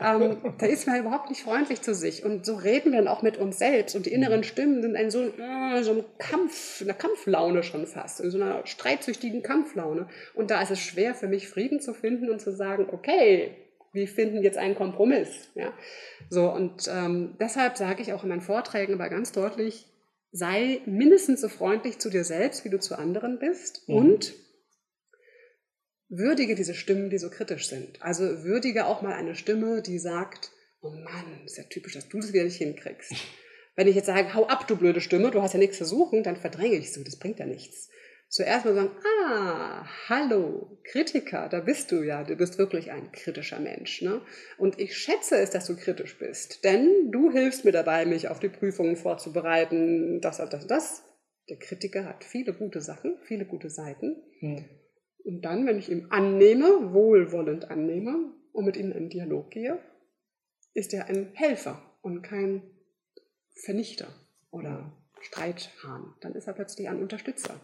ähm, 0.00 0.38
da 0.58 0.66
ist 0.66 0.88
man 0.88 0.98
überhaupt 0.98 1.30
nicht 1.30 1.42
freundlich 1.42 1.80
zu 1.80 1.94
sich. 1.94 2.24
Und 2.24 2.44
so 2.44 2.56
reden 2.56 2.90
wir 2.90 2.98
dann 2.98 3.08
auch 3.08 3.22
mit 3.22 3.36
uns 3.36 3.58
selbst. 3.58 3.94
Und 3.94 4.06
die 4.06 4.12
inneren 4.12 4.38
mhm. 4.38 4.44
Stimmen 4.44 4.82
sind 4.82 4.96
in 4.96 5.12
so, 5.12 5.22
äh, 5.22 5.82
so 5.84 5.92
einem 5.92 6.04
Kampf, 6.18 6.80
in 6.80 6.88
einer 6.88 6.98
Kampflaune 6.98 7.62
schon 7.62 7.86
fast, 7.86 8.18
in 8.18 8.32
so 8.32 8.38
einer 8.38 8.66
streitsüchtigen 8.66 9.44
Kampflaune. 9.44 10.08
Und 10.34 10.50
da 10.50 10.60
ist 10.60 10.72
es 10.72 10.80
schwer 10.80 11.14
für 11.14 11.28
mich, 11.28 11.48
Frieden 11.48 11.80
zu 11.80 11.94
finden 11.94 12.30
und 12.30 12.40
zu 12.40 12.50
sagen, 12.50 12.88
okay, 12.90 13.52
wir 13.94 14.08
finden 14.08 14.42
jetzt 14.42 14.58
einen 14.58 14.74
Kompromiss. 14.74 15.48
Ja? 15.54 15.72
So, 16.28 16.50
und 16.50 16.88
ähm, 16.92 17.36
deshalb 17.40 17.78
sage 17.78 18.02
ich 18.02 18.12
auch 18.12 18.24
in 18.24 18.28
meinen 18.28 18.40
Vorträgen 18.40 18.94
aber 18.94 19.08
ganz 19.08 19.32
deutlich, 19.32 19.86
sei 20.32 20.80
mindestens 20.84 21.40
so 21.40 21.48
freundlich 21.48 22.00
zu 22.00 22.10
dir 22.10 22.24
selbst, 22.24 22.64
wie 22.64 22.70
du 22.70 22.80
zu 22.80 22.98
anderen 22.98 23.38
bist 23.38 23.88
mhm. 23.88 23.94
und 23.94 24.34
würdige 26.08 26.56
diese 26.56 26.74
Stimmen, 26.74 27.08
die 27.08 27.18
so 27.18 27.30
kritisch 27.30 27.68
sind. 27.68 28.02
Also 28.02 28.42
würdige 28.42 28.86
auch 28.86 29.00
mal 29.00 29.14
eine 29.14 29.36
Stimme, 29.36 29.80
die 29.80 29.98
sagt, 29.98 30.50
oh 30.80 30.90
Mann, 30.90 31.44
ist 31.44 31.56
ja 31.56 31.64
typisch, 31.64 31.94
dass 31.94 32.08
du 32.08 32.18
das 32.18 32.32
wieder 32.32 32.44
nicht 32.44 32.56
hinkriegst. 32.56 33.14
Wenn 33.76 33.88
ich 33.88 33.96
jetzt 33.96 34.06
sage, 34.06 34.34
hau 34.34 34.46
ab, 34.46 34.66
du 34.68 34.76
blöde 34.76 35.00
Stimme, 35.00 35.30
du 35.30 35.40
hast 35.40 35.54
ja 35.54 35.58
nichts 35.58 35.78
zu 35.78 35.84
suchen, 35.84 36.22
dann 36.22 36.36
verdränge 36.36 36.76
ich 36.76 36.92
so, 36.92 37.02
das 37.02 37.16
bringt 37.16 37.38
ja 37.38 37.46
nichts. 37.46 37.88
Zuerst 38.28 38.64
mal 38.64 38.74
sagen, 38.74 38.90
ah, 39.26 39.86
hallo, 40.08 40.78
Kritiker, 40.90 41.48
da 41.48 41.60
bist 41.60 41.92
du 41.92 42.02
ja, 42.02 42.24
du 42.24 42.34
bist 42.34 42.58
wirklich 42.58 42.90
ein 42.90 43.12
kritischer 43.12 43.60
Mensch. 43.60 44.02
Ne? 44.02 44.22
Und 44.58 44.80
ich 44.80 44.96
schätze 44.96 45.36
es, 45.36 45.50
dass 45.50 45.66
du 45.66 45.76
kritisch 45.76 46.18
bist, 46.18 46.64
denn 46.64 47.12
du 47.12 47.30
hilfst 47.30 47.64
mir 47.64 47.72
dabei, 47.72 48.06
mich 48.06 48.28
auf 48.28 48.40
die 48.40 48.48
Prüfungen 48.48 48.96
vorzubereiten, 48.96 50.20
das 50.20 50.40
und 50.40 50.52
das 50.52 50.66
das. 50.66 51.04
Der 51.48 51.58
Kritiker 51.58 52.06
hat 52.06 52.24
viele 52.24 52.54
gute 52.54 52.80
Sachen, 52.80 53.18
viele 53.24 53.44
gute 53.44 53.70
Seiten. 53.70 54.16
Hm. 54.40 54.64
Und 55.24 55.42
dann, 55.42 55.66
wenn 55.66 55.78
ich 55.78 55.90
ihm 55.90 56.08
annehme, 56.10 56.92
wohlwollend 56.92 57.70
annehme 57.70 58.32
und 58.52 58.64
mit 58.64 58.76
ihm 58.76 58.90
in 58.90 58.96
einen 58.96 59.10
Dialog 59.10 59.50
gehe, 59.50 59.78
ist 60.74 60.92
er 60.92 61.06
ein 61.06 61.30
Helfer 61.34 61.80
und 62.02 62.22
kein 62.22 62.62
Vernichter 63.64 64.08
oder 64.50 64.92
Streithahn. 65.20 66.14
Dann 66.20 66.34
ist 66.34 66.46
er 66.46 66.54
plötzlich 66.54 66.88
ein 66.88 67.00
Unterstützer. 67.00 67.60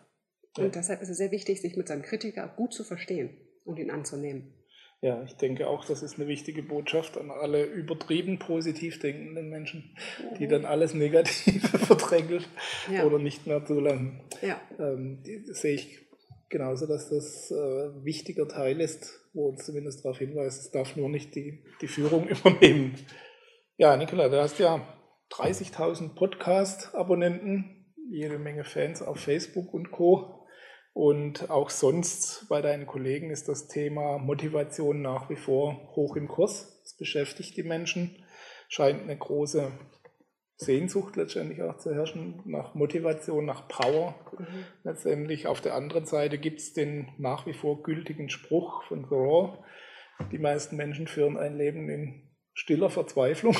Und 0.56 0.74
deshalb 0.74 1.00
ist 1.02 1.08
es 1.08 1.18
sehr 1.18 1.30
wichtig, 1.30 1.60
sich 1.60 1.76
mit 1.76 1.88
seinem 1.88 2.02
Kritiker 2.02 2.48
gut 2.56 2.72
zu 2.72 2.84
verstehen 2.84 3.36
und 3.64 3.78
ihn 3.78 3.90
anzunehmen. 3.90 4.54
Ja, 5.02 5.22
ich 5.22 5.34
denke 5.36 5.66
auch, 5.66 5.86
das 5.86 6.02
ist 6.02 6.18
eine 6.18 6.28
wichtige 6.28 6.62
Botschaft 6.62 7.16
an 7.16 7.30
alle 7.30 7.64
übertrieben 7.64 8.38
positiv 8.38 8.98
denkenden 8.98 9.48
Menschen, 9.48 9.96
die 10.38 10.46
dann 10.46 10.66
alles 10.66 10.92
Negative 10.92 11.78
verdrängen 11.78 12.44
ja. 12.92 13.04
oder 13.04 13.18
nicht 13.18 13.46
mehr 13.46 13.64
zulassen. 13.64 14.20
Ja. 14.42 14.60
Ähm, 14.78 15.22
sehe 15.46 15.74
ich 15.74 16.06
genauso, 16.50 16.86
dass 16.86 17.08
das 17.08 17.50
äh, 17.50 18.04
wichtiger 18.04 18.46
Teil 18.46 18.78
ist, 18.82 19.26
wo 19.32 19.48
uns 19.48 19.64
zumindest 19.64 20.04
darauf 20.04 20.18
hinweist, 20.18 20.60
es 20.60 20.70
darf 20.70 20.96
nur 20.96 21.08
nicht 21.08 21.34
die, 21.34 21.64
die 21.80 21.88
Führung 21.88 22.28
übernehmen. 22.28 22.94
Ja, 23.78 23.96
Nikola, 23.96 24.28
du 24.28 24.38
hast 24.38 24.58
ja 24.58 24.86
30.000 25.30 26.14
Podcast-Abonnenten, 26.14 27.94
jede 28.10 28.38
Menge 28.38 28.64
Fans 28.64 29.00
auf 29.00 29.18
Facebook 29.20 29.72
und 29.72 29.92
Co. 29.92 30.39
Und 30.92 31.50
auch 31.50 31.70
sonst 31.70 32.46
bei 32.48 32.60
deinen 32.62 32.86
Kollegen 32.86 33.30
ist 33.30 33.48
das 33.48 33.68
Thema 33.68 34.18
Motivation 34.18 35.02
nach 35.02 35.30
wie 35.30 35.36
vor 35.36 35.94
hoch 35.94 36.16
im 36.16 36.28
Kurs. 36.28 36.80
Es 36.84 36.96
beschäftigt 36.96 37.56
die 37.56 37.62
Menschen, 37.62 38.24
scheint 38.68 39.02
eine 39.02 39.16
große 39.16 39.70
Sehnsucht 40.56 41.16
letztendlich 41.16 41.62
auch 41.62 41.78
zu 41.78 41.94
herrschen, 41.94 42.42
nach 42.44 42.74
Motivation, 42.74 43.46
nach 43.46 43.66
Power. 43.68 44.14
Mhm. 44.38 44.64
Letztendlich 44.84 45.46
auf 45.46 45.60
der 45.60 45.74
anderen 45.74 46.04
Seite 46.04 46.38
gibt 46.38 46.60
es 46.60 46.74
den 46.74 47.08
nach 47.18 47.46
wie 47.46 47.54
vor 47.54 47.82
gültigen 47.82 48.28
Spruch 48.28 48.82
von 48.84 49.08
Thoreau, 49.08 49.64
die 50.32 50.38
meisten 50.38 50.76
Menschen 50.76 51.06
führen 51.06 51.38
ein 51.38 51.56
Leben 51.56 51.88
in 51.88 52.28
stiller 52.52 52.90
Verzweiflung. 52.90 53.56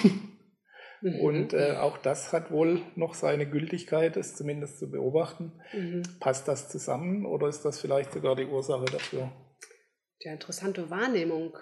Mhm. 1.03 1.21
Und 1.21 1.55
äh, 1.55 1.77
auch 1.79 1.99
das 1.99 2.33
hat 2.33 2.51
wohl 2.51 2.83
noch 2.95 3.15
seine 3.15 3.49
Gültigkeit, 3.49 4.17
es 4.17 4.37
zumindest 4.37 4.79
zu 4.79 4.91
beobachten. 4.91 5.53
Mhm. 5.73 6.03
Passt 6.21 6.49
das 6.49 6.69
zusammen 6.69 7.27
oder 7.27 7.49
ist 7.49 7.63
das 7.63 7.81
vielleicht 7.81 8.13
sogar 8.13 8.37
die 8.37 8.47
Ursache 8.47 8.85
dafür? 8.87 9.31
Der 10.23 10.35
interessante 10.35 10.91
Wahrnehmung, 10.91 11.57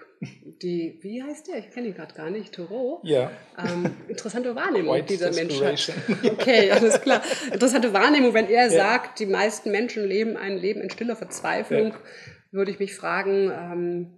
die, 0.62 0.98
wie 1.03 1.22
heißt 1.22 1.46
der? 1.46 1.59
Ich 1.59 1.70
kenne 1.70 1.88
ihn 1.88 1.94
gerade 1.94 2.12
gar 2.12 2.29
nicht, 2.29 2.53
Thoreau. 2.53 3.01
Ja. 3.05 3.31
Ähm, 3.57 3.94
interessante 4.09 4.57
Wahrnehmung 4.57 4.96
White 4.96 5.07
dieser 5.07 5.33
Mensch 5.33 5.61
hat. 5.62 5.94
Okay, 6.24 6.72
alles 6.72 7.01
klar. 7.01 7.22
Interessante 7.53 7.92
Wahrnehmung, 7.92 8.35
wenn 8.35 8.48
er 8.48 8.64
ja. 8.64 8.70
sagt, 8.70 9.20
die 9.20 9.27
meisten 9.27 9.70
Menschen 9.70 10.05
leben 10.05 10.37
ein 10.37 10.59
Leben 10.59 10.81
in 10.81 10.90
stiller 10.90 11.14
Verzweiflung, 11.14 11.92
ja. 11.92 11.98
würde 12.51 12.72
ich 12.72 12.81
mich 12.81 12.96
fragen, 12.96 13.53
ähm, 13.53 14.17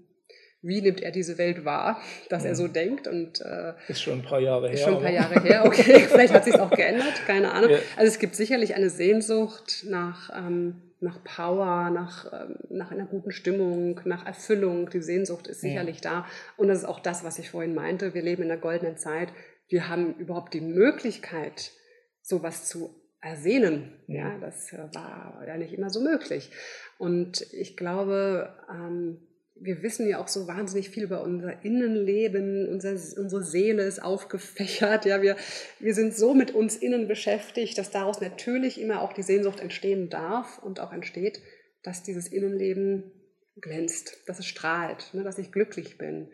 wie 0.62 0.82
nimmt 0.82 1.00
er 1.00 1.10
diese 1.10 1.38
Welt 1.38 1.64
wahr, 1.64 2.00
dass 2.28 2.44
er 2.44 2.54
so 2.54 2.68
denkt 2.68 3.06
und 3.06 3.40
äh, 3.40 3.72
ist 3.88 4.02
schon 4.02 4.20
ein 4.20 4.22
paar 4.22 4.40
Jahre 4.40 4.66
her. 4.66 4.74
Ist 4.74 4.82
schon 4.82 4.96
ein 4.96 5.02
paar 5.02 5.12
Jahre 5.12 5.40
her, 5.42 5.64
okay, 5.64 6.00
vielleicht 6.08 6.34
hat 6.34 6.44
sich 6.44 6.58
auch 6.58 6.70
geändert, 6.70 7.14
keine 7.26 7.52
Ahnung. 7.52 7.70
Ja. 7.70 7.78
Also 7.96 8.12
es 8.12 8.18
gibt 8.18 8.34
sicherlich 8.34 8.74
eine 8.74 8.90
Sehnsucht 8.90 9.84
nach 9.88 10.30
ähm, 10.36 10.82
nach 11.00 11.24
Power, 11.24 11.88
nach 11.90 12.30
ähm, 12.32 12.56
nach 12.68 12.90
einer 12.90 13.06
guten 13.06 13.32
Stimmung, 13.32 14.00
nach 14.04 14.26
Erfüllung. 14.26 14.90
Die 14.90 15.00
Sehnsucht 15.00 15.46
ist 15.46 15.62
sicherlich 15.62 16.04
ja. 16.04 16.10
da 16.10 16.26
und 16.58 16.68
das 16.68 16.78
ist 16.78 16.84
auch 16.84 17.00
das, 17.00 17.24
was 17.24 17.38
ich 17.38 17.50
vorhin 17.50 17.74
meinte. 17.74 18.12
Wir 18.12 18.22
leben 18.22 18.42
in 18.42 18.48
der 18.48 18.58
goldenen 18.58 18.98
Zeit. 18.98 19.28
Wir 19.68 19.88
haben 19.88 20.14
überhaupt 20.16 20.52
die 20.52 20.60
Möglichkeit, 20.60 21.70
sowas 22.22 22.66
zu 22.66 23.00
ersehnen. 23.22 23.92
Ja, 24.08 24.38
das 24.40 24.72
war 24.72 25.44
ja 25.46 25.56
nicht 25.56 25.72
immer 25.72 25.90
so 25.90 26.00
möglich. 26.00 26.50
Und 26.98 27.46
ich 27.52 27.76
glaube, 27.76 28.54
ähm, 28.70 29.26
wir 29.60 29.82
wissen 29.82 30.08
ja 30.08 30.18
auch 30.18 30.28
so 30.28 30.46
wahnsinnig 30.48 30.88
viel 30.88 31.04
über 31.04 31.22
unser 31.22 31.64
Innenleben, 31.64 32.66
unser, 32.68 32.92
unsere 32.92 33.42
Seele 33.42 33.82
ist 33.82 34.02
aufgefächert, 34.02 35.04
ja, 35.04 35.20
wir, 35.20 35.36
wir 35.78 35.94
sind 35.94 36.16
so 36.16 36.34
mit 36.34 36.52
uns 36.52 36.76
innen 36.76 37.06
beschäftigt, 37.08 37.76
dass 37.76 37.90
daraus 37.90 38.20
natürlich 38.20 38.80
immer 38.80 39.02
auch 39.02 39.12
die 39.12 39.22
Sehnsucht 39.22 39.60
entstehen 39.60 40.08
darf 40.08 40.58
und 40.62 40.80
auch 40.80 40.92
entsteht, 40.92 41.42
dass 41.82 42.02
dieses 42.02 42.28
Innenleben 42.28 43.12
glänzt, 43.60 44.22
dass 44.26 44.38
es 44.38 44.46
strahlt, 44.46 45.12
ne, 45.12 45.22
dass 45.22 45.38
ich 45.38 45.52
glücklich 45.52 45.98
bin. 45.98 46.30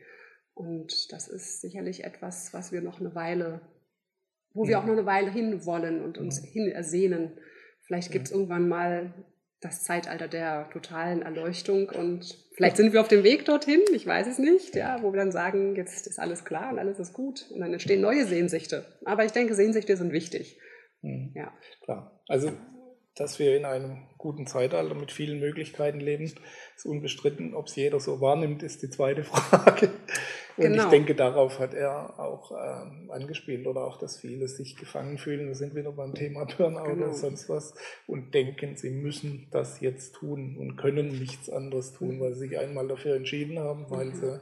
Und 0.54 1.12
das 1.12 1.28
ist 1.28 1.60
sicherlich 1.60 2.04
etwas, 2.04 2.54
was 2.54 2.72
wir 2.72 2.80
noch 2.80 3.00
eine 3.00 3.14
Weile, 3.14 3.60
wo 4.54 4.66
wir 4.66 4.78
auch 4.78 4.86
noch 4.86 4.92
eine 4.92 5.04
Weile 5.04 5.30
hinwollen 5.30 6.02
und 6.02 6.16
uns 6.16 6.38
hin 6.38 6.68
ersehnen. 6.68 7.38
Vielleicht 7.82 8.12
gibt 8.12 8.26
es 8.26 8.32
irgendwann 8.32 8.68
mal 8.68 9.12
das 9.61 9.83
Zeitalter 9.85 10.29
der 10.29 10.69
totalen 10.71 11.23
Erleuchtung 11.23 11.88
und 11.88 12.37
vielleicht 12.57 12.77
sind 12.77 12.92
wir 12.92 13.01
auf 13.01 13.09
dem 13.09 13.25
Weg 13.25 13.45
dorthin, 13.47 13.81
ich 13.92 14.07
weiß 14.07 14.27
es 14.27 14.38
nicht, 14.38 14.75
ja, 14.77 15.03
wo 15.03 15.12
wir 15.12 15.19
dann 15.19 15.33
sagen, 15.33 15.77
jetzt 15.77 16.07
ist 16.07 16.19
alles 16.19 16.45
klar 16.45 16.73
und 16.73 16.79
alles 16.79 16.99
ist 16.99 17.14
gut 17.14 17.47
und 17.51 17.61
dann 17.61 17.73
entstehen 17.73 18.01
neue 18.01 18.27
Sehnsüchte. 18.27 18.85
Aber 19.05 19.25
ich 19.25 19.33
denke, 19.33 19.55
Sehnsüchte 19.55 19.97
sind 19.97 20.12
wichtig. 20.12 20.59
Mhm. 21.03 21.33
Ja. 21.35 21.53
Klar. 21.85 22.21
Also, 22.29 22.53
dass 23.14 23.38
wir 23.38 23.57
in 23.57 23.64
einem 23.64 24.09
guten 24.19 24.47
Zeitalter 24.47 24.95
mit 24.95 25.11
vielen 25.11 25.40
Möglichkeiten 25.40 26.01
leben, 26.01 26.25
ist 26.25 26.85
unbestritten. 26.85 27.55
Ob 27.55 27.66
es 27.66 27.77
jeder 27.77 27.99
so 27.99 28.21
wahrnimmt, 28.21 28.62
ist 28.62 28.83
die 28.83 28.90
zweite 28.90 29.25
Frage. 29.25 29.90
Und 30.57 30.64
genau. 30.64 30.85
ich 30.85 30.88
denke, 30.88 31.14
darauf 31.14 31.59
hat 31.59 31.75
er 31.75 32.19
auch 32.19 32.53
ähm, 32.53 33.11
angespielt 33.11 33.66
oder 33.66 33.85
auch, 33.85 33.99
dass 33.99 34.19
viele 34.19 34.49
sich 34.49 34.77
gefangen 34.77 35.19
fühlen. 35.19 35.49
Wir 35.49 35.55
sind 35.55 35.75
wieder 35.75 35.92
beim 35.92 36.14
Thema 36.14 36.45
Burnout 36.45 36.85
genau. 36.85 37.07
oder 37.07 37.14
sonst 37.14 37.49
was 37.49 37.75
und 38.07 38.33
denken, 38.35 38.77
sie 38.77 38.90
müssen 38.90 39.49
das 39.51 39.81
jetzt 39.81 40.14
tun 40.14 40.57
und 40.59 40.77
können 40.77 41.09
nichts 41.19 41.51
anderes 41.51 41.92
tun, 41.92 42.21
weil 42.21 42.33
sie 42.35 42.49
sich 42.49 42.59
einmal 42.59 42.88
dafür 42.88 43.16
entschieden 43.16 43.59
haben, 43.59 43.87
weil 43.90 44.07
mhm. 44.07 44.14
sie 44.14 44.40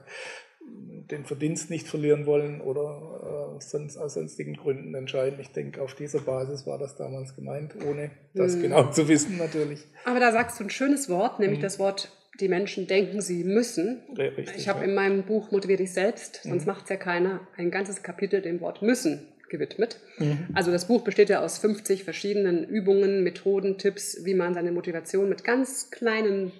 den 0.66 1.24
Verdienst 1.24 1.68
nicht 1.68 1.88
verlieren 1.88 2.26
wollen 2.26 2.60
oder 2.60 3.56
äh, 3.56 3.60
sonst 3.60 3.96
aus 3.96 4.14
sonstigen 4.14 4.54
Gründen 4.54 4.94
entscheiden. 4.94 5.38
Ich 5.40 5.50
denke, 5.50 5.82
auf 5.82 5.94
dieser 5.94 6.20
Basis 6.20 6.66
war 6.66 6.78
das 6.78 6.96
damals 6.96 7.34
gemeint, 7.34 7.74
ohne 7.84 8.10
das 8.34 8.56
mhm. 8.56 8.62
genau 8.62 8.90
zu 8.90 9.08
wissen 9.08 9.36
natürlich. 9.36 9.84
Aber 10.04 10.20
da 10.20 10.32
sagst 10.32 10.58
du 10.58 10.64
ein 10.64 10.70
schönes 10.70 11.08
Wort, 11.08 11.38
nämlich 11.40 11.58
mhm. 11.58 11.64
das 11.64 11.78
Wort 11.78 12.10
die 12.40 12.48
Menschen 12.48 12.86
denken, 12.86 13.20
sie 13.20 13.44
müssen. 13.44 14.02
Richtig, 14.16 14.50
ich 14.56 14.68
habe 14.68 14.80
ja. 14.80 14.86
in 14.86 14.94
meinem 14.94 15.24
Buch 15.24 15.50
Motivier 15.50 15.76
dich 15.76 15.92
selbst, 15.92 16.40
sonst 16.42 16.66
mhm. 16.66 16.72
macht 16.72 16.84
es 16.84 16.90
ja 16.90 16.96
keiner, 16.96 17.46
ein 17.56 17.70
ganzes 17.70 18.02
Kapitel 18.02 18.42
dem 18.42 18.60
Wort 18.60 18.82
müssen 18.82 19.28
gewidmet. 19.48 20.00
Mhm. 20.18 20.48
Also 20.54 20.72
das 20.72 20.88
Buch 20.88 21.02
besteht 21.02 21.28
ja 21.28 21.40
aus 21.40 21.58
50 21.58 22.04
verschiedenen 22.04 22.64
Übungen, 22.64 23.22
Methoden, 23.22 23.78
Tipps, 23.78 24.24
wie 24.24 24.34
man 24.34 24.54
seine 24.54 24.72
Motivation 24.72 25.28
mit 25.28 25.44
ganz 25.44 25.90
kleinen 25.90 26.52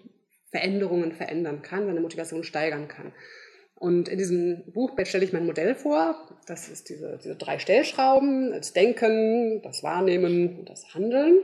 Veränderungen 0.50 1.12
verändern 1.12 1.62
kann, 1.62 1.86
seine 1.86 2.00
Motivation 2.00 2.44
steigern 2.44 2.86
kann. 2.86 3.12
Und 3.74 4.08
in 4.08 4.18
diesem 4.18 4.72
Buch 4.72 4.92
stelle 5.02 5.24
ich 5.24 5.32
mein 5.32 5.46
Modell 5.46 5.74
vor. 5.74 6.16
Das 6.46 6.68
ist 6.68 6.88
diese, 6.88 7.18
diese 7.22 7.34
drei 7.34 7.58
Stellschrauben, 7.58 8.52
das 8.52 8.72
Denken, 8.72 9.60
das 9.62 9.82
Wahrnehmen 9.82 10.60
und 10.60 10.70
das 10.70 10.94
Handeln. 10.94 11.40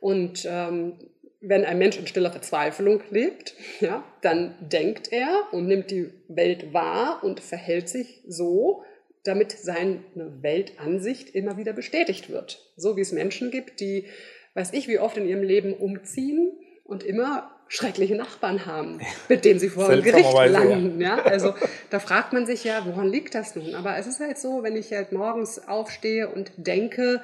Und 0.00 0.46
ähm, 0.50 0.94
wenn 1.40 1.64
ein 1.64 1.78
Mensch 1.78 1.98
in 1.98 2.06
stiller 2.06 2.32
Verzweiflung 2.32 3.00
lebt, 3.10 3.54
ja, 3.80 4.04
dann 4.22 4.54
denkt 4.60 5.12
er 5.12 5.44
und 5.52 5.66
nimmt 5.66 5.90
die 5.90 6.10
Welt 6.28 6.72
wahr 6.72 7.20
und 7.22 7.40
verhält 7.40 7.88
sich 7.88 8.22
so, 8.26 8.82
damit 9.24 9.52
seine 9.52 10.02
Weltansicht 10.16 11.34
immer 11.34 11.56
wieder 11.56 11.72
bestätigt 11.72 12.30
wird. 12.30 12.72
So 12.76 12.96
wie 12.96 13.02
es 13.02 13.12
Menschen 13.12 13.50
gibt, 13.50 13.80
die, 13.80 14.06
weiß 14.54 14.72
ich, 14.72 14.88
wie 14.88 14.98
oft 14.98 15.16
in 15.16 15.28
ihrem 15.28 15.42
Leben 15.42 15.74
umziehen 15.74 16.52
und 16.84 17.04
immer 17.04 17.50
schreckliche 17.68 18.14
Nachbarn 18.14 18.64
haben, 18.64 19.00
mit 19.28 19.44
denen 19.44 19.60
sie 19.60 19.68
vor 19.68 19.90
dem 19.90 20.02
Gericht 20.02 20.32
landen. 20.32 21.00
Ja. 21.00 21.18
ja. 21.18 21.24
Also 21.24 21.54
da 21.90 22.00
fragt 22.00 22.32
man 22.32 22.46
sich 22.46 22.64
ja, 22.64 22.84
woran 22.86 23.08
liegt 23.08 23.34
das 23.34 23.54
nun? 23.54 23.74
Aber 23.74 23.96
es 23.98 24.06
ist 24.06 24.20
halt 24.20 24.38
so, 24.38 24.62
wenn 24.62 24.76
ich 24.76 24.92
halt 24.92 25.12
morgens 25.12 25.68
aufstehe 25.68 26.28
und 26.28 26.50
denke, 26.56 27.22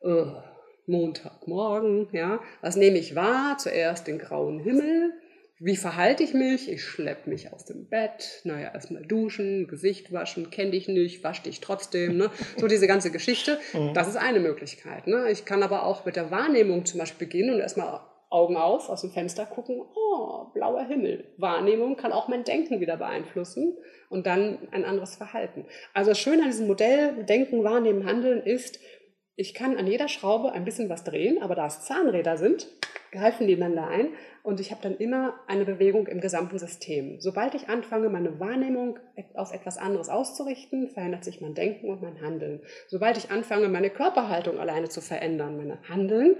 oh, 0.00 0.26
Montagmorgen, 0.86 2.08
ja. 2.12 2.40
Was 2.60 2.76
nehme 2.76 2.98
ich 2.98 3.14
wahr? 3.14 3.56
Zuerst 3.58 4.06
den 4.06 4.18
grauen 4.18 4.58
Himmel. 4.58 5.12
Wie 5.64 5.76
verhalte 5.76 6.24
ich 6.24 6.34
mich? 6.34 6.68
Ich 6.68 6.82
schleppe 6.82 7.30
mich 7.30 7.52
aus 7.52 7.64
dem 7.64 7.86
Bett. 7.86 8.40
Naja, 8.42 8.72
erstmal 8.74 9.02
duschen, 9.02 9.68
Gesicht 9.68 10.12
waschen, 10.12 10.50
kenne 10.50 10.72
dich 10.72 10.88
nicht, 10.88 11.22
wasch 11.22 11.40
dich 11.42 11.60
trotzdem. 11.60 12.16
Ne? 12.16 12.30
So 12.56 12.66
diese 12.66 12.88
ganze 12.88 13.12
Geschichte. 13.12 13.58
Mhm. 13.72 13.94
Das 13.94 14.08
ist 14.08 14.16
eine 14.16 14.40
Möglichkeit. 14.40 15.06
Ne? 15.06 15.30
Ich 15.30 15.44
kann 15.44 15.62
aber 15.62 15.86
auch 15.86 16.04
mit 16.04 16.16
der 16.16 16.30
Wahrnehmung 16.30 16.84
zum 16.84 16.98
Beispiel 16.98 17.26
beginnen 17.26 17.54
und 17.54 17.60
erstmal 17.60 18.00
Augen 18.28 18.56
auf, 18.56 18.88
aus 18.88 19.02
dem 19.02 19.10
Fenster 19.10 19.46
gucken. 19.46 19.82
Oh, 19.94 20.46
blauer 20.52 20.84
Himmel. 20.84 21.24
Wahrnehmung 21.36 21.96
kann 21.96 22.12
auch 22.12 22.28
mein 22.28 22.44
Denken 22.44 22.80
wieder 22.80 22.96
beeinflussen 22.96 23.76
und 24.10 24.26
dann 24.26 24.58
ein 24.72 24.84
anderes 24.84 25.16
Verhalten. 25.16 25.66
Also 25.94 26.10
das 26.10 26.18
Schöne 26.18 26.42
an 26.42 26.50
diesem 26.50 26.66
Modell 26.66 27.24
Denken, 27.24 27.62
Wahrnehmen, 27.62 28.04
Handeln 28.04 28.42
ist, 28.42 28.80
ich 29.36 29.54
kann 29.54 29.76
an 29.76 29.86
jeder 29.86 30.08
Schraube 30.08 30.52
ein 30.52 30.64
bisschen 30.64 30.88
was 30.88 31.04
drehen, 31.04 31.42
aber 31.42 31.54
da 31.54 31.66
es 31.66 31.82
Zahnräder 31.82 32.36
sind, 32.36 32.68
greifen 33.12 33.46
die 33.46 33.54
einander 33.54 33.88
ein 33.88 34.08
und 34.42 34.60
ich 34.60 34.70
habe 34.70 34.82
dann 34.82 34.96
immer 34.96 35.34
eine 35.46 35.64
Bewegung 35.64 36.06
im 36.06 36.20
gesamten 36.20 36.58
System. 36.58 37.20
Sobald 37.20 37.54
ich 37.54 37.68
anfange, 37.68 38.08
meine 38.08 38.40
Wahrnehmung 38.40 38.98
auf 39.34 39.52
etwas 39.52 39.78
anderes 39.78 40.08
auszurichten, 40.08 40.88
verändert 40.88 41.24
sich 41.24 41.40
mein 41.40 41.54
Denken 41.54 41.90
und 41.90 42.02
mein 42.02 42.20
Handeln. 42.20 42.60
Sobald 42.88 43.16
ich 43.18 43.30
anfange, 43.30 43.68
meine 43.68 43.90
Körperhaltung 43.90 44.58
alleine 44.58 44.88
zu 44.88 45.00
verändern, 45.00 45.56
meine 45.56 45.78
Handeln, 45.88 46.36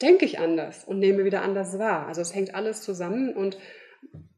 denke 0.00 0.24
ich 0.24 0.38
anders 0.38 0.84
und 0.84 0.98
nehme 0.98 1.24
wieder 1.24 1.42
anders 1.42 1.78
wahr. 1.78 2.06
Also 2.06 2.20
es 2.20 2.34
hängt 2.34 2.54
alles 2.54 2.82
zusammen 2.82 3.34
und 3.34 3.58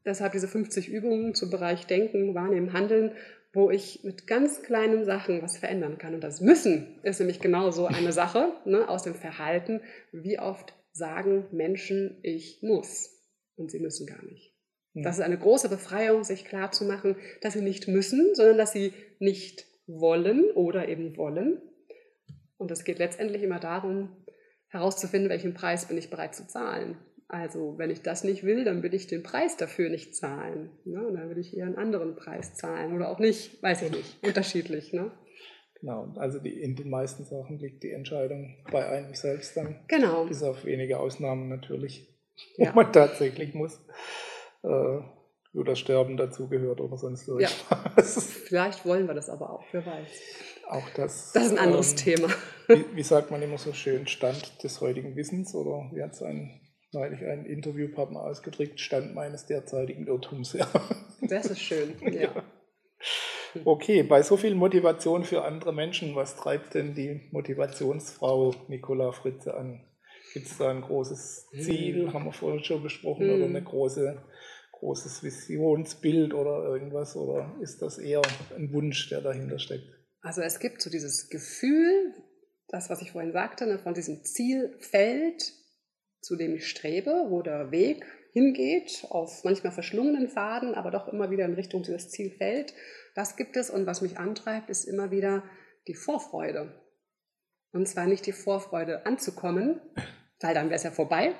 deshalb 0.05 0.33
diese 0.33 0.47
50 0.47 0.89
Übungen 0.89 1.35
zum 1.35 1.49
Bereich 1.49 1.85
Denken, 1.85 2.33
Wahrnehmen, 2.35 2.73
Handeln 2.73 3.11
wo 3.53 3.69
ich 3.69 4.03
mit 4.03 4.25
ganz 4.27 4.63
kleinen 4.63 5.05
Sachen 5.05 5.41
was 5.41 5.57
verändern 5.57 5.99
kann. 5.99 6.15
Und 6.15 6.23
das 6.23 6.41
Müssen 6.41 6.99
ist 7.03 7.19
nämlich 7.19 7.39
genau 7.39 7.71
so 7.71 7.85
eine 7.85 8.11
Sache 8.11 8.51
ne, 8.65 8.89
aus 8.89 9.03
dem 9.03 9.13
Verhalten. 9.13 9.81
Wie 10.11 10.39
oft 10.39 10.73
sagen 10.91 11.45
Menschen, 11.51 12.19
ich 12.23 12.59
muss 12.61 13.09
und 13.55 13.71
sie 13.71 13.79
müssen 13.79 14.07
gar 14.07 14.23
nicht. 14.25 14.53
Ja. 14.93 15.03
Das 15.03 15.17
ist 15.17 15.23
eine 15.23 15.37
große 15.37 15.69
Befreiung, 15.69 16.23
sich 16.23 16.45
klar 16.45 16.71
zu 16.71 16.85
machen, 16.85 17.15
dass 17.41 17.53
sie 17.53 17.61
nicht 17.61 17.87
müssen, 17.87 18.35
sondern 18.35 18.57
dass 18.57 18.73
sie 18.73 18.93
nicht 19.19 19.65
wollen 19.87 20.51
oder 20.51 20.87
eben 20.87 21.15
wollen. 21.17 21.61
Und 22.57 22.71
es 22.71 22.83
geht 22.83 22.99
letztendlich 22.99 23.43
immer 23.43 23.59
darum, 23.59 24.25
herauszufinden, 24.69 25.29
welchen 25.29 25.53
Preis 25.53 25.87
bin 25.87 25.97
ich 25.97 26.09
bereit 26.09 26.35
zu 26.35 26.47
zahlen. 26.47 26.97
Also 27.33 27.79
wenn 27.79 27.89
ich 27.89 28.03
das 28.03 28.23
nicht 28.23 28.43
will, 28.43 28.63
dann 28.63 28.83
will 28.83 28.93
ich 28.93 29.07
den 29.07 29.23
Preis 29.23 29.57
dafür 29.57 29.89
nicht 29.89 30.15
zahlen. 30.15 30.69
Ne? 30.85 31.03
Und 31.03 31.15
dann 31.15 31.31
will 31.31 31.39
ich 31.39 31.57
eher 31.57 31.65
einen 31.65 31.77
anderen 31.77 32.15
Preis 32.15 32.53
zahlen 32.53 32.93
oder 32.93 33.09
auch 33.09 33.17
nicht, 33.17 33.63
weiß 33.63 33.81
ich 33.81 33.91
nicht, 33.91 34.23
unterschiedlich. 34.23 34.93
Ne? 34.93 35.09
Genau, 35.81 36.13
also 36.17 36.37
die, 36.37 36.61
in 36.61 36.75
den 36.75 36.91
meisten 36.91 37.25
Sachen 37.25 37.57
liegt 37.57 37.81
die 37.81 37.89
Entscheidung 37.89 38.55
bei 38.71 38.87
einem 38.87 39.15
selbst 39.15 39.57
dann. 39.57 39.79
Genau. 39.87 40.25
Bis 40.25 40.43
auf 40.43 40.63
wenige 40.63 40.99
Ausnahmen 40.99 41.49
natürlich, 41.49 42.07
wo 42.57 42.65
ja. 42.65 42.71
man 42.73 42.93
tatsächlich 42.93 43.55
muss. 43.55 43.83
Äh, 44.61 44.99
das 45.65 45.79
Sterben 45.79 46.17
dazugehört 46.17 46.81
oder 46.81 46.97
sonst 46.97 47.27
irgendwas. 47.27 47.65
Ja. 47.69 47.93
Vielleicht 48.45 48.85
wollen 48.85 49.07
wir 49.07 49.15
das 49.15 49.29
aber 49.29 49.49
auch, 49.51 49.63
wer 49.71 49.83
weiß. 49.83 50.09
Auch 50.69 50.89
das. 50.95 51.31
Das 51.33 51.45
ist 51.45 51.51
ein 51.53 51.57
anderes 51.57 51.91
ähm, 51.91 51.97
Thema. 51.97 52.27
Wie, 52.67 52.85
wie, 52.95 53.03
sagt 53.03 53.31
man 53.31 53.41
immer 53.41 53.57
so 53.57 53.73
schön, 53.73 54.07
Stand 54.07 54.63
des 54.63 54.81
heutigen 54.81 55.15
Wissens 55.15 55.53
oder 55.55 55.89
wie 55.93 56.01
hat 56.01 56.13
es 56.13 56.21
ein, 56.21 56.59
neulich 56.93 57.23
ein 57.25 57.45
Interviewpartner 57.45 58.21
ausgedrückt, 58.21 58.79
Stand 58.79 59.13
meines 59.13 59.45
derzeitigen 59.45 60.07
Irrtums. 60.07 60.53
Ja. 60.53 60.67
Das 61.21 61.47
ist 61.47 61.59
schön, 61.61 61.93
ja. 62.01 62.21
ja. 62.21 62.43
Okay, 63.65 64.03
bei 64.03 64.23
so 64.23 64.35
viel 64.35 64.55
Motivation 64.55 65.23
für 65.23 65.43
andere 65.43 65.73
Menschen, 65.73 66.15
was 66.15 66.35
treibt 66.35 66.73
denn 66.73 66.95
die 66.95 67.21
Motivationsfrau 67.31 68.55
Nicola 68.67 69.11
Fritze 69.11 69.55
an? 69.55 69.85
Gibt 70.33 70.47
es 70.47 70.57
da 70.57 70.69
ein 70.69 70.81
großes 70.81 71.49
Ziel, 71.51 72.07
hm. 72.07 72.13
haben 72.13 72.25
wir 72.25 72.33
vorhin 72.33 72.63
schon 72.63 72.81
besprochen, 72.81 73.27
hm. 73.27 73.35
oder 73.35 73.45
eine 73.45 73.61
große 73.61 74.23
großes 74.83 75.23
Visionsbild 75.23 76.33
oder 76.33 76.63
irgendwas? 76.65 77.15
Oder 77.15 77.55
ist 77.61 77.81
das 77.81 77.97
eher 77.97 78.21
ein 78.55 78.73
Wunsch, 78.73 79.09
der 79.09 79.21
dahinter 79.21 79.57
steckt? 79.57 79.87
Also 80.21 80.41
es 80.41 80.59
gibt 80.59 80.81
so 80.81 80.89
dieses 80.89 81.29
Gefühl, 81.29 82.13
das, 82.67 82.89
was 82.89 83.01
ich 83.01 83.11
vorhin 83.11 83.31
sagte, 83.31 83.65
ne, 83.65 83.79
von 83.79 83.93
diesem 83.93 84.23
Zielfeld, 84.23 85.53
zu 86.23 86.35
dem 86.35 86.55
ich 86.55 86.67
strebe, 86.67 87.27
wo 87.29 87.41
der 87.41 87.71
Weg 87.71 88.05
hingeht, 88.31 89.05
auf 89.09 89.43
manchmal 89.43 89.71
verschlungenen 89.71 90.29
Pfaden, 90.29 90.73
aber 90.73 90.89
doch 90.89 91.07
immer 91.07 91.29
wieder 91.29 91.45
in 91.45 91.53
Richtung 91.53 91.83
dieses 91.83 92.09
Zielfeld. 92.09 92.73
Das 93.13 93.35
gibt 93.35 93.57
es 93.57 93.69
und 93.69 93.85
was 93.85 94.01
mich 94.01 94.17
antreibt, 94.17 94.69
ist 94.69 94.85
immer 94.85 95.11
wieder 95.11 95.43
die 95.87 95.93
Vorfreude. 95.93 96.73
Und 97.73 97.87
zwar 97.87 98.07
nicht 98.07 98.25
die 98.25 98.31
Vorfreude 98.31 99.05
anzukommen, 99.05 99.81
weil 100.39 100.53
dann 100.53 100.65
wäre 100.65 100.75
es 100.75 100.83
ja 100.83 100.91
vorbei, 100.91 101.35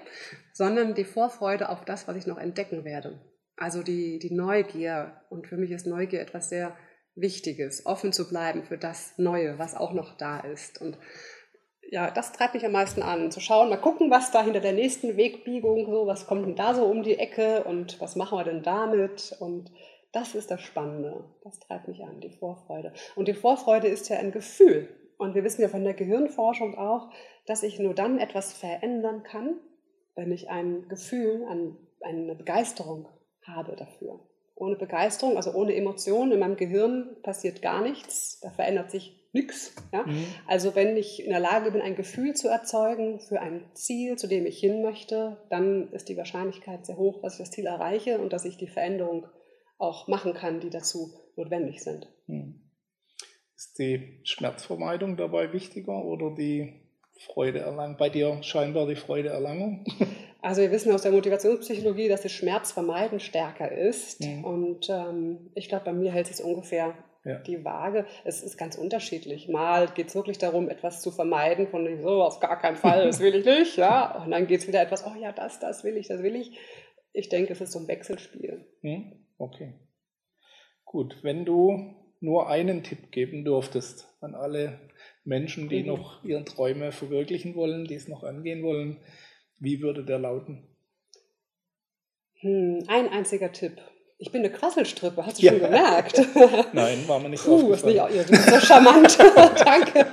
sondern 0.54 0.96
die 0.96 1.04
Vorfreude 1.04 1.70
auf 1.70 1.84
das, 1.86 2.08
was 2.08 2.16
ich 2.16 2.28
noch 2.28 2.38
entdecken 2.38 2.86
werde. 2.86 3.22
Also 3.56 3.84
die, 3.84 4.20
die 4.20 4.34
Neugier. 4.34 5.22
Und 5.30 5.48
für 5.48 5.58
mich 5.58 5.72
ist 5.72 5.86
Neugier 5.86 6.22
etwas 6.22 6.50
sehr 6.50 6.76
Wichtiges, 7.16 7.86
offen 7.86 8.12
zu 8.12 8.28
bleiben 8.28 8.64
für 8.64 8.78
das 8.78 9.14
Neue, 9.18 9.60
was 9.60 9.76
auch 9.76 9.94
noch 9.94 10.18
da 10.18 10.40
ist. 10.40 10.82
Und 10.82 10.98
ja, 11.94 12.10
das 12.10 12.32
treibt 12.32 12.56
mich 12.56 12.66
am 12.66 12.72
meisten 12.72 13.04
an, 13.04 13.30
zu 13.30 13.40
schauen, 13.40 13.70
mal 13.70 13.78
gucken, 13.78 14.10
was 14.10 14.32
da 14.32 14.44
hinter 14.44 14.62
der 14.62 14.74
nächsten 14.74 15.16
Wegbiegung 15.16 15.86
so, 15.86 16.08
was 16.08 16.26
kommt 16.26 16.44
denn 16.44 16.56
da 16.56 16.74
so 16.74 16.86
um 16.86 17.04
die 17.04 17.20
Ecke 17.20 17.66
und 17.66 18.02
was 18.02 18.16
machen 18.16 18.36
wir 18.36 18.44
denn 18.44 18.64
damit? 18.64 19.38
Und 19.40 19.72
das 20.12 20.34
ist 20.34 20.50
das 20.50 20.62
Spannende. 20.62 21.24
Das 21.44 21.60
treibt 21.60 21.88
mich 21.88 22.04
an, 22.04 22.20
die 22.20 22.32
Vorfreude. 22.32 22.94
Und 23.16 23.28
die 23.28 23.36
Vorfreude 23.36 23.88
ist 23.90 24.10
ja 24.10 24.18
ein 24.18 24.32
Gefühl. 24.32 24.90
Und 25.20 25.36
wir 25.36 25.44
wissen 25.44 25.62
ja 25.62 25.68
von 25.68 25.84
der 25.84 25.94
Gehirnforschung 25.94 26.80
auch, 26.80 27.12
dass 27.46 27.62
ich 27.62 27.78
nur 27.78 27.94
dann 27.94 28.18
etwas 28.18 28.54
verändern 28.54 29.22
kann, 29.22 29.60
wenn 30.16 30.32
ich 30.32 30.50
ein 30.50 30.88
Gefühl, 30.88 31.46
eine 32.02 32.34
Begeisterung 32.34 33.08
habe 33.44 33.76
dafür. 33.76 34.20
Ohne 34.56 34.78
Begeisterung, 34.78 35.38
also 35.38 35.54
ohne 35.54 35.76
Emotionen 35.76 36.32
in 36.32 36.40
meinem 36.40 36.58
Gehirn 36.58 37.18
passiert 37.22 37.62
gar 37.62 37.84
nichts, 37.84 38.40
da 38.40 38.50
verändert 38.50 38.90
sich 38.90 39.23
nichts. 39.34 39.76
Ja? 39.92 40.04
Mhm. 40.04 40.26
Also 40.48 40.76
wenn 40.76 40.96
ich 40.96 41.24
in 41.24 41.32
der 41.32 41.40
Lage 41.40 41.72
bin, 41.72 41.82
ein 41.82 41.96
Gefühl 41.96 42.34
zu 42.34 42.48
erzeugen 42.48 43.20
für 43.20 43.42
ein 43.42 43.66
Ziel, 43.74 44.16
zu 44.18 44.28
dem 44.28 44.46
ich 44.46 44.60
hin 44.60 44.82
möchte, 44.82 45.38
dann 45.50 45.92
ist 45.92 46.08
die 46.08 46.18
Wahrscheinlichkeit 46.18 46.86
sehr 46.86 46.98
hoch, 46.98 47.22
dass 47.22 47.34
ich 47.34 47.40
das 47.40 47.52
Ziel 47.52 47.66
erreiche 47.66 48.20
und 48.20 48.32
dass 48.32 48.46
ich 48.46 48.58
die 48.58 48.68
Veränderung 48.68 49.28
auch 49.78 50.08
machen 50.08 50.34
kann, 50.34 50.60
die 50.60 50.70
dazu 50.70 51.14
notwendig 51.36 51.84
sind. 51.84 52.08
Mhm. 52.28 52.62
Ist 53.56 53.78
die 53.80 54.20
Schmerzvermeidung 54.24 55.18
dabei 55.18 55.52
wichtiger 55.52 56.04
oder 56.06 56.34
die 56.36 56.82
Freude 57.20 57.60
erlangen? 57.60 57.98
Bei 57.98 58.10
dir 58.10 58.42
scheinbar 58.44 58.88
die 58.88 58.96
Freude 58.96 59.30
Freudeerlangung? 59.30 59.86
Also 60.46 60.62
wir 60.62 60.72
wissen 60.72 60.92
aus 60.92 61.04
der 61.04 61.14
Motivationspsychologie, 61.14 62.10
dass 62.10 62.24
das 62.24 62.34
Schmerzvermeiden 62.34 63.22
stärker 63.22 63.72
ist. 63.72 64.20
Mhm. 64.20 64.44
Und 64.44 64.90
ähm, 64.90 65.50
ich 65.56 65.70
glaube, 65.70 65.86
bei 65.86 65.94
mir 65.94 66.12
hält 66.12 66.28
sich 66.28 66.44
ungefähr 66.44 66.94
ja. 67.24 67.40
die 67.40 67.64
Waage. 67.64 68.06
Es 68.24 68.44
ist 68.44 68.58
ganz 68.58 68.78
unterschiedlich. 68.78 69.48
Mal 69.48 69.88
geht 69.90 70.08
es 70.08 70.16
wirklich 70.16 70.38
darum, 70.38 70.70
etwas 70.70 71.02
zu 71.02 71.12
vermeiden, 71.12 71.68
von 71.68 72.02
so 72.02 72.22
auf 72.22 72.40
gar 72.40 72.60
keinen 72.60 72.76
Fall, 72.76 73.06
das 73.06 73.20
will 73.20 73.36
ich 73.36 73.46
nicht. 73.46 73.78
Ja? 73.78 74.24
Und 74.24 74.32
dann 74.32 74.48
geht 74.48 74.62
es 74.62 74.68
wieder 74.68 74.82
etwas, 74.82 75.06
oh 75.06 75.16
ja, 75.20 75.32
das, 75.32 75.60
das 75.60 75.84
will 75.84 75.98
ich, 75.98 76.08
das 76.08 76.22
will 76.22 76.36
ich. 76.36 76.58
Ich 77.14 77.30
denke, 77.30 77.54
es 77.54 77.62
ist 77.62 77.72
so 77.72 77.80
ein 77.80 77.88
Wechselspiel. 77.88 78.66
Mhm. 78.82 79.14
Okay. 79.38 79.74
Gut, 80.86 81.24
wenn 81.24 81.46
du 81.46 81.96
nur 82.20 82.50
einen 82.50 82.84
Tipp 82.84 83.12
geben 83.12 83.44
dürftest 83.44 84.08
an 84.22 84.36
alle 84.36 84.80
Menschen, 85.24 85.70
die 85.70 85.82
mhm. 85.82 85.88
noch 85.88 86.24
ihre 86.24 86.44
Träume 86.44 86.92
verwirklichen 86.92 87.56
wollen, 87.56 87.86
die 87.86 87.96
es 87.96 88.08
noch 88.08 88.24
angehen 88.24 88.64
wollen, 88.64 88.98
wie 89.60 89.82
würde 89.82 90.04
der 90.04 90.20
lauten? 90.20 90.68
Hm, 92.42 92.84
ein 92.88 93.08
einziger 93.10 93.52
Tipp. 93.52 93.82
Ich 94.20 94.32
bin 94.32 94.42
eine 94.42 94.52
Quasselstrippe, 94.52 95.26
hast 95.26 95.42
du 95.42 95.46
ja. 95.46 95.52
schon 95.52 95.62
gemerkt? 95.62 96.22
Nein, 96.74 97.04
war 97.08 97.20
mir 97.20 97.30
nicht 97.30 97.44
Puh, 97.44 97.74
ist 97.74 97.86
nicht, 97.86 97.96
ja, 97.96 98.08
du 98.08 98.32
bist 98.32 98.50
so 98.50 98.60
charmant. 98.60 99.18
Danke. 99.66 100.06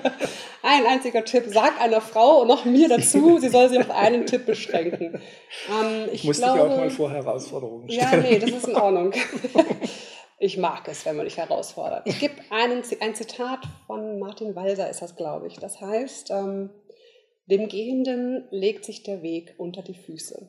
Ein 0.63 0.87
einziger 0.87 1.25
Tipp. 1.25 1.45
Sag 1.47 1.81
einer 1.81 2.01
Frau 2.01 2.43
und 2.43 2.49
noch 2.49 2.65
mir 2.65 2.89
dazu, 2.89 3.39
sie 3.39 3.49
soll 3.49 3.69
sich 3.69 3.79
auf 3.79 3.91
einen 3.91 4.27
Tipp 4.27 4.47
beschränken. 4.47 5.21
Ähm, 5.71 6.09
ich 6.13 6.25
Musste 6.25 6.43
glaube, 6.43 6.59
ich 6.59 6.65
auch 6.65 6.77
mal 6.77 6.91
vor 6.91 7.11
Herausforderungen 7.11 7.91
stellen. 7.91 8.11
Ja, 8.11 8.17
nee, 8.17 8.39
das 8.39 8.51
ist 8.51 8.69
in 8.69 8.77
Ordnung. 8.77 9.13
Ich 10.43 10.57
mag 10.57 10.89
es, 10.89 11.05
wenn 11.05 11.17
man 11.17 11.27
dich 11.27 11.37
herausfordert. 11.37 12.07
Ich 12.07 12.19
gebe 12.19 12.33
einen, 12.49 12.83
ein 13.01 13.15
Zitat 13.15 13.61
von 13.87 14.19
Martin 14.19 14.57
Walser, 14.57 14.89
ist 14.89 15.03
das, 15.03 15.15
glaube 15.15 15.47
ich. 15.49 15.59
Das 15.59 15.83
heißt, 15.83 16.31
ähm, 16.31 16.71
dem 17.45 17.69
Gehenden 17.69 18.49
legt 18.51 18.87
sich 18.87 19.03
der 19.03 19.23
Weg 19.23 19.55
unter 19.59 19.83
die 19.83 19.95
Füße. 19.95 20.49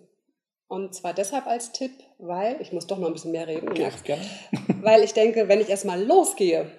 Und 0.71 0.95
zwar 0.95 1.13
deshalb 1.13 1.47
als 1.47 1.73
Tipp, 1.73 1.91
weil, 2.17 2.61
ich 2.61 2.71
muss 2.71 2.87
doch 2.87 2.97
noch 2.97 3.07
ein 3.07 3.11
bisschen 3.11 3.33
mehr 3.33 3.45
reden, 3.45 3.67
okay, 3.67 3.91
gerne. 4.05 4.23
weil 4.81 5.03
ich 5.03 5.11
denke, 5.11 5.49
wenn 5.49 5.59
ich 5.59 5.67
erstmal 5.67 6.01
losgehe, 6.01 6.71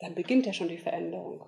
dann 0.00 0.16
beginnt 0.16 0.44
ja 0.44 0.52
schon 0.52 0.66
die 0.66 0.78
Veränderung. 0.78 1.44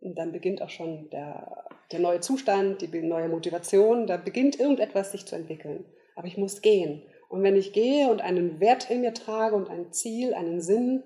Und 0.00 0.18
dann 0.18 0.32
beginnt 0.32 0.62
auch 0.62 0.70
schon 0.70 1.10
der, 1.10 1.66
der 1.92 1.98
neue 1.98 2.20
Zustand, 2.20 2.80
die 2.80 3.02
neue 3.02 3.28
Motivation, 3.28 4.06
da 4.06 4.16
beginnt 4.16 4.58
irgendetwas 4.58 5.12
sich 5.12 5.26
zu 5.26 5.36
entwickeln. 5.36 5.84
Aber 6.16 6.26
ich 6.26 6.38
muss 6.38 6.62
gehen. 6.62 7.02
Und 7.28 7.42
wenn 7.42 7.56
ich 7.56 7.74
gehe 7.74 8.08
und 8.10 8.22
einen 8.22 8.58
Wert 8.58 8.88
in 8.88 9.02
mir 9.02 9.12
trage 9.12 9.56
und 9.56 9.68
ein 9.68 9.92
Ziel, 9.92 10.32
einen 10.32 10.62
Sinn 10.62 11.02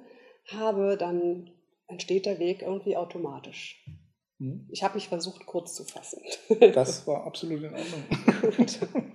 habe, 0.47 0.97
dann 0.97 1.51
entsteht 1.89 2.27
der 2.27 2.39
Weg 2.39 2.63
irgendwie 2.63 2.97
automatisch. 2.97 3.85
Hm? 4.39 4.69
Ich 4.71 4.85
habe 4.85 4.95
mich 4.95 5.09
versucht, 5.09 5.45
kurz 5.45 5.75
zu 5.75 5.83
fassen. 5.83 6.23
Das 6.73 7.05
war 7.09 7.27
absolut 7.27 7.65
in 7.65 7.75
Ordnung. 7.75 8.05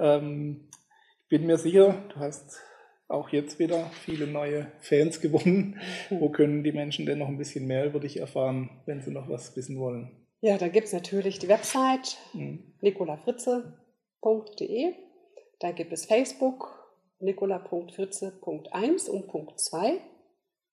ähm, 0.00 0.68
ich 1.22 1.28
bin 1.28 1.46
mir 1.46 1.58
sicher, 1.58 2.02
du 2.12 2.16
hast 2.16 2.60
auch 3.08 3.28
jetzt 3.30 3.58
wieder 3.58 3.90
viele 4.04 4.26
neue 4.26 4.70
Fans 4.80 5.20
gewonnen. 5.20 5.80
Wo 6.10 6.30
können 6.30 6.64
die 6.64 6.72
Menschen 6.72 7.06
denn 7.06 7.18
noch 7.18 7.28
ein 7.28 7.38
bisschen 7.38 7.66
mehr 7.66 7.86
über 7.86 8.00
dich 8.00 8.18
erfahren, 8.18 8.82
wenn 8.86 9.02
sie 9.02 9.10
noch 9.10 9.28
was 9.28 9.56
wissen 9.56 9.78
wollen? 9.78 10.10
Ja, 10.40 10.58
da 10.58 10.68
gibt 10.68 10.86
es 10.86 10.92
natürlich 10.92 11.38
die 11.38 11.48
Website 11.48 12.18
mhm. 12.32 12.74
nicolafritze.de. 12.80 14.94
Da 15.58 15.72
gibt 15.72 15.92
es 15.92 16.06
Facebook 16.06 16.76
nicola.fritze.1 17.18 19.10
und 19.10 19.26
Punkt 19.28 19.60
2. 19.60 20.00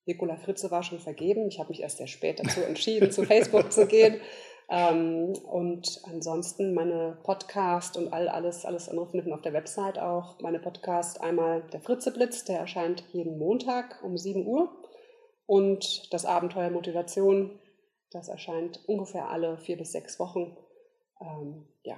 Nicola 0.06 0.38
Fritze 0.38 0.72
war 0.72 0.84
schon 0.84 1.00
vergeben. 1.00 1.50
Ich 1.50 1.60
habe 1.60 1.68
mich 1.70 1.82
erst 1.82 1.98
sehr 1.98 2.08
spät 2.08 2.40
dazu 2.40 2.62
entschieden, 2.62 3.12
zu 3.12 3.24
Facebook 3.26 3.74
zu 3.74 3.88
gehen. 3.88 4.22
Ähm, 4.70 5.34
und 5.50 6.02
ansonsten 6.04 6.74
meine 6.74 7.18
Podcast 7.24 7.98
und 7.98 8.12
all, 8.12 8.28
alles, 8.28 8.66
alles 8.66 8.90
andere 8.90 9.08
findet 9.08 9.28
man 9.28 9.38
auf 9.38 9.44
der 9.44 9.54
Website 9.54 9.98
auch. 9.98 10.40
Meine 10.42 10.60
Podcast 10.60 11.22
einmal 11.22 11.62
der 11.72 11.80
Fritze 11.80 12.12
Blitz, 12.12 12.44
der 12.44 12.60
erscheint 12.60 13.04
jeden 13.12 13.38
Montag 13.38 14.04
um 14.04 14.18
7 14.18 14.46
Uhr. 14.46 14.70
Und 15.46 16.12
das 16.14 16.26
Abenteuer 16.26 16.70
Motivation, 16.70 17.58
das 18.12 18.28
erscheint 18.28 18.82
ungefähr 18.88 19.30
alle 19.30 19.58
vier 19.58 19.78
bis 19.78 19.94
sechs 19.94 20.20
Wochen. 20.20 20.58
Ähm, 21.22 21.66
ja. 21.84 21.96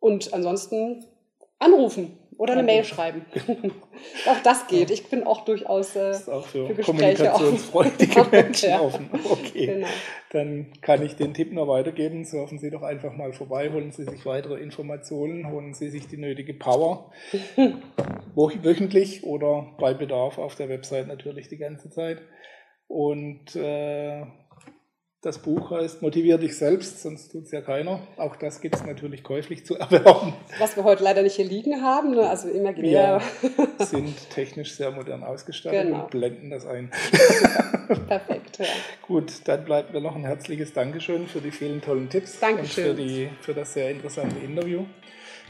Und 0.00 0.32
ansonsten 0.32 1.04
anrufen 1.58 2.18
oder 2.38 2.52
eine 2.52 2.62
Mail 2.62 2.84
schreiben. 2.84 3.26
auch 4.26 4.40
das 4.44 4.68
geht. 4.68 4.90
Ich 4.90 5.10
bin 5.10 5.24
auch 5.24 5.44
durchaus 5.44 5.96
äh, 5.96 6.10
ist 6.10 6.30
auch 6.30 6.46
für, 6.46 6.68
für 6.68 6.74
Gespräche 6.74 7.24
kommunikationsfreudige 7.24 8.26
Menschen 8.30 8.70
ja. 8.70 8.80
offen. 8.80 9.10
Okay. 9.28 9.66
Genau. 9.66 9.86
Dann 10.30 10.72
kann 10.80 11.02
ich 11.04 11.16
den 11.16 11.34
Tipp 11.34 11.52
noch 11.52 11.66
weitergeben. 11.66 12.24
Surfen 12.24 12.58
Sie 12.60 12.70
doch 12.70 12.82
einfach 12.82 13.12
mal 13.12 13.32
vorbei, 13.32 13.70
holen 13.72 13.90
Sie 13.90 14.04
sich 14.04 14.24
weitere 14.24 14.60
Informationen, 14.60 15.50
holen 15.50 15.74
Sie 15.74 15.88
sich 15.88 16.06
die 16.06 16.16
nötige 16.16 16.54
Power. 16.54 17.10
wöchentlich 18.36 19.24
oder 19.24 19.74
bei 19.78 19.92
Bedarf 19.92 20.38
auf 20.38 20.54
der 20.54 20.68
Website 20.68 21.08
natürlich 21.08 21.48
die 21.48 21.58
ganze 21.58 21.90
Zeit. 21.90 22.22
Und 22.86 23.56
äh, 23.56 24.22
Das 25.20 25.38
Buch 25.38 25.72
heißt 25.72 26.00
Motivier 26.00 26.38
dich 26.38 26.56
selbst, 26.56 27.02
sonst 27.02 27.32
tut 27.32 27.46
es 27.46 27.50
ja 27.50 27.60
keiner. 27.60 28.06
Auch 28.18 28.36
das 28.36 28.60
gibt 28.60 28.76
es 28.76 28.84
natürlich 28.84 29.24
käuflich 29.24 29.66
zu 29.66 29.74
erwerben. 29.78 30.32
Was 30.60 30.76
wir 30.76 30.84
heute 30.84 31.02
leider 31.02 31.24
nicht 31.24 31.34
hier 31.34 31.44
liegen 31.44 31.82
haben, 31.82 32.12
ne? 32.12 32.30
also 32.30 32.48
imaginär. 32.48 33.20
Wir 33.42 33.84
sind 33.84 34.30
technisch 34.30 34.76
sehr 34.76 34.92
modern 34.92 35.24
ausgestattet 35.24 35.86
genau. 35.86 36.04
und 36.04 36.10
blenden 36.10 36.50
das 36.50 36.66
ein. 36.66 36.90
Perfekt. 38.06 38.58
Ja. 38.58 38.66
Gut, 39.02 39.32
dann 39.46 39.64
bleibt 39.64 39.92
mir 39.92 40.00
noch 40.00 40.14
ein 40.14 40.24
herzliches 40.24 40.72
Dankeschön 40.72 41.26
für 41.26 41.40
die 41.40 41.50
vielen 41.50 41.80
tollen 41.80 42.08
Tipps 42.08 42.38
Dankeschön. 42.38 42.90
und 42.90 42.96
für, 42.96 43.02
die, 43.02 43.28
für 43.40 43.54
das 43.54 43.74
sehr 43.74 43.90
interessante 43.90 44.38
Interview. 44.38 44.84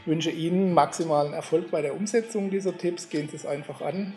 Ich 0.01 0.07
wünsche 0.07 0.31
Ihnen 0.31 0.73
maximalen 0.73 1.33
Erfolg 1.33 1.69
bei 1.69 1.83
der 1.83 1.95
Umsetzung 1.95 2.49
dieser 2.49 2.75
Tipps. 2.75 3.09
Gehen 3.09 3.29
Sie 3.29 3.35
es 3.35 3.45
einfach 3.45 3.81
an. 3.81 4.15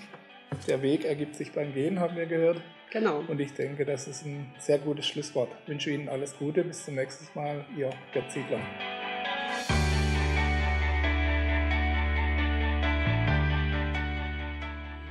Der 0.66 0.80
Weg 0.80 1.04
ergibt 1.04 1.34
sich 1.34 1.52
beim 1.52 1.74
Gehen, 1.74 2.00
haben 2.00 2.16
wir 2.16 2.24
gehört. 2.24 2.62
Genau. 2.92 3.24
Und 3.26 3.40
ich 3.40 3.54
denke, 3.54 3.86
das 3.86 4.06
ist 4.06 4.26
ein 4.26 4.52
sehr 4.58 4.78
gutes 4.78 5.06
Schlusswort. 5.06 5.48
Ich 5.62 5.68
wünsche 5.70 5.90
Ihnen 5.90 6.10
alles 6.10 6.36
Gute. 6.36 6.62
Bis 6.62 6.84
zum 6.84 6.96
nächsten 6.96 7.26
Mal. 7.34 7.64
Ihr 7.74 7.88
Gerd 8.12 8.30
Ziegler. 8.30 8.60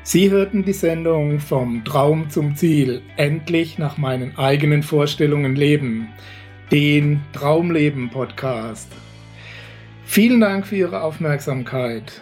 Sie 0.04 0.30
hörten 0.30 0.64
die 0.64 0.74
Sendung 0.74 1.40
Vom 1.40 1.84
Traum 1.84 2.30
zum 2.30 2.56
Ziel, 2.56 3.02
endlich 3.18 3.80
nach 3.80 3.98
meinen 3.98 4.38
eigenen 4.38 4.84
Vorstellungen 4.84 5.56
leben, 5.56 6.10
den 6.72 7.22
Traumleben 7.34 8.12
Podcast. 8.12 8.92
Vielen 10.06 10.42
Dank 10.42 10.68
für 10.68 10.76
Ihre 10.76 11.02
Aufmerksamkeit. 11.02 12.22